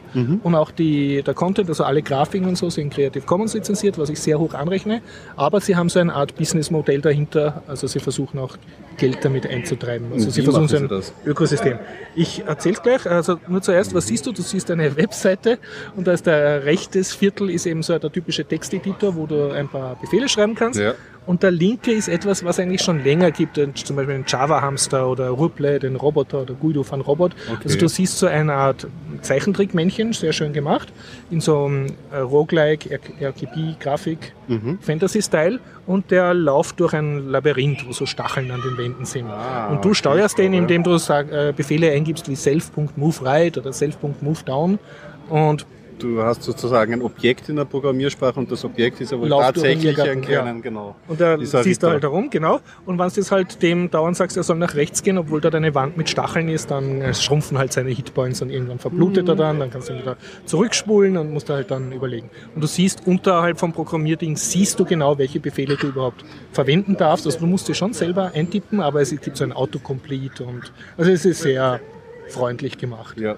und 0.42 0.54
auch 0.54 0.70
die, 0.70 1.22
der 1.22 1.34
Content, 1.34 1.68
also 1.68 1.84
alle 1.84 2.02
Grafiken 2.02 2.48
und 2.48 2.56
so 2.56 2.70
sind 2.70 2.92
Creative 2.94 3.24
Commons 3.24 3.54
lizenziert, 3.54 3.98
was 3.98 4.08
ich 4.10 4.18
sehr 4.20 4.38
hoch 4.38 4.54
anrechne. 4.54 5.02
Aber 5.36 5.60
sie 5.60 5.76
haben 5.76 5.88
so 5.88 6.00
eine 6.00 6.14
Art 6.14 6.34
Businessmodell 6.36 7.00
dahinter, 7.00 7.62
also 7.66 7.86
sie 7.86 8.00
versuchen 8.00 8.38
auch 8.38 8.56
Geld 9.00 9.24
damit 9.24 9.46
einzutreiben. 9.46 10.12
Also 10.12 10.30
sie 10.30 10.42
versuchen 10.42 10.68
so 10.68 10.76
ein 10.76 10.88
das? 10.88 11.12
Ökosystem. 11.24 11.78
Ich 12.14 12.44
erzähl's 12.46 12.82
gleich, 12.82 13.10
also 13.10 13.40
nur 13.48 13.62
zuerst, 13.62 13.94
was 13.94 14.06
siehst 14.06 14.26
du? 14.26 14.32
Du 14.32 14.42
siehst 14.42 14.70
eine 14.70 14.94
Webseite 15.02 15.58
und 15.96 16.06
da 16.06 16.12
ist 16.12 16.26
der 16.26 16.64
rechtes 16.64 17.14
Viertel 17.14 17.50
ist 17.50 17.64
eben 17.66 17.82
so 17.82 17.98
der 17.98 18.12
typische 18.12 18.44
Texteditor, 18.44 19.16
wo 19.16 19.26
du 19.26 19.50
ein 19.50 19.68
paar 19.68 19.96
Befehle 19.96 20.28
schreiben 20.28 20.54
kannst. 20.54 20.78
Ja. 20.78 20.94
Und 21.30 21.44
der 21.44 21.52
linke 21.52 21.92
ist 21.92 22.08
etwas, 22.08 22.44
was 22.44 22.58
eigentlich 22.58 22.82
schon 22.82 23.04
länger 23.04 23.30
gibt, 23.30 23.54
zum 23.54 23.94
Beispiel 23.94 24.16
den 24.16 24.24
Java-Hamster 24.26 25.08
oder 25.08 25.28
Ruple, 25.28 25.78
den 25.78 25.94
Roboter 25.94 26.42
oder 26.42 26.54
Guido 26.54 26.84
van 26.84 27.02
Robot. 27.02 27.36
Also 27.62 27.78
du 27.78 27.86
siehst 27.86 28.18
so 28.18 28.26
eine 28.26 28.52
Art 28.52 28.88
Zeichentrickmännchen, 29.20 30.12
sehr 30.12 30.32
schön 30.32 30.52
gemacht, 30.52 30.92
in 31.30 31.40
so 31.40 31.66
einem 31.66 31.86
äh, 32.10 32.16
Roguelike, 32.18 32.98
RGB-Grafik, 33.22 34.32
Mhm. 34.48 34.80
Fantasy-Style 34.80 35.60
und 35.86 36.10
der 36.10 36.34
läuft 36.34 36.80
durch 36.80 36.92
ein 36.94 37.28
Labyrinth, 37.28 37.86
wo 37.86 37.92
so 37.92 38.06
Stacheln 38.06 38.50
an 38.50 38.60
den 38.62 38.76
Wänden 38.76 39.04
sind. 39.04 39.28
Ah, 39.28 39.68
und 39.68 39.84
du 39.84 39.90
okay, 39.90 39.98
steuerst 39.98 40.38
den, 40.38 40.52
indem 40.52 40.82
du 40.82 40.96
äh, 40.96 41.52
Befehle 41.56 41.92
eingibst 41.92 42.28
wie 42.28 42.34
self.move 42.34 43.24
right 43.24 43.56
oder 43.56 43.72
self.move 43.72 44.42
down 44.44 44.80
und 45.28 45.64
Du 46.00 46.22
hast 46.22 46.42
sozusagen 46.42 46.94
ein 46.94 47.02
Objekt 47.02 47.48
in 47.48 47.56
der 47.56 47.64
Programmiersprache 47.64 48.38
und 48.40 48.50
das 48.50 48.64
Objekt 48.64 49.00
ist 49.00 49.12
aber 49.12 49.28
den 49.28 49.30
tatsächlich 49.30 50.00
ein 50.00 50.22
Irrgarten, 50.22 50.56
ja. 50.56 50.60
genau. 50.60 50.96
Und 51.08 51.20
da 51.20 51.38
ziehst 51.38 51.82
du 51.82 51.88
halt 51.88 52.02
herum, 52.02 52.30
genau. 52.30 52.60
Und 52.86 52.98
wenn 52.98 53.08
du 53.08 53.14
jetzt 53.14 53.30
halt 53.30 53.62
dem 53.62 53.90
dauernd 53.90 54.16
sagst, 54.16 54.36
er 54.36 54.42
soll 54.42 54.56
nach 54.56 54.74
rechts 54.74 55.02
gehen, 55.02 55.18
obwohl 55.18 55.40
da 55.40 55.50
deine 55.50 55.74
Wand 55.74 55.96
mit 55.96 56.08
Stacheln 56.08 56.48
ist, 56.48 56.70
dann 56.70 57.02
äh, 57.02 57.12
schrumpfen 57.12 57.58
halt 57.58 57.72
seine 57.72 57.90
Hitpoints 57.90 58.40
und 58.40 58.50
irgendwann 58.50 58.78
verblutet 58.78 59.28
er 59.28 59.36
dann, 59.36 59.60
dann 59.60 59.70
kannst 59.70 59.88
du 59.88 59.92
ihn 59.92 60.00
wieder 60.00 60.16
zurückspulen 60.46 61.16
und 61.16 61.32
musst 61.32 61.50
da 61.50 61.54
halt 61.54 61.70
dann 61.70 61.92
überlegen. 61.92 62.30
Und 62.54 62.62
du 62.62 62.66
siehst 62.66 63.06
unterhalb 63.06 63.58
vom 63.58 63.72
Programmierding, 63.72 64.36
siehst 64.36 64.80
du 64.80 64.84
genau, 64.84 65.18
welche 65.18 65.40
Befehle 65.40 65.76
du 65.76 65.88
überhaupt 65.88 66.24
verwenden 66.52 66.96
darfst. 66.96 67.26
Also 67.26 67.40
du 67.40 67.46
musst 67.46 67.68
die 67.68 67.74
schon 67.74 67.92
selber 67.92 68.32
eintippen, 68.34 68.80
aber 68.80 69.00
es 69.00 69.10
gibt 69.10 69.36
so 69.36 69.44
ein 69.44 69.52
Autocomplete 69.52 70.44
und 70.44 70.72
also 70.96 71.10
es 71.10 71.24
ist 71.24 71.42
sehr 71.42 71.80
freundlich 72.28 72.78
gemacht. 72.78 73.18
Ja. 73.18 73.36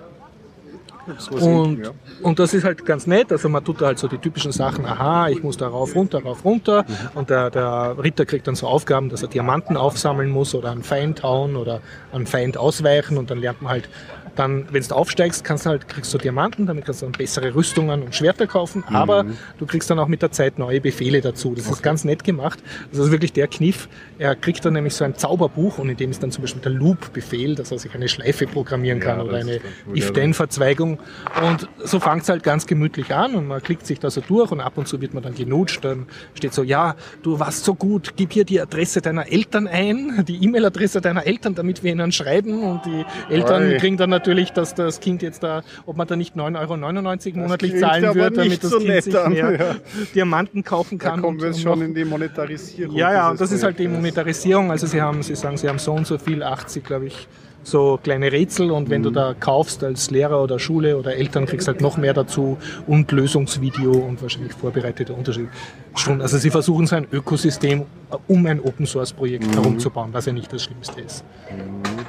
So 1.18 1.34
Und, 1.34 1.84
ja. 1.84 1.90
und 2.22 2.38
das 2.38 2.54
ist 2.54 2.64
halt 2.64 2.84
ganz 2.86 3.06
nett. 3.06 3.32
Also 3.32 3.48
man 3.48 3.64
tut 3.64 3.80
da 3.80 3.86
halt 3.86 3.98
so 3.98 4.08
die 4.08 4.18
typischen 4.18 4.52
Sachen, 4.52 4.84
aha, 4.86 5.28
ich 5.28 5.42
muss 5.42 5.56
da 5.56 5.68
rauf, 5.68 5.94
runter, 5.94 6.22
rauf, 6.22 6.44
runter. 6.44 6.84
Und 7.14 7.30
der, 7.30 7.50
der 7.50 7.96
Ritter 8.02 8.24
kriegt 8.24 8.46
dann 8.46 8.54
so 8.54 8.66
Aufgaben, 8.66 9.08
dass 9.08 9.22
er 9.22 9.28
Diamanten 9.28 9.76
aufsammeln 9.76 10.30
muss 10.30 10.54
oder 10.54 10.70
einen 10.70 10.82
Feind 10.82 11.22
hauen 11.22 11.56
oder 11.56 11.80
einen 12.12 12.26
Feind 12.26 12.56
ausweichen. 12.56 13.18
Und 13.18 13.30
dann 13.30 13.38
lernt 13.38 13.62
man 13.62 13.72
halt, 13.72 13.88
dann, 14.34 14.66
wenn 14.70 14.82
du 14.82 14.94
aufsteigst, 14.94 15.44
kannst 15.44 15.66
du 15.66 15.70
halt, 15.70 15.88
kriegst 15.88 16.12
du 16.12 16.18
Diamanten, 16.18 16.66
damit 16.66 16.84
kannst 16.84 17.02
du 17.02 17.06
dann 17.06 17.12
bessere 17.12 17.54
Rüstungen 17.54 18.02
und 18.02 18.14
Schwerter 18.14 18.46
kaufen. 18.46 18.84
Aber 18.86 19.26
du 19.58 19.66
kriegst 19.66 19.90
dann 19.90 19.98
auch 19.98 20.08
mit 20.08 20.22
der 20.22 20.32
Zeit 20.32 20.58
neue 20.58 20.80
Befehle 20.80 21.20
dazu. 21.20 21.54
Das 21.54 21.68
ist 21.68 21.82
ganz 21.82 22.04
nett 22.04 22.24
gemacht. 22.24 22.58
Das 22.90 23.00
ist 23.00 23.10
wirklich 23.10 23.32
der 23.32 23.48
Kniff. 23.48 23.88
Er 24.18 24.34
kriegt 24.34 24.64
dann 24.64 24.74
nämlich 24.74 24.94
so 24.94 25.04
ein 25.04 25.16
Zauberbuch 25.16 25.78
und 25.78 25.88
in 25.88 25.96
dem 25.96 26.10
ist 26.10 26.22
dann 26.22 26.30
zum 26.30 26.42
Beispiel 26.42 26.62
der 26.62 26.72
Loop-Befehl, 26.72 27.54
dass 27.54 27.70
er 27.72 27.78
sich 27.78 27.94
eine 27.94 28.08
Schleife 28.08 28.46
programmieren 28.46 29.00
kann 29.00 29.18
Ja, 29.18 29.24
oder 29.24 29.38
eine 29.38 29.60
if-then-Verzweigung. 29.94 30.98
Und 31.42 31.68
so 31.78 32.00
fängt 32.00 32.22
es 32.22 32.28
halt 32.28 32.42
ganz 32.42 32.66
gemütlich 32.66 33.14
an 33.14 33.34
und 33.34 33.46
man 33.46 33.62
klickt 33.62 33.86
sich 33.86 33.98
da 33.98 34.10
so 34.10 34.20
durch 34.20 34.50
und 34.50 34.60
ab 34.60 34.74
und 34.76 34.88
zu 34.88 35.00
wird 35.00 35.14
man 35.14 35.22
dann 35.22 35.34
genutscht. 35.34 35.84
Dann 35.84 36.06
steht 36.34 36.54
so, 36.54 36.62
ja, 36.62 36.96
du 37.22 37.38
warst 37.38 37.64
so 37.64 37.74
gut, 37.74 38.14
gib 38.16 38.32
hier 38.32 38.44
die 38.44 38.60
Adresse 38.60 39.00
deiner 39.00 39.30
Eltern 39.30 39.66
ein, 39.66 40.24
die 40.26 40.42
E-Mail-Adresse 40.44 41.00
deiner 41.00 41.26
Eltern, 41.26 41.54
damit 41.54 41.82
wir 41.82 41.92
ihnen 41.92 42.12
schreiben. 42.12 42.62
Und 42.62 42.86
die 42.86 43.04
Eltern 43.28 43.62
Oi. 43.62 43.76
kriegen 43.78 43.96
dann 43.96 44.10
natürlich, 44.22 44.52
dass 44.52 44.74
das 44.74 45.00
Kind 45.00 45.20
jetzt 45.22 45.42
da, 45.42 45.62
ob 45.84 45.96
man 45.96 46.06
da 46.06 46.14
nicht 46.14 46.36
9,99 46.36 46.56
Euro 46.60 47.38
monatlich 47.42 47.76
zahlen 47.78 48.14
wird, 48.14 48.36
damit 48.36 48.62
das 48.62 48.70
so 48.70 48.78
Kind 48.78 49.02
sich 49.02 49.18
an, 49.18 49.32
mehr 49.32 49.52
ja. 49.60 49.74
Diamanten 50.14 50.62
kaufen 50.62 50.98
Da 50.98 51.10
kann. 51.10 51.20
kommen 51.22 51.40
wir 51.40 51.52
schon 51.54 51.78
noch- 51.80 51.84
in 51.86 51.92
die 51.94 52.04
Monetarisierung. 52.04 52.96
ja, 52.96 53.12
ja, 53.12 53.30
und 53.30 53.40
das 53.40 53.50
ist 53.50 53.64
halt 53.64 53.78
die. 53.78 53.88
Monetarisierung. 53.88 54.70
Also 54.70 54.86
sie 54.86 55.02
haben, 55.02 55.22
sie 55.22 55.34
sagen, 55.34 55.56
sie 55.56 55.68
haben 55.68 55.78
so 55.80 55.92
und 55.92 56.06
so 56.06 56.18
viel, 56.18 56.42
80, 56.42 56.84
glaube 56.84 57.06
ich, 57.06 57.26
so 57.64 57.98
kleine 58.02 58.32
Rätsel 58.32 58.70
und 58.72 58.90
wenn 58.90 59.02
du 59.02 59.10
da 59.10 59.34
kaufst 59.38 59.84
als 59.84 60.10
Lehrer 60.10 60.42
oder 60.42 60.58
Schule 60.58 60.96
oder 60.96 61.14
Eltern, 61.14 61.46
kriegst 61.46 61.68
halt 61.68 61.80
noch 61.80 61.96
mehr 61.96 62.12
dazu 62.12 62.58
und 62.88 63.10
Lösungsvideo 63.12 63.92
und 63.92 64.20
wahrscheinlich 64.20 64.52
vorbereitete 64.52 65.12
Unterrichtsstunden. 65.12 66.22
Also 66.22 66.38
sie 66.38 66.50
versuchen 66.50 66.86
so 66.88 66.96
ein 66.96 67.06
Ökosystem 67.12 67.84
um 68.26 68.46
ein 68.46 68.60
Open 68.60 68.84
Source 68.84 69.12
Projekt 69.12 69.54
herumzubauen, 69.54 70.08
was 70.12 70.26
ja 70.26 70.32
nicht 70.32 70.52
das 70.52 70.64
Schlimmste 70.64 71.00
ist. 71.00 71.24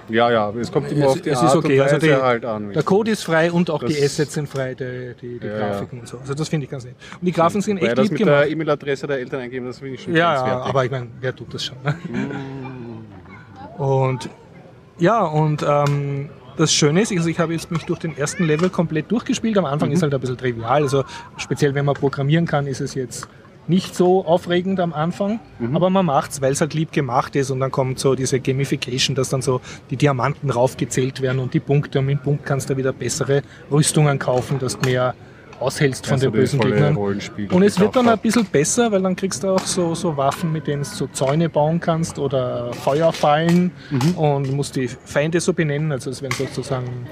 Ja, 0.10 0.30
ja, 0.32 0.50
es 0.60 0.72
kommt 0.72 0.92
immer 0.92 1.06
Es, 1.06 1.12
auf 1.12 1.22
die 1.22 1.30
es 1.30 1.38
Art 1.38 1.46
ist 1.48 1.56
okay, 1.56 1.80
und 1.80 1.84
also 1.84 1.96
Weise 1.96 2.08
die, 2.08 2.14
halt 2.22 2.46
an. 2.46 2.74
der 2.74 2.84
Code 2.84 3.12
ist 3.12 3.24
frei 3.24 3.52
und 3.52 3.70
auch 3.70 3.84
die 3.84 3.94
Das- 3.94 4.04
Assets 4.04 4.34
sind 4.34 4.50
frei, 4.50 4.74
die, 4.74 5.14
die, 5.22 5.40
die 5.40 5.46
Ja, 5.48 5.54
ja. 5.54 5.70
Grafiken 5.70 6.00
und 6.00 6.08
so. 6.08 6.18
Also 6.18 6.34
das 6.34 6.50
finde 6.50 6.66
ich 6.66 6.72
ganz 6.72 6.84
nett. 6.84 6.96
Und 7.20 7.26
die 7.26 7.32
Grafiken 7.32 7.62
sind 7.62 7.80
Weil 7.80 7.90
echt 7.90 7.98
das 8.00 8.04
lieb 8.06 8.12
mit 8.14 8.20
gemacht. 8.20 8.44
der 8.44 8.50
E-Mail-Adresse 8.50 9.08
der 9.08 9.20
Eltern 9.20 9.40
eingeben, 9.42 9.66
das 9.68 9.80
finde 9.80 9.94
ich 9.96 10.02
schon 10.04 10.14
Ja, 10.16 10.34
ja, 10.34 10.40
grenzwertig. 10.42 10.70
aber 10.70 10.86
ich 10.86 10.92
meine, 10.92 11.08
wer 11.22 11.36
tut 11.36 11.54
das 11.54 11.64
schon? 11.64 11.78
Ne? 11.84 11.96
Und 13.78 14.30
ja, 15.04 15.22
und 15.22 15.66
ähm, 15.68 16.30
das 16.56 16.74
Schöne 16.74 17.02
ist, 17.02 17.12
also 17.12 17.28
ich 17.28 17.38
habe 17.38 17.52
jetzt 17.52 17.70
mich 17.72 17.84
durch 17.84 18.00
den 18.00 18.16
ersten 18.16 18.46
Level 18.46 18.70
komplett 18.70 19.12
durchgespielt. 19.12 19.58
Am 19.58 19.66
Anfang 19.66 19.92
ist 19.92 20.02
halt 20.02 20.14
ein 20.14 20.22
bisschen 20.22 20.38
trivial. 20.38 20.82
Also 20.82 21.04
speziell 21.36 21.76
wenn 21.76 21.84
man 21.84 21.96
programmieren 21.96 22.46
kann, 22.46 22.68
ist 22.68 22.80
es 22.80 22.96
jetzt 22.96 23.28
nicht 23.68 23.96
so 23.96 24.26
aufregend 24.26 24.80
am 24.80 24.94
Anfang, 24.94 25.42
aber 25.74 25.90
man 25.90 26.06
macht's, 26.06 26.42
weil 26.42 26.54
es 26.54 26.62
halt 26.62 26.74
lieb 26.74 26.94
gemacht 26.94 27.36
ist 27.36 27.52
und 27.52 27.60
dann 27.60 27.72
kommt 27.72 28.00
so 28.00 28.16
diese 28.16 28.40
Gamification, 28.40 29.14
dass 29.14 29.30
dann 29.30 29.42
so 29.42 29.60
die 29.90 29.98
Diamanten 29.98 30.50
raufgezählt 30.50 31.22
werden 31.22 31.40
und 31.40 31.54
die 31.54 31.60
Punkte 31.60 32.00
und 32.00 32.06
mit 32.06 32.20
dem 32.20 32.24
Punkt 32.24 32.46
kannst 32.46 32.70
du 32.70 32.78
wieder 32.78 32.94
bessere 32.94 33.42
Rüstungen 33.72 34.20
kaufen, 34.20 34.60
dass 34.60 34.80
du 34.80 34.90
mehr 34.90 35.16
aushältst 35.64 36.06
von 36.06 36.14
Also 36.14 36.28
den 36.28 36.34
bösen 36.34 36.60
Gegnern. 36.60 36.96
Und 36.98 37.64
es 37.64 37.80
wird 37.80 37.96
dann 37.96 38.08
ein 38.10 38.20
bisschen 38.20 38.46
besser, 38.46 38.92
weil 38.92 39.02
dann 39.02 39.16
kriegst 39.16 39.44
du 39.44 39.50
auch 39.50 39.60
so, 39.66 39.96
so 39.96 40.16
Waffen, 40.18 40.52
mit 40.52 40.68
denen 40.68 40.84
du 40.84 40.90
so 40.90 41.08
Zäune 41.08 41.50
bauen 41.50 41.80
kannst 41.80 42.20
oder 42.20 42.72
Feuerfallen 42.74 43.72
Mhm. 43.90 44.18
und 44.18 44.52
musst 44.54 44.76
die 44.76 44.88
Feinde 44.88 45.40
so 45.40 45.54
benennen. 45.54 45.92
Also 45.92 46.10
es 46.10 46.22
werden 46.22 46.36
sozusagen 46.38 47.08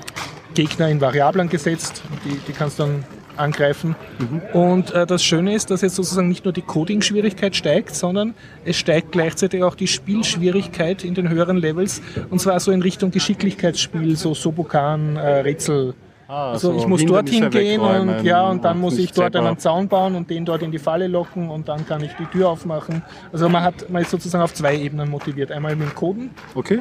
Gegner 0.53 0.89
in 0.89 0.99
Variablen 1.01 1.49
gesetzt, 1.49 2.03
die, 2.25 2.37
die 2.47 2.51
kannst 2.53 2.79
du 2.79 2.83
dann 2.83 3.03
angreifen. 3.37 3.95
Mhm. 4.19 4.41
Und 4.59 4.91
äh, 4.93 5.07
das 5.07 5.23
Schöne 5.23 5.55
ist, 5.55 5.71
dass 5.71 5.81
jetzt 5.81 5.95
sozusagen 5.95 6.27
nicht 6.27 6.43
nur 6.43 6.53
die 6.53 6.61
Coding-Schwierigkeit 6.61 7.55
steigt, 7.55 7.95
sondern 7.95 8.33
es 8.65 8.75
steigt 8.77 9.13
gleichzeitig 9.13 9.63
auch 9.63 9.75
die 9.75 9.87
Spielschwierigkeit 9.87 11.03
in 11.03 11.13
den 11.15 11.29
höheren 11.29 11.57
Levels. 11.57 12.01
Und 12.29 12.39
zwar 12.39 12.59
so 12.59 12.71
in 12.71 12.81
Richtung 12.81 13.11
Geschicklichkeitsspiel, 13.11 14.15
so 14.17 14.33
Sobokan, 14.33 15.15
äh, 15.15 15.39
Rätsel. 15.39 15.93
Ah, 16.33 16.51
Also 16.53 16.71
so 16.71 16.79
ich 16.79 16.87
muss 16.87 17.03
dorthin 17.05 17.49
gehen 17.49 17.81
und 17.81 18.23
ja, 18.23 18.47
und 18.49 18.63
dann 18.63 18.79
muss 18.79 18.97
ich 18.97 19.11
dort 19.11 19.33
selber- 19.33 19.49
einen 19.49 19.57
Zaun 19.59 19.89
bauen 19.89 20.15
und 20.15 20.29
den 20.29 20.45
dort 20.45 20.61
in 20.63 20.71
die 20.71 20.79
Falle 20.79 21.07
locken 21.07 21.49
und 21.49 21.67
dann 21.67 21.85
kann 21.85 22.01
ich 22.03 22.11
die 22.17 22.25
Tür 22.25 22.49
aufmachen. 22.49 23.01
Also 23.33 23.49
man 23.49 23.63
hat, 23.63 23.89
man 23.89 24.01
ist 24.01 24.11
sozusagen 24.11 24.41
auf 24.41 24.53
zwei 24.53 24.77
Ebenen 24.77 25.09
motiviert. 25.09 25.51
Einmal 25.51 25.75
mit 25.75 25.89
dem 25.89 25.93
Coden 25.95 26.29
Okay. 26.55 26.79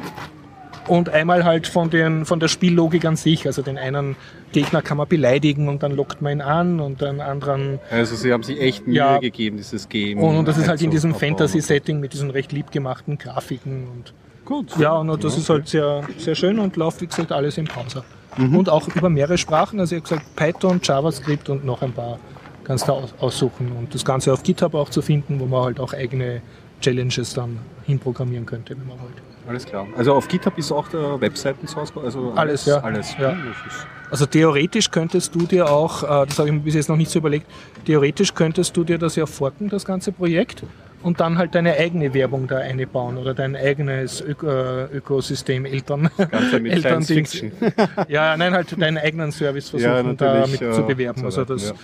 und 0.87 1.09
einmal 1.09 1.43
halt 1.43 1.67
von, 1.67 1.89
den, 1.89 2.23
von 2.23 2.39
der 2.39 2.47
Spiellogik 2.47 3.03
an 3.03 3.17
sich. 3.17 3.45
Also 3.45 3.61
den 3.61 3.77
einen 3.77 4.15
Gegner 4.53 4.81
kann 4.81 4.95
man 4.95 5.09
beleidigen 5.09 5.67
und 5.67 5.83
dann 5.83 5.97
lockt 5.97 6.21
man 6.21 6.31
ihn 6.37 6.41
an 6.41 6.79
und 6.79 7.01
den 7.01 7.19
anderen 7.19 7.79
Also 7.91 8.15
sie 8.15 8.31
haben 8.31 8.43
sich 8.43 8.57
echt 8.61 8.87
Mühe 8.87 8.95
Ja. 8.95 9.17
gegeben, 9.17 9.57
dieses 9.57 9.89
Game. 9.89 10.19
und, 10.19 10.37
und 10.37 10.47
das 10.47 10.57
ist 10.57 10.69
halt 10.69 10.81
in 10.81 10.91
diesem. 10.91 11.13
Fantasy-Setting 11.13 11.99
mit 11.99 12.13
diesen 12.13 12.29
recht 12.29 12.53
lieb 12.53 12.71
gemachten 12.71 13.17
Grafiken 13.17 13.87
und 13.89 14.13
Gut. 14.45 14.77
ja, 14.79 14.93
und 14.93 15.21
das 15.23 15.37
ist 15.37 15.49
halt 15.49 15.67
sehr, 15.67 16.03
sehr 16.17 16.35
schön 16.35 16.57
und 16.57 16.77
läuft, 16.77 17.01
wie 17.01 17.07
gesagt, 17.07 17.33
alles 17.33 17.57
im 17.57 17.65
Browser. 17.65 18.05
Und 18.37 18.69
auch 18.69 18.87
über 18.95 19.09
mehrere 19.09 19.37
Sprachen, 19.37 19.79
also 19.79 19.95
ich 19.95 20.01
habe 20.01 20.09
gesagt 20.09 20.35
Python, 20.35 20.79
JavaScript 20.83 21.49
und 21.49 21.65
noch 21.65 21.81
ein 21.81 21.91
paar 21.93 22.17
kannst 22.63 22.87
du 22.87 22.93
aus- 22.93 23.13
aussuchen. 23.19 23.71
Und 23.77 23.93
das 23.93 24.05
Ganze 24.05 24.31
auf 24.31 24.43
GitHub 24.43 24.73
auch 24.73 24.89
zu 24.89 25.01
finden, 25.01 25.39
wo 25.39 25.45
man 25.45 25.63
halt 25.65 25.79
auch 25.79 25.93
eigene 25.93 26.41
Challenges 26.79 27.33
dann 27.33 27.59
hinprogrammieren 27.85 28.45
könnte, 28.45 28.75
wenn 28.77 28.87
man 28.87 28.99
wollte. 28.99 29.21
Alles 29.47 29.65
klar. 29.65 29.85
Also 29.97 30.13
auf 30.13 30.27
GitHub 30.27 30.57
ist 30.57 30.71
auch 30.71 30.87
der 30.87 31.19
Webseiten-Source 31.19 31.91
also 31.97 32.31
Alles, 32.35 32.65
ja. 32.65 32.77
Alles. 32.79 33.15
Ja. 33.19 33.31
Das 33.31 33.73
ist- 33.73 33.87
Also 34.11 34.25
theoretisch 34.25 34.91
könntest 34.91 35.33
du 35.35 35.39
dir 35.45 35.69
auch, 35.69 36.03
äh, 36.03 36.25
das 36.27 36.37
habe 36.37 36.49
ich 36.49 36.53
mir 36.53 36.59
bis 36.61 36.75
jetzt 36.75 36.89
noch 36.89 36.97
nicht 36.97 37.09
so 37.11 37.19
überlegt, 37.19 37.47
theoretisch 37.85 38.33
könntest 38.33 38.75
du 38.77 38.83
dir 38.83 38.97
das 38.97 39.15
ja 39.15 39.25
forken, 39.25 39.69
das 39.69 39.83
ganze 39.85 40.11
Projekt, 40.11 40.63
und 41.03 41.19
dann 41.19 41.37
halt 41.37 41.55
deine 41.55 41.73
eigene 41.73 42.13
Werbung 42.13 42.47
da 42.47 42.57
einbauen 42.57 43.17
oder 43.17 43.33
dein 43.33 43.55
eigenes 43.55 44.21
Ök 44.21 44.43
äh, 44.43 44.97
Ökosystem 44.97 45.65
Eltern. 45.65 46.09
Ganze 46.17 46.59
mit. 46.59 47.27
Fiction. 47.27 47.51
ja, 48.07 48.37
nein, 48.37 48.53
halt 48.53 48.79
deinen 48.79 48.97
eigenen 48.97 49.31
Service 49.31 49.71
Ja, 49.71 49.95
versuchen 49.95 50.17
damit 50.17 50.51
natürlich, 50.51 50.75
zu 50.75 50.81
äh, 50.81 50.85
bewerben. 50.85 51.25
Also, 51.25 51.45
das, 51.45 51.69
ja. 51.69 51.75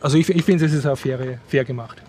also 0.00 0.18
ich, 0.18 0.28
ich 0.28 0.42
finde, 0.42 0.64
es 0.64 0.72
ist 0.72 0.86
auch 0.86 0.96
fair, 0.96 1.18
fair 1.46 1.64
gemacht. 1.64 2.02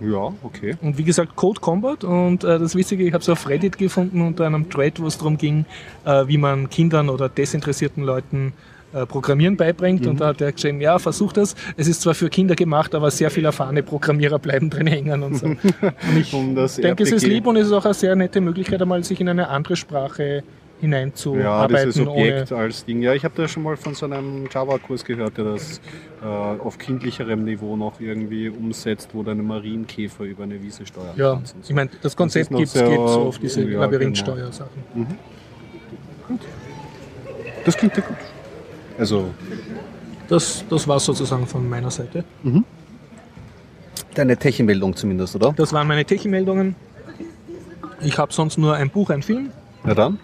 Ja, 0.00 0.32
okay. 0.42 0.76
Und 0.80 0.96
wie 0.96 1.04
gesagt, 1.04 1.36
Code 1.36 1.60
Combat. 1.60 2.04
Und 2.04 2.42
äh, 2.42 2.58
das 2.58 2.74
Witzige, 2.74 3.04
ich 3.04 3.12
habe 3.12 3.22
es 3.22 3.28
auf 3.28 3.48
Reddit 3.48 3.76
gefunden 3.76 4.22
unter 4.22 4.46
einem 4.46 4.70
Thread, 4.70 5.00
wo 5.00 5.06
es 5.06 5.18
darum 5.18 5.36
ging, 5.36 5.66
äh, 6.06 6.26
wie 6.26 6.38
man 6.38 6.70
Kindern 6.70 7.08
oder 7.10 7.28
desinteressierten 7.28 8.02
Leuten 8.02 8.54
Programmieren 8.92 9.56
beibringt. 9.56 10.06
Und 10.06 10.20
da 10.20 10.28
hat 10.28 10.40
er 10.40 10.52
geschrieben, 10.52 10.80
ja, 10.80 10.98
versuch 10.98 11.32
das. 11.32 11.54
Es 11.76 11.88
ist 11.88 12.02
zwar 12.02 12.14
für 12.14 12.28
Kinder 12.28 12.54
gemacht, 12.54 12.94
aber 12.94 13.10
sehr 13.10 13.30
viele 13.30 13.48
erfahrene 13.48 13.82
Programmierer 13.82 14.38
bleiben 14.38 14.70
drin 14.70 14.86
hängen 14.86 15.22
und 15.22 15.34
so. 15.36 15.46
Und 15.46 15.58
ich 16.18 16.34
das 16.54 16.76
denke, 16.76 17.02
es 17.02 17.12
ist 17.12 17.26
lieb 17.26 17.46
und 17.46 17.56
es 17.56 17.66
ist 17.66 17.72
auch 17.72 17.84
eine 17.84 17.94
sehr 17.94 18.14
nette 18.16 18.40
Möglichkeit, 18.40 18.80
einmal 18.82 19.02
sich 19.04 19.20
in 19.20 19.28
eine 19.28 19.48
andere 19.48 19.76
Sprache 19.76 20.36
Ja, 20.36 20.42
hineinzuarbeiten. 20.80 21.86
dieses 21.86 22.06
ohne, 22.06 22.10
Objekt 22.10 22.52
als 22.52 22.84
Ding. 22.84 23.02
Ja, 23.02 23.12
ich 23.14 23.24
habe 23.24 23.34
da 23.36 23.46
schon 23.46 23.62
mal 23.62 23.76
von 23.76 23.94
so 23.94 24.06
einem 24.06 24.48
Java-Kurs 24.50 25.04
gehört, 25.04 25.36
der 25.36 25.44
das 25.44 25.80
äh, 26.22 26.26
auf 26.26 26.78
kindlicherem 26.78 27.44
Niveau 27.44 27.76
noch 27.76 28.00
irgendwie 28.00 28.48
umsetzt, 28.48 29.10
wo 29.12 29.22
deine 29.22 29.42
Marienkäfer 29.42 30.24
über 30.24 30.44
eine 30.44 30.60
Wiese 30.62 30.86
steuern 30.86 31.14
ja, 31.16 31.32
und 31.32 31.46
so. 31.46 31.54
ich 31.62 31.74
meine, 31.74 31.90
das 32.02 32.16
Konzept 32.16 32.50
gibt 32.50 32.62
es 32.62 32.72
so 32.72 32.84
auf 32.84 33.38
diese 33.38 33.62
ja, 33.62 33.80
Labyrinthsteuersachen. 33.80 34.82
Das 37.64 37.76
klingt 37.76 37.96
ja 37.96 38.02
gut. 38.02 38.16
Also, 38.98 39.30
Das, 40.28 40.64
das 40.70 40.86
war 40.86 41.00
sozusagen 41.00 41.46
von 41.46 41.68
meiner 41.68 41.90
Seite. 41.90 42.24
deine 44.14 44.36
Techie-Meldung 44.36 44.94
zumindest, 44.96 45.34
oder? 45.36 45.52
Das 45.56 45.72
waren 45.72 45.86
meine 45.88 46.04
Techie-Meldungen. 46.04 46.74
Ich 48.02 48.16
habe 48.18 48.32
sonst 48.32 48.58
nur 48.58 48.74
ein 48.74 48.90
Buch, 48.90 49.10
ein 49.10 49.22
Film. 49.22 49.50
Ja 49.86 49.94
dann. 49.94 50.18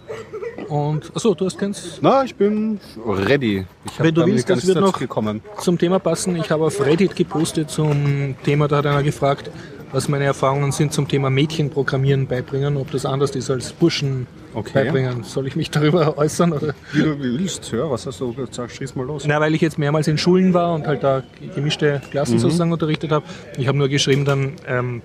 Und 0.69 1.13
achso, 1.15 1.35
du 1.35 1.45
hast 1.47 1.59
keins 1.59 1.99
Na, 2.01 2.25
ich 2.25 2.35
bin 2.35 2.81
ready. 3.07 3.67
Ich 3.85 4.01
Wenn 4.01 4.15
du 4.15 4.27
willst, 4.27 4.49
das 4.51 4.67
wird 4.67 4.81
noch- 4.81 4.99
gekommen. 4.99 5.41
zum 5.61 5.79
Thema 5.79 5.99
passen. 5.99 6.35
Ich 6.37 6.51
habe 6.51 6.65
auf 6.65 6.81
Reddit 6.85 7.15
gepostet 7.15 7.71
zum 7.71 8.35
Thema, 8.45 8.67
da 8.67 8.79
hat 8.79 8.87
einer 8.87 9.03
gefragt, 9.03 9.51
was 9.93 10.09
meine 10.09 10.25
Erfahrungen 10.25 10.73
sind 10.73 10.93
zum 10.93 11.07
Thema 11.07 11.31
Mädchenprogrammieren 11.31 12.27
beibringen, 12.27 12.77
ob 12.77 12.91
das 12.91 13.07
anders 13.07 13.37
ist 13.37 13.51
als 13.51 13.73
Burschen 13.73 14.27
Okay. 14.57 14.85
beibringen. 14.85 15.23
Soll 15.23 15.47
ich 15.47 15.55
mich 15.55 15.71
darüber 15.71 16.17
äußern? 16.17 16.53
Oder? 16.55 16.75
Wie 16.93 17.03
du 17.03 17.19
willst, 17.21 17.71
ja, 17.73 17.91
was 17.91 18.07
hast 18.07 18.23
du 18.23 18.33
gesagt? 18.33 18.73
Schieß 18.73 18.95
mal 18.95 19.05
los. 19.05 19.25
Na, 19.27 19.39
weil 19.39 19.55
ich 19.55 19.61
jetzt 19.61 19.79
mehrmals 19.79 20.09
in 20.09 20.17
Schulen 20.17 20.55
war 20.55 20.73
und 20.75 20.87
halt 20.87 21.05
da 21.05 21.23
gemischte 21.55 22.01
Klassen 22.11 22.39
sozusagen 22.39 22.73
unterrichtet 22.73 23.13
habe. 23.13 23.27
Ich 23.59 23.69
habe 23.69 23.77
nur 23.77 23.89
geschrieben 23.89 24.25
dann, 24.25 24.53
ähm, 24.67 25.03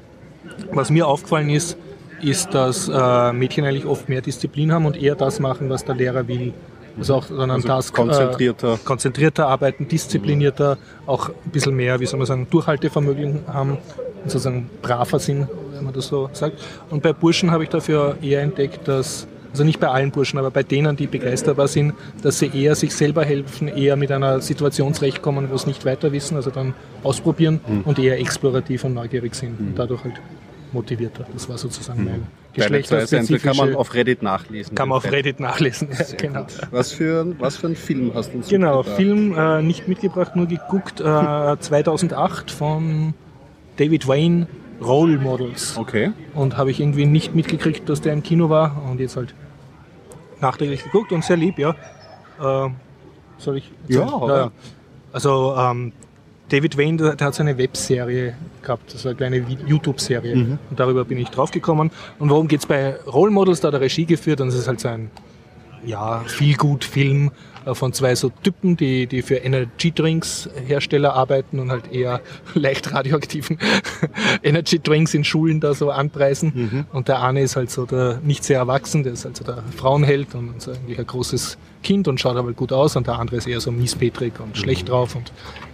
was 0.71 0.89
mir 0.89 1.05
aufgefallen 1.05 1.49
ist, 1.49 1.75
ist, 2.21 2.53
dass 2.53 2.87
äh, 2.87 3.33
Mädchen 3.33 3.65
eigentlich 3.65 3.85
oft 3.85 4.07
mehr 4.07 4.21
Disziplin 4.21 4.71
haben 4.71 4.85
und 4.85 4.95
eher 4.95 5.15
das 5.15 5.41
machen, 5.41 5.69
was 5.69 5.83
der 5.83 5.95
Lehrer 5.95 6.29
will. 6.29 6.53
Also 6.97 7.15
auch 7.15 7.25
dann 7.25 7.41
an 7.41 7.51
Also 7.51 7.67
Task 7.67 7.93
konzentrierter. 7.93 8.75
Äh, 8.75 8.77
konzentrierter 8.85 9.47
arbeiten, 9.47 9.87
disziplinierter, 9.87 10.77
auch 11.07 11.27
ein 11.27 11.51
bisschen 11.51 11.75
mehr, 11.75 11.99
wie 11.99 12.05
soll 12.05 12.19
man 12.19 12.27
sagen, 12.27 12.47
Durchhaltevermögen 12.49 13.41
haben 13.47 13.71
und 13.71 14.31
sozusagen 14.31 14.69
braver 14.81 15.19
sind, 15.19 15.47
wenn 15.73 15.83
man 15.83 15.93
das 15.93 16.07
so 16.07 16.29
sagt. 16.31 16.61
Und 16.89 17.03
bei 17.03 17.11
Burschen 17.11 17.51
habe 17.51 17.63
ich 17.63 17.69
dafür 17.69 18.17
eher 18.21 18.41
entdeckt, 18.41 18.87
dass 18.87 19.27
also 19.51 19.63
nicht 19.63 19.79
bei 19.79 19.87
allen 19.87 20.11
Burschen, 20.11 20.39
aber 20.39 20.49
bei 20.51 20.63
denen, 20.63 20.95
die 20.95 21.07
begeisterbar 21.07 21.67
sind, 21.67 21.93
dass 22.23 22.39
sie 22.39 22.47
eher 22.53 22.75
sich 22.75 22.93
selber 22.95 23.23
helfen, 23.25 23.67
eher 23.67 23.95
mit 23.95 24.11
einer 24.11 24.41
Situation 24.41 24.93
zurechtkommen, 24.93 25.49
wo 25.51 25.57
sie 25.57 25.67
nicht 25.67 25.85
weiter 25.85 26.11
wissen, 26.11 26.35
also 26.35 26.49
dann 26.49 26.73
ausprobieren 27.03 27.59
Hm. 27.65 27.81
und 27.83 27.99
eher 27.99 28.19
explorativ 28.19 28.83
und 28.83 28.93
neugierig 28.93 29.35
sind 29.35 29.59
und 29.59 29.73
dadurch 29.75 30.03
halt 30.03 30.15
motivierter. 30.73 31.25
Das 31.33 31.49
war 31.49 31.57
sozusagen 31.57 32.03
mein 32.05 32.13
Hm. 32.15 32.23
Zwei 32.53 32.63
Cent 32.63 32.71
geschlechterspezifische... 32.83 33.47
kann 33.47 33.55
man 33.57 33.75
auf 33.75 33.93
Reddit 33.93 34.21
nachlesen. 34.23 34.75
kann 34.75 34.89
man 34.89 34.97
auf 34.97 35.09
Reddit 35.09 35.39
nachlesen. 35.39 35.87
Ja, 35.97 36.05
genau. 36.17 36.45
Was 36.71 36.91
für, 36.91 37.33
was 37.39 37.55
für 37.55 37.67
ein 37.67 37.77
Film 37.77 38.11
hast 38.13 38.33
du 38.33 38.37
uns 38.39 38.49
Genau, 38.49 38.77
mitgebracht? 38.79 38.97
Film 38.97 39.35
äh, 39.37 39.61
nicht 39.61 39.87
mitgebracht, 39.87 40.35
nur 40.35 40.47
geguckt. 40.47 40.99
Äh, 40.99 41.03
2008 41.59 42.51
von 42.51 43.13
David 43.77 44.05
Wayne, 44.05 44.47
Role 44.81 45.17
Models. 45.17 45.77
Okay. 45.77 46.11
Und 46.33 46.57
habe 46.57 46.71
ich 46.71 46.79
irgendwie 46.79 47.05
nicht 47.05 47.35
mitgekriegt, 47.35 47.87
dass 47.87 48.01
der 48.01 48.13
im 48.13 48.23
Kino 48.23 48.49
war 48.49 48.81
und 48.89 48.99
jetzt 48.99 49.15
halt 49.15 49.33
nachträglich 50.39 50.83
geguckt 50.83 51.11
und 51.11 51.23
sehr 51.23 51.37
lieb, 51.37 51.59
ja. 51.59 51.75
Äh, 52.39 52.69
soll 53.37 53.57
ich? 53.57 53.71
Ja, 53.87 54.11
oder? 54.11 54.51
Also 55.13 55.55
ähm, 55.57 55.91
David 56.49 56.77
Wayne, 56.77 56.97
der, 56.97 57.15
der 57.15 57.27
hat 57.27 57.35
so 57.35 57.43
eine 57.43 57.57
Webserie 57.57 58.35
gehabt, 58.61 58.91
so 58.91 59.07
eine 59.07 59.15
kleine 59.15 59.37
YouTube-Serie. 59.37 60.35
Mhm. 60.35 60.59
Und 60.69 60.79
darüber 60.79 61.05
bin 61.05 61.17
ich 61.17 61.29
draufgekommen. 61.29 61.91
Und 62.19 62.29
worum 62.29 62.47
geht's 62.47 62.65
bei 62.65 62.95
Role 63.07 63.31
Models? 63.31 63.61
Da 63.61 63.67
hat 63.69 63.75
er 63.75 63.81
Regie 63.81 64.05
geführt 64.05 64.41
und 64.41 64.49
es 64.49 64.55
ist 64.55 64.67
halt 64.67 64.79
so 64.79 64.89
ein 64.89 65.11
ja, 65.85 66.23
viel 66.27 66.55
gut 66.55 66.83
Film 66.83 67.31
äh, 67.65 67.73
von 67.73 67.93
zwei 67.93 68.15
so 68.15 68.29
Typen, 68.29 68.77
die, 68.77 69.07
die 69.07 69.21
für 69.21 69.35
Energy 69.35 69.91
Drinks 69.91 70.49
Hersteller 70.67 71.13
arbeiten 71.13 71.59
und 71.59 71.71
halt 71.71 71.91
eher 71.91 72.21
leicht 72.53 72.93
radioaktiven 72.93 73.57
Energy 74.43 74.79
Drinks 74.79 75.13
in 75.13 75.23
Schulen 75.23 75.59
da 75.59 75.73
so 75.73 75.91
anpreisen. 75.91 76.85
Und 76.91 77.07
der 77.07 77.21
eine 77.21 77.41
ist 77.41 77.55
halt 77.55 77.71
so 77.71 77.85
der 77.85 78.19
nicht 78.23 78.43
sehr 78.43 78.59
erwachsen, 78.59 79.03
der 79.03 79.13
ist 79.13 79.25
also 79.25 79.43
der 79.43 79.63
Frauenheld 79.75 80.35
und 80.35 80.61
so 80.61 80.71
eigentlich 80.71 80.99
ein 80.99 81.07
großes 81.07 81.57
Kind 81.83 82.07
und 82.07 82.19
schaut 82.19 82.37
aber 82.37 82.53
gut 82.53 82.71
aus. 82.71 82.95
Und 82.95 83.07
der 83.07 83.19
andere 83.19 83.37
ist 83.37 83.47
eher 83.47 83.61
so 83.61 83.71
miespetrig 83.71 84.33
und 84.39 84.57
schlecht 84.57 84.89
drauf 84.89 85.15
und 85.15 85.31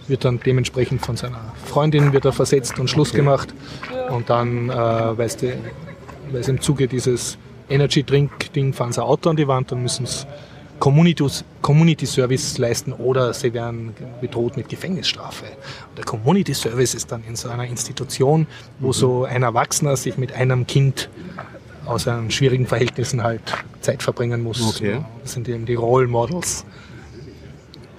wird 0.08 0.24
dann 0.24 0.40
dementsprechend 0.40 1.04
von 1.04 1.16
seiner 1.16 1.52
Freundin 1.66 2.12
wird 2.12 2.24
er 2.24 2.32
versetzt 2.32 2.78
und 2.78 2.88
Schluss 2.88 3.12
gemacht. 3.12 3.52
Und 4.10 4.30
dann 4.30 4.70
äh, 4.70 4.72
weißt 4.74 5.42
du, 5.42 5.56
weil 6.30 6.40
es 6.40 6.48
im 6.48 6.60
Zuge 6.60 6.88
dieses 6.88 7.38
Energy 7.68 8.02
Drink 8.02 8.52
Ding 8.52 8.72
fahren 8.72 8.92
sie 8.92 9.02
ein 9.02 9.08
Auto 9.08 9.30
an 9.30 9.36
die 9.36 9.46
Wand 9.46 9.72
und 9.72 9.82
müssen 9.82 10.04
es 10.04 10.26
Community, 10.78 11.24
Community 11.60 12.06
Service 12.06 12.56
leisten 12.58 12.92
oder 12.92 13.34
sie 13.34 13.52
werden 13.52 13.94
bedroht 14.20 14.56
mit 14.56 14.68
Gefängnisstrafe. 14.68 15.44
Und 15.88 15.98
der 15.98 16.04
Community 16.04 16.54
Service 16.54 16.94
ist 16.94 17.10
dann 17.10 17.24
in 17.28 17.36
so 17.36 17.48
einer 17.48 17.64
Institution, 17.64 18.46
wo 18.78 18.92
so 18.92 19.24
ein 19.24 19.42
Erwachsener 19.42 19.96
sich 19.96 20.16
mit 20.18 20.32
einem 20.32 20.66
Kind 20.66 21.08
aus 21.84 22.06
einem 22.06 22.30
schwierigen 22.30 22.66
Verhältnissen 22.66 23.22
halt 23.22 23.40
Zeit 23.80 24.02
verbringen 24.02 24.42
muss. 24.42 24.76
Okay. 24.76 25.00
Das 25.22 25.32
sind 25.32 25.48
eben 25.48 25.66
die 25.66 25.74
Role 25.74 26.06
Models. 26.06 26.64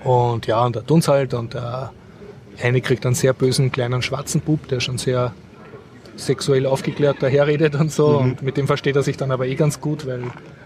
Und 0.03 0.47
ja, 0.47 0.65
und 0.65 0.75
da 0.75 0.81
tun's 0.81 1.07
halt 1.07 1.33
und 1.33 1.53
der 1.53 1.91
eine 2.61 2.81
kriegt 2.81 3.05
einen 3.05 3.15
sehr 3.15 3.33
bösen 3.33 3.71
kleinen 3.71 4.01
schwarzen 4.01 4.41
Bub, 4.41 4.67
der 4.67 4.79
schon 4.79 4.97
sehr 4.97 5.33
sexuell 6.25 6.65
aufgeklärt 6.65 7.17
daherredet 7.21 7.75
und 7.75 7.91
so. 7.91 8.17
Und 8.17 8.41
mit 8.41 8.57
dem 8.57 8.67
versteht 8.67 8.95
er 8.95 9.03
sich 9.03 9.17
dann 9.17 9.31
aber 9.31 9.47
eh 9.47 9.55
ganz 9.55 9.79
gut, 9.81 10.05
weil, 10.05 10.21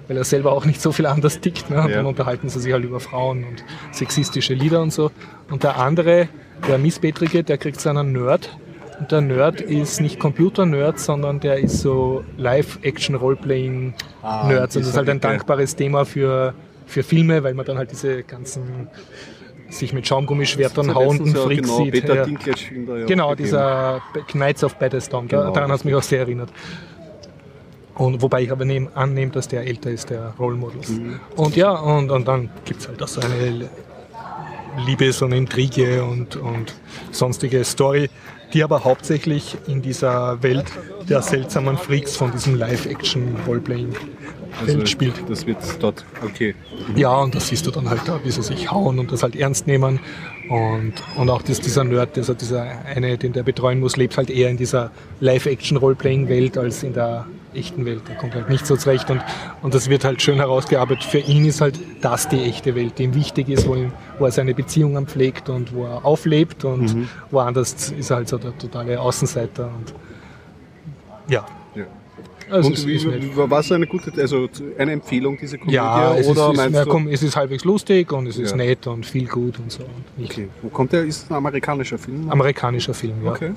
weil 0.07 0.17
er 0.17 0.23
selber 0.23 0.51
auch 0.51 0.65
nicht 0.65 0.81
so 0.81 0.91
viel 0.91 1.05
anders 1.05 1.39
tickt. 1.39 1.69
Ne? 1.69 1.81
Und 1.81 1.89
Ja. 1.89 1.97
dann 1.97 2.05
unterhalten 2.05 2.49
sie 2.49 2.59
sich 2.59 2.73
halt 2.73 2.83
über 2.83 2.99
Frauen 2.99 3.43
und 3.43 3.63
sexistische 3.91 4.53
Lieder 4.53 4.81
und 4.81 4.91
so. 4.91 5.11
Und 5.49 5.63
der 5.63 5.77
andere, 5.79 6.27
der 6.67 6.77
Missbetrige, 6.77 7.43
der 7.43 7.57
kriegt 7.57 7.79
so 7.79 7.89
einen 7.89 8.11
Nerd. 8.11 8.49
Und 8.99 9.11
der 9.11 9.21
Nerd 9.21 9.59
ist 9.59 9.99
nicht 10.01 10.19
Computer-Nerd, 10.19 10.99
sondern 10.99 11.39
der 11.39 11.57
ist 11.59 11.79
so 11.81 12.23
Live-Action-Roleplaying-Nerds. 12.37 13.95
Ah, 14.21 14.47
und 14.47 14.75
das 14.75 14.75
ist 14.75 14.95
halt 14.97 15.09
ein 15.09 15.19
dankbares 15.19 15.75
Thema 15.75 16.05
für, 16.05 16.53
für 16.85 17.03
Filme, 17.03 17.43
weil 17.43 17.53
man 17.53 17.65
dann 17.65 17.77
halt 17.77 17.91
diese 17.91 18.23
ganzen 18.23 18.87
sich 19.77 19.93
mit 19.93 20.07
Schaumgummischwertern 20.07 20.87
letztens 20.87 21.33
ja 21.33 21.41
Freaks 21.41 21.61
genau, 21.61 21.77
sieht. 21.83 21.91
Peter 21.91 22.15
ja. 22.15 22.25
Dinklage 22.25 22.85
da 22.85 22.97
ja 22.97 23.05
Genau, 23.05 23.35
dieser 23.35 24.01
Knights 24.27 24.63
of 24.63 24.75
Baddestone, 24.75 25.27
Genau, 25.27 25.51
daran 25.51 25.71
hat 25.71 25.79
es 25.79 25.83
mich 25.85 25.95
auch 25.95 26.03
sehr 26.03 26.19
erinnert. 26.19 26.49
Und 27.95 28.21
wobei 28.21 28.41
ich 28.41 28.51
aber 28.51 28.65
nehm, 28.65 28.89
annehme, 28.95 29.31
dass 29.31 29.47
der 29.47 29.67
älter 29.67 29.91
ist, 29.91 30.09
der 30.09 30.33
Role 30.39 30.55
Models. 30.55 30.89
Mhm. 30.89 31.19
Und 31.35 31.55
ja, 31.55 31.71
und, 31.71 32.09
und 32.09 32.27
dann 32.27 32.49
gibt 32.65 32.81
es 32.81 32.87
halt 32.87 33.01
auch 33.03 33.07
so 33.07 33.21
eine 33.21 33.69
Liebes- 34.85 35.21
und 35.21 35.31
Intrige 35.31 36.03
und, 36.03 36.35
und 36.35 36.73
sonstige 37.11 37.63
Story, 37.63 38.09
die 38.53 38.63
aber 38.63 38.83
hauptsächlich 38.83 39.57
in 39.67 39.81
dieser 39.81 40.41
Welt 40.41 40.65
der 41.07 41.21
seltsamen 41.21 41.77
Freaks 41.77 42.15
von 42.15 42.31
diesem 42.31 42.55
Live-Action-Roleplaying 42.55 43.93
also, 44.61 44.77
Welt 44.77 44.89
spielt. 44.89 45.15
Das 45.29 45.45
wird 45.45 45.57
dort, 45.79 46.05
okay. 46.23 46.55
Ja, 46.95 47.15
und 47.17 47.35
das 47.35 47.47
siehst 47.47 47.65
du 47.65 47.71
dann 47.71 47.89
halt 47.89 48.01
da, 48.05 48.19
wie 48.23 48.31
sie 48.31 48.43
sich 48.43 48.71
hauen 48.71 48.99
und 48.99 49.11
das 49.11 49.23
halt 49.23 49.35
ernst 49.35 49.67
nehmen. 49.67 49.99
Und, 50.49 50.93
und 51.15 51.29
auch 51.29 51.41
das, 51.41 51.61
dieser 51.61 51.83
Nerd, 51.83 52.17
also 52.17 52.33
dieser 52.33 52.85
eine, 52.85 53.17
den 53.17 53.33
der 53.33 53.43
betreuen 53.43 53.79
muss, 53.79 53.95
lebt 53.95 54.17
halt 54.17 54.29
eher 54.29 54.49
in 54.49 54.57
dieser 54.57 54.91
Live-Action-Roleplaying-Welt 55.19 56.57
als 56.57 56.83
in 56.83 56.93
der 56.93 57.25
echten 57.55 57.85
Welt. 57.85 58.01
Der 58.09 58.15
kommt 58.15 58.35
halt 58.35 58.49
nicht 58.49 58.65
so 58.65 58.75
zurecht 58.75 59.09
und, 59.09 59.21
und 59.61 59.73
das 59.73 59.89
wird 59.89 60.03
halt 60.03 60.21
schön 60.21 60.37
herausgearbeitet. 60.37 61.03
Für 61.03 61.19
ihn 61.19 61.45
ist 61.45 61.61
halt 61.61 61.79
das 62.01 62.27
die 62.27 62.41
echte 62.41 62.75
Welt, 62.75 62.97
die 62.97 63.03
ihm 63.03 63.15
wichtig 63.15 63.49
ist, 63.49 63.67
wo, 63.67 63.75
ihm, 63.75 63.91
wo 64.19 64.25
er 64.25 64.31
seine 64.31 64.53
Beziehungen 64.53 65.07
pflegt 65.07 65.49
und 65.49 65.73
wo 65.73 65.85
er 65.85 66.05
auflebt 66.05 66.65
und 66.65 67.07
woanders 67.31 67.91
ist 67.91 68.09
er 68.09 68.17
halt 68.17 68.27
so 68.27 68.37
der 68.37 68.57
totale 68.57 68.99
Außenseiter. 68.99 69.65
Und 69.65 69.93
Ja. 71.29 71.45
Also 72.53 72.69
Und 72.69 72.87
wie, 72.87 73.35
war 73.35 73.59
es 73.59 73.71
eine 73.71 73.87
gute, 73.87 74.11
also 74.21 74.47
eine 74.77 74.91
Empfehlung, 74.93 75.37
diese 75.41 75.57
Komödie? 75.57 75.75
Ja, 75.75 76.15
es, 76.15 76.27
oder 76.27 76.51
ist, 76.51 76.57
meinst 76.57 76.79
du? 76.85 76.85
komm, 76.85 77.07
es 77.07 77.23
ist 77.23 77.35
halbwegs 77.35 77.63
lustig 77.63 78.11
und 78.11 78.27
es 78.27 78.37
ist 78.37 78.51
Ja. 78.51 78.57
nett 78.57 78.85
und 78.87 79.05
viel 79.05 79.27
gut 79.27 79.59
und 79.59 79.71
so. 79.71 79.83
Und 79.83 80.25
Okay. 80.25 80.47
Wo 80.61 80.69
kommt 80.69 80.93
der? 80.93 81.03
Ist 81.03 81.23
es 81.23 81.29
ein 81.31 81.35
amerikanischer 81.35 81.97
Film? 81.97 82.29
Amerikanischer 82.29 82.93
Film, 82.93 83.15
ja. 83.25 83.31
Okay. 83.31 83.51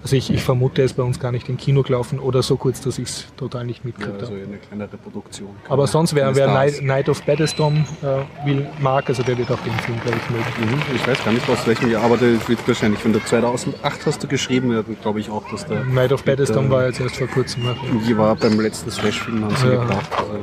Also 0.00 0.14
ich, 0.14 0.32
ich 0.32 0.42
vermute, 0.44 0.80
er 0.82 0.84
ist 0.84 0.94
bei 0.96 1.02
uns 1.02 1.18
gar 1.18 1.32
nicht 1.32 1.48
im 1.48 1.56
Kino 1.56 1.82
gelaufen 1.82 2.20
oder 2.20 2.42
so 2.42 2.56
kurz, 2.56 2.80
dass 2.80 2.98
ich 2.98 3.08
es 3.08 3.26
total 3.36 3.66
nicht 3.66 3.80
Ja, 3.80 3.86
mitgekriegt 3.88 4.20
also 4.20 4.32
habe. 4.32 4.44
eine 4.44 4.56
kleinere 4.58 4.96
Produktion. 4.96 5.50
Aber 5.68 5.86
sonst, 5.88 6.14
wer, 6.14 6.34
wer. 6.36 6.46
Night, 6.46 6.82
Night 6.82 7.08
of 7.08 7.20
Baddestom 7.24 7.84
äh, 8.02 8.46
will, 8.46 8.66
mag, 8.80 9.08
also 9.08 9.22
der 9.24 9.36
wird 9.36 9.50
auch 9.50 9.58
den 9.60 9.72
Film, 9.80 10.00
glaube 10.00 10.16
ich, 10.16 10.30
mögen. 10.30 10.44
Mhm, 10.76 10.82
Ich 10.94 11.06
weiß 11.06 11.24
gar 11.24 11.32
nicht 11.32 11.48
aus 11.50 11.66
welchem 11.66 11.90
Jahr, 11.90 12.04
aber 12.04 12.16
der 12.16 12.30
wird 12.48 12.66
wahrscheinlich 12.68 13.00
von 13.00 13.12
der 13.12 13.24
2008 13.24 14.06
hast 14.06 14.22
du 14.22 14.28
geschrieben, 14.28 14.72
ja, 14.72 14.82
glaube 15.02 15.18
ich 15.20 15.30
auch, 15.30 15.50
dass 15.50 15.66
der 15.66 15.84
Night 15.84 16.12
of 16.12 16.22
Baddestom 16.22 16.68
der- 16.68 16.70
war 16.78 16.86
jetzt 16.86 17.00
erst 17.00 17.16
vor 17.16 17.26
kurzem. 17.26 17.64
die 18.06 18.16
war 18.16 18.36
beim 18.36 18.58
letzten 18.60 18.90
Slash-Film 18.90 19.44
haben 19.44 19.56
sie 19.56 19.66
Ja. 19.66 19.80
gebracht. 19.82 20.10
Also 20.16 20.38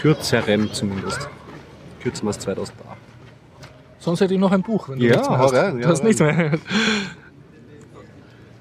kürzerem 0.00 0.72
zumindest. 0.72 1.28
Kürzer 2.02 2.26
als 2.26 2.38
2008. 2.38 2.96
Sonst 3.98 4.22
hätte 4.22 4.32
ich 4.32 4.40
noch 4.40 4.52
ein 4.52 4.62
Buch, 4.62 4.88
wenn 4.88 4.98
du 4.98 5.04
Ja, 5.04 5.12
nichts 5.12 5.28
mehr 5.28 5.38
hast. 5.38 5.52
rein, 5.54 5.76
du 5.76 5.82
ja, 5.82 5.88
hast 5.88 6.02
nichts 6.02 6.20
mehr. 6.20 6.52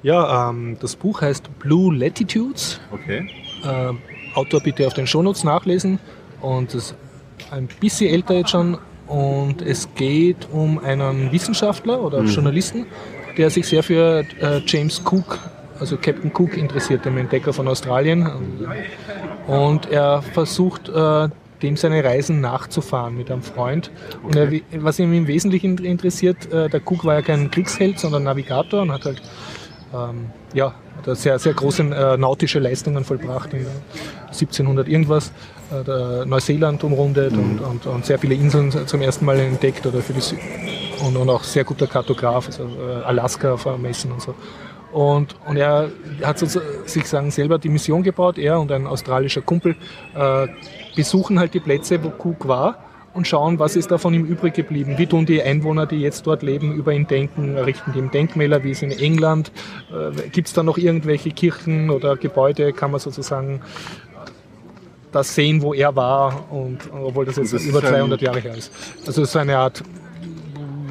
Ja, 0.01 0.49
ähm, 0.49 0.77
das 0.79 0.95
Buch 0.95 1.21
heißt 1.21 1.59
Blue 1.59 1.95
Latitudes. 1.95 2.79
Okay. 2.91 3.29
Äh, 3.63 3.93
Autor 4.35 4.61
bitte 4.61 4.87
auf 4.87 4.93
den 4.93 5.07
Shownotes 5.07 5.43
nachlesen. 5.43 5.99
Und 6.41 6.73
das 6.73 6.91
ist 6.91 6.95
ein 7.51 7.67
bisschen 7.79 8.13
älter 8.13 8.35
jetzt 8.35 8.51
schon. 8.51 8.77
Und 9.07 9.61
es 9.61 9.89
geht 9.95 10.47
um 10.51 10.79
einen 10.79 11.31
Wissenschaftler 11.31 12.01
oder 12.01 12.23
Journalisten, 12.23 12.85
der 13.37 13.49
sich 13.49 13.67
sehr 13.67 13.81
für 13.81 14.23
äh, 14.39 14.61
James 14.65 15.01
Cook, 15.03 15.39
also 15.79 15.97
Captain 15.97 16.31
Cook, 16.31 16.55
interessiert, 16.55 17.05
dem 17.05 17.17
Entdecker 17.17 17.51
von 17.51 17.67
Australien. 17.67 18.29
Und 19.47 19.89
er 19.89 20.21
versucht, 20.21 20.89
äh, 20.89 21.29
dem 21.61 21.75
seine 21.75 22.03
Reisen 22.03 22.39
nachzufahren 22.39 23.17
mit 23.17 23.31
einem 23.31 23.41
Freund. 23.41 23.91
Und 24.23 24.35
er, 24.35 24.51
was 24.77 24.99
ihn 24.99 25.11
im 25.11 25.27
Wesentlichen 25.27 25.77
interessiert, 25.79 26.51
äh, 26.53 26.69
der 26.69 26.81
Cook 26.85 27.03
war 27.03 27.15
ja 27.15 27.21
kein 27.21 27.51
Kriegsheld, 27.51 27.99
sondern 27.99 28.23
Navigator 28.23 28.83
und 28.83 28.91
hat 28.91 29.05
halt 29.05 29.21
ähm, 29.93 30.29
ja, 30.53 30.73
sehr, 31.05 31.39
sehr 31.39 31.53
große 31.53 31.83
äh, 31.83 32.17
nautische 32.17 32.59
Leistungen 32.59 33.03
vollbracht 33.03 33.53
in 33.53 33.65
1700 34.27 34.87
irgendwas. 34.87 35.31
Äh, 35.71 36.25
Neuseeland 36.25 36.83
umrundet 36.83 37.33
und, 37.33 37.59
und, 37.59 37.85
und 37.85 38.05
sehr 38.05 38.19
viele 38.19 38.35
Inseln 38.35 38.71
zum 38.71 39.01
ersten 39.01 39.25
Mal 39.25 39.39
entdeckt 39.39 39.85
oder 39.85 40.01
für 40.01 40.13
die 40.13 40.21
Sü 40.21 40.35
und, 41.05 41.15
und 41.15 41.29
auch 41.29 41.43
sehr 41.43 41.63
guter 41.63 41.87
Kartograf, 41.87 42.47
also 42.47 42.63
äh, 42.63 43.03
Alaska 43.03 43.55
vermessen 43.55 44.11
und 44.11 44.21
so. 44.21 44.35
Und, 44.91 45.35
und 45.47 45.57
er 45.57 45.89
hat 46.23 46.39
sich 46.39 47.07
sagen, 47.07 47.29
selber 47.29 47.59
die 47.59 47.69
Mission 47.69 48.01
gebaut, 48.01 48.39
er 48.39 48.59
und 48.59 48.71
ein 48.71 48.87
australischer 48.87 49.41
Kumpel 49.41 49.75
äh, 50.15 50.47
besuchen 50.95 51.39
halt 51.39 51.53
die 51.53 51.59
Plätze, 51.59 52.03
wo 52.03 52.09
Cook 52.09 52.47
war 52.47 52.88
und 53.19 53.27
schauen, 53.27 53.59
was 53.59 53.75
ist 53.75 53.91
da 53.91 53.97
von 53.97 54.13
ihm 54.13 54.23
übrig 54.25 54.53
geblieben. 54.53 54.95
Wie 54.97 55.05
tun 55.05 55.25
die 55.25 55.43
Einwohner, 55.43 55.85
die 55.85 55.97
jetzt 55.97 56.25
dort 56.25 56.41
leben, 56.41 56.73
über 56.73 56.93
ihn 56.93 57.05
denken, 57.05 57.55
errichten 57.57 57.91
die 57.93 57.99
ihm 57.99 58.09
Denkmäler, 58.11 58.63
wie 58.63 58.71
es 58.71 58.81
in 58.81 58.91
England. 58.91 59.51
Äh, 59.91 60.29
Gibt 60.29 60.47
es 60.47 60.53
da 60.53 60.63
noch 60.63 60.77
irgendwelche 60.77 61.29
Kirchen 61.31 61.89
oder 61.89 62.15
Gebäude, 62.15 62.71
kann 62.73 62.91
man 62.91 62.99
sozusagen 63.01 63.61
das 65.11 65.35
sehen, 65.35 65.61
wo 65.61 65.73
er 65.73 65.95
war, 65.95 66.45
und 66.51 66.77
obwohl 66.93 67.25
das 67.25 67.35
jetzt 67.35 67.51
das 67.53 67.63
über 67.65 67.79
ist 67.79 67.85
ein- 67.85 67.93
200 67.93 68.21
Jahre 68.21 68.39
her 68.39 68.55
ist. 68.55 68.71
Also 69.05 69.23
es 69.23 69.29
ist 69.29 69.35
eine 69.35 69.57
Art 69.57 69.81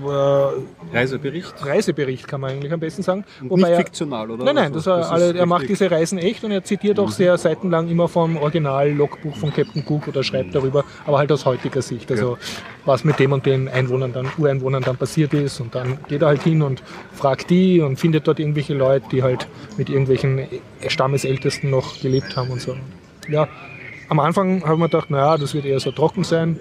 äh, 0.04 0.77
Reisebericht. 0.92 1.54
Reisebericht, 1.64 2.28
kann 2.28 2.40
man 2.40 2.50
eigentlich 2.50 2.72
am 2.72 2.80
besten 2.80 3.02
sagen. 3.02 3.24
Und 3.42 3.50
Wobei 3.50 3.70
nicht 3.70 3.76
fiktional, 3.76 4.30
oder? 4.30 4.44
Nein, 4.44 4.54
nein, 4.54 4.72
das 4.72 4.86
er, 4.86 5.10
alle, 5.10 5.34
er 5.34 5.46
macht 5.46 5.68
diese 5.68 5.90
Reisen 5.90 6.18
echt 6.18 6.44
und 6.44 6.50
er 6.50 6.64
zitiert 6.64 6.98
auch 6.98 7.10
sehr 7.10 7.36
seitenlang 7.38 7.88
immer 7.88 8.08
vom 8.08 8.36
Original-Logbuch 8.36 9.36
von 9.36 9.52
Captain 9.52 9.84
Cook 9.86 10.08
oder 10.08 10.22
schreibt 10.22 10.54
darüber, 10.54 10.84
aber 11.06 11.18
halt 11.18 11.32
aus 11.32 11.44
heutiger 11.44 11.82
Sicht. 11.82 12.10
Also 12.10 12.38
was 12.84 13.04
mit 13.04 13.18
dem 13.18 13.32
und 13.32 13.46
den 13.46 13.68
Einwohnern 13.68 14.12
dann, 14.12 14.28
Ureinwohnern 14.38 14.82
dann 14.82 14.96
passiert 14.96 15.34
ist 15.34 15.60
und 15.60 15.74
dann 15.74 15.98
geht 16.08 16.22
er 16.22 16.28
halt 16.28 16.42
hin 16.42 16.62
und 16.62 16.82
fragt 17.12 17.50
die 17.50 17.80
und 17.80 17.98
findet 17.98 18.26
dort 18.26 18.40
irgendwelche 18.40 18.74
Leute, 18.74 19.06
die 19.10 19.22
halt 19.22 19.46
mit 19.76 19.90
irgendwelchen 19.90 20.46
Stammesältesten 20.86 21.70
noch 21.70 22.00
gelebt 22.00 22.36
haben 22.36 22.50
und 22.50 22.60
so. 22.60 22.76
Ja, 23.28 23.48
am 24.08 24.20
Anfang 24.20 24.64
haben 24.64 24.80
wir 24.80 24.88
gedacht, 24.88 25.10
naja, 25.10 25.36
das 25.36 25.54
wird 25.54 25.66
eher 25.66 25.80
so 25.80 25.90
trocken 25.90 26.24
sein 26.24 26.58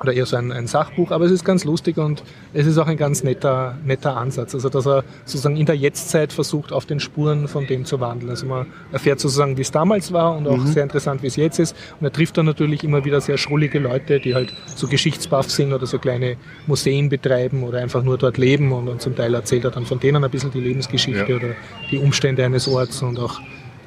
oder 0.00 0.12
eher 0.12 0.26
so 0.26 0.36
ein, 0.36 0.50
ein 0.52 0.66
Sachbuch, 0.66 1.10
aber 1.10 1.24
es 1.26 1.30
ist 1.30 1.44
ganz 1.44 1.64
lustig 1.64 1.96
und 1.98 2.22
es 2.52 2.66
ist 2.66 2.78
auch 2.78 2.86
ein 2.86 2.96
ganz 2.96 3.22
netter, 3.22 3.76
netter 3.84 4.16
Ansatz. 4.16 4.54
Also, 4.54 4.68
dass 4.68 4.86
er 4.86 5.04
sozusagen 5.24 5.56
in 5.56 5.66
der 5.66 5.76
Jetztzeit 5.76 6.32
versucht, 6.32 6.72
auf 6.72 6.86
den 6.86 6.98
Spuren 7.00 7.46
von 7.46 7.66
dem 7.66 7.84
zu 7.84 8.00
wandeln. 8.00 8.30
Also, 8.30 8.46
man 8.46 8.66
erfährt 8.90 9.20
sozusagen, 9.20 9.56
wie 9.56 9.62
es 9.62 9.70
damals 9.70 10.12
war 10.12 10.36
und 10.36 10.48
auch 10.48 10.64
sehr 10.66 10.82
interessant, 10.82 11.22
wie 11.22 11.28
es 11.28 11.36
jetzt 11.36 11.58
ist. 11.58 11.76
Und 12.00 12.06
er 12.06 12.12
trifft 12.12 12.36
dann 12.36 12.46
natürlich 12.46 12.82
immer 12.84 13.04
wieder 13.04 13.20
sehr 13.20 13.38
schrullige 13.38 13.78
Leute, 13.78 14.18
die 14.18 14.34
halt 14.34 14.52
so 14.74 14.88
geschichtsbaff 14.88 15.50
sind 15.50 15.72
oder 15.72 15.86
so 15.86 15.98
kleine 15.98 16.36
Museen 16.66 17.08
betreiben 17.08 17.62
oder 17.62 17.78
einfach 17.78 18.02
nur 18.02 18.18
dort 18.18 18.38
leben 18.38 18.72
und, 18.72 18.88
und 18.88 19.00
zum 19.02 19.14
Teil 19.14 19.34
erzählt 19.34 19.64
er 19.64 19.70
dann 19.70 19.86
von 19.86 20.00
denen 20.00 20.24
ein 20.24 20.30
bisschen 20.30 20.50
die 20.50 20.60
Lebensgeschichte 20.60 21.26
Ja. 21.28 21.36
oder 21.36 21.48
die 21.90 21.98
Umstände 21.98 22.44
eines 22.44 22.66
Orts 22.66 23.02
und 23.02 23.18
auch 23.18 23.40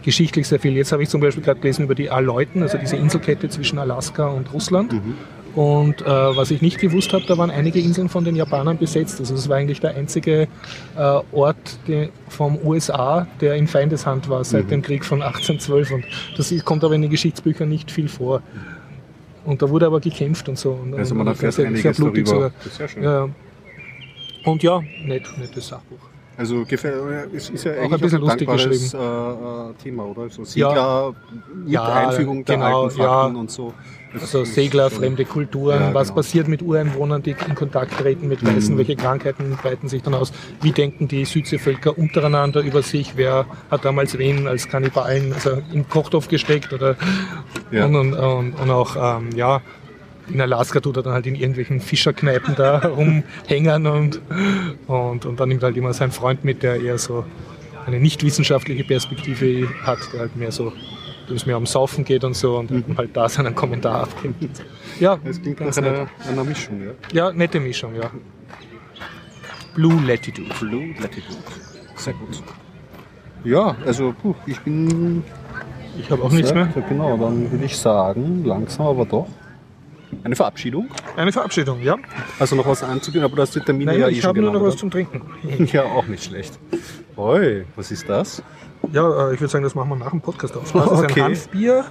geschichtlich 0.03 0.47
sehr 0.47 0.59
viel. 0.59 0.73
Jetzt 0.73 0.91
habe 0.91 1.03
ich 1.03 1.09
zum 1.09 1.19
Beispiel 1.19 1.43
gerade 1.43 1.59
gelesen 1.59 1.83
über 1.85 1.95
die 1.95 2.09
Aleuten, 2.11 2.61
also 2.61 2.77
diese 2.77 2.95
Inselkette 2.95 3.49
zwischen 3.49 3.79
Alaska 3.79 4.27
und 4.27 4.53
Russland. 4.53 4.93
Und 5.55 6.01
äh, 6.01 6.05
was 6.05 6.51
ich 6.51 6.61
nicht 6.61 6.79
gewusst 6.79 7.13
habe, 7.13 7.23
da 7.25 7.37
waren 7.37 7.49
einige 7.49 7.79
Inseln 7.79 8.09
von 8.09 8.25
den 8.25 8.35
Japanern 8.35 8.77
besetzt. 8.77 9.21
Also 9.21 9.35
es 9.35 9.47
war 9.47 9.55
eigentlich 9.55 9.79
der 9.79 9.95
einzige 9.95 10.47
äh, 10.97 11.21
Ort 11.31 11.79
die, 11.87 12.09
vom 12.27 12.57
USA, 12.57 13.25
der 13.39 13.55
in 13.55 13.67
Feindeshand 13.67 14.27
war 14.27 14.43
seit 14.43 14.69
dem 14.69 14.81
Krieg 14.81 15.05
von 15.05 15.21
1812. 15.21 15.91
Und 15.91 16.05
das 16.35 16.53
kommt 16.65 16.83
aber 16.83 16.93
in 16.95 17.03
den 17.03 17.11
Geschichtsbüchern 17.11 17.69
nicht 17.69 17.89
viel 17.89 18.09
vor. 18.09 18.41
Und 19.45 19.61
da 19.61 19.69
wurde 19.69 19.85
aber 19.85 20.01
gekämpft 20.01 20.49
und 20.49 20.57
so. 20.57 20.71
Und, 20.71 20.93
Also 20.95 21.15
man 21.15 21.27
erfährt 21.27 21.53
sehr, 21.53 21.73
sehr 21.73 21.93
blutig 21.93 22.25
darüber. 22.25 22.51
sogar. 22.63 22.89
Schön. 22.89 23.03
Ja. 23.03 23.29
Und 24.43 24.61
ja, 24.61 24.81
nett, 25.05 25.23
nettes 25.37 25.69
Sachbuch. 25.69 25.99
Also 26.37 26.65
gefällt, 26.65 26.95
es 27.33 27.49
ist 27.49 27.63
ja 27.63 27.71
ein 27.73 27.79
eigentlich 27.79 28.01
bisschen 28.01 28.17
ein 28.17 28.21
lustig 28.21 28.47
dankbares 28.47 28.93
äh, 28.93 28.97
äh, 28.97 29.73
Thema, 29.81 30.03
oder? 30.05 30.29
So 30.29 30.43
Segler 30.43 30.75
Ja. 30.75 31.13
mit 31.63 31.71
Ja, 31.73 31.83
Einfügung 31.93 32.43
der 32.43 32.55
genau, 32.57 32.83
alten 32.83 32.97
Fakten 32.97 33.35
ja. 33.35 33.39
und 33.39 33.49
so. 33.51 33.73
Das 34.11 34.21
Also 34.23 34.41
ist 34.41 34.53
Segler, 34.53 34.89
fremde 34.89 35.23
Kulturen, 35.25 35.79
Ja, 35.81 35.93
was 35.93 36.07
genau. 36.09 36.15
passiert 36.17 36.47
mit 36.47 36.61
Ureinwohnern, 36.61 37.21
die 37.21 37.35
in 37.47 37.55
Kontakt 37.55 37.97
treten 37.97 38.27
mit 38.27 38.45
Weißen, 38.45 38.73
Mhm. 38.73 38.77
welche 38.79 38.95
Krankheiten 38.95 39.57
breiten 39.61 39.87
sich 39.89 40.03
dann 40.03 40.13
aus, 40.13 40.31
wie 40.61 40.71
denken 40.71 41.07
die 41.07 41.23
Südseevölker 41.25 41.97
untereinander 41.97 42.61
über 42.61 42.81
sich, 42.81 43.13
wer 43.15 43.45
hat 43.71 43.83
damals 43.85 44.17
wen 44.17 44.47
als 44.47 44.67
Kannibalen 44.69 45.33
also 45.33 45.57
den 45.73 45.87
Kochtopf 45.89 46.27
gesteckt 46.29 46.71
oder 46.73 46.95
und, 47.71 47.95
und, 47.95 48.13
und, 48.13 48.53
und 48.53 48.69
auch 48.71 48.95
ähm, 49.19 49.29
ja, 49.35 49.61
in 50.29 50.41
Alaska 50.41 50.79
tut 50.79 50.97
er 50.97 51.03
dann 51.03 51.13
halt 51.13 51.27
in 51.27 51.35
irgendwelchen 51.35 51.79
Fischerkneipen 51.79 52.55
da 52.55 52.79
rumhängen 52.87 53.87
und, 53.87 54.21
und, 54.87 55.25
und 55.25 55.39
dann 55.39 55.49
nimmt 55.49 55.63
halt 55.63 55.77
immer 55.77 55.93
sein 55.93 56.11
Freund 56.11 56.43
mit, 56.43 56.63
der 56.63 56.81
eher 56.81 56.97
so 56.97 57.25
eine 57.85 57.99
nicht 57.99 58.23
wissenschaftliche 58.23 58.83
Perspektive 58.83 59.67
hat, 59.83 59.99
der 60.13 60.21
halt 60.21 60.35
mehr 60.35 60.51
so, 60.51 60.73
dem 61.29 61.35
es 61.35 61.45
mehr 61.45 61.57
um 61.57 61.65
Saufen 61.65 62.03
geht 62.03 62.23
und 62.23 62.35
so 62.35 62.57
und 62.57 62.71
dann 62.71 62.83
halt 62.97 63.15
da 63.15 63.29
seinen 63.29 63.53
Kommentar 63.53 64.03
abgibt. 64.03 64.63
Ja, 64.99 65.19
Es 65.23 65.41
klingt 65.41 65.59
nach 65.59 65.65
ganz 65.65 65.77
einer, 65.77 66.07
einer 66.27 66.43
Mischung, 66.43 66.81
ja. 66.83 66.91
Ja, 67.13 67.31
nette 67.31 67.59
Mischung, 67.59 67.95
ja. 67.95 68.09
Blue 69.75 70.01
Latitude. 70.07 70.49
Blue 70.59 70.93
Latitude. 70.99 71.37
Sehr 71.95 72.13
gut. 72.13 72.41
Ja, 73.43 73.75
also 73.85 74.13
puh, 74.19 74.33
ich 74.47 74.59
bin. 74.61 75.23
Ich 75.99 76.09
habe 76.09 76.23
auch 76.23 76.31
nichts 76.31 76.53
mehr. 76.53 76.67
Genau, 76.89 77.15
dann 77.17 77.51
würde 77.51 77.65
ich 77.65 77.77
sagen, 77.77 78.43
langsam 78.43 78.87
aber 78.87 79.05
doch. 79.05 79.27
Eine 80.23 80.35
Verabschiedung. 80.35 80.87
Eine 81.15 81.31
Verabschiedung, 81.31 81.81
ja. 81.81 81.97
Also 82.39 82.55
noch 82.55 82.65
was 82.67 82.83
anzugehen, 82.83 83.23
aber 83.23 83.35
du 83.35 83.41
hast 83.41 83.55
die 83.55 83.59
Termine 83.59 83.91
Naja, 83.91 84.07
ja 84.07 84.07
eh 84.07 84.17
ich 84.17 84.25
habe 84.25 84.39
nur 84.41 84.51
noch 84.51 84.59
genannt, 84.59 84.73
was 84.73 84.79
zum 84.79 84.91
Trinken. 84.91 85.21
oder? 85.43 85.63
Ja, 85.73 85.83
auch 85.83 86.07
nicht 86.07 86.23
schlecht. 86.23 86.57
Oi, 87.17 87.65
was 87.75 87.91
ist 87.91 88.07
das? 88.09 88.41
Ja, 88.91 89.29
äh, 89.29 89.33
ich 89.33 89.39
würde 89.41 89.51
sagen, 89.51 89.63
das 89.63 89.75
machen 89.75 89.89
wir 89.89 89.95
nach 89.95 90.11
dem 90.11 90.21
Podcast 90.21 90.55
auf. 90.57 90.71
Das 90.71 90.83
ist 90.85 90.91
Okay. 90.91 91.21
ein 91.21 91.25
Hanfbier 91.29 91.85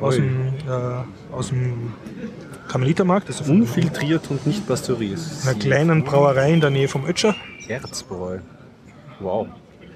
aus 0.00 0.16
dem, 0.16 0.54
äh, 0.68 1.34
aus 1.34 1.48
dem 1.48 1.92
Karmelitermarkt. 2.68 3.28
Das 3.28 3.40
ist 3.40 3.48
Unfiltriert 3.48 4.30
und 4.30 4.46
nicht 4.46 4.66
pasteurisiert. 4.66 5.46
einer 5.46 5.58
kleinen 5.58 6.04
Brauerei 6.04 6.52
in 6.52 6.60
der 6.60 6.70
Nähe 6.70 6.88
vom 6.88 7.06
Ötscher. 7.06 7.34
Erzbräu. 7.68 8.38
Wow. 9.20 9.46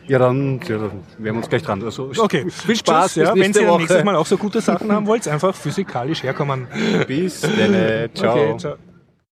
Ja, 0.08 0.18
dann, 0.18 0.60
ja, 0.68 0.78
dann 0.78 0.90
werden 0.90 1.02
wir 1.18 1.34
uns 1.34 1.48
gleich 1.48 1.62
dran. 1.62 1.82
Also, 1.82 2.10
Okay, 2.16 2.46
viel 2.50 2.76
Spaß. 2.76 3.14
Tschüss, 3.14 3.22
ja. 3.24 3.34
Wenn 3.34 3.52
Woche. 3.54 3.78
nächstes 3.78 4.04
Mal 4.04 4.16
auch 4.16 4.26
so 4.26 4.36
gute 4.36 4.60
Sachen 4.60 4.92
haben 4.92 5.06
wollt, 5.06 5.26
einfach 5.28 5.54
physikalisch 5.54 6.22
herkommen. 6.22 6.68
Bis 7.06 7.40
dann. 7.40 8.10
Ciao. 8.14 8.36
Okay, 8.36 8.56
ciao. 8.58 8.76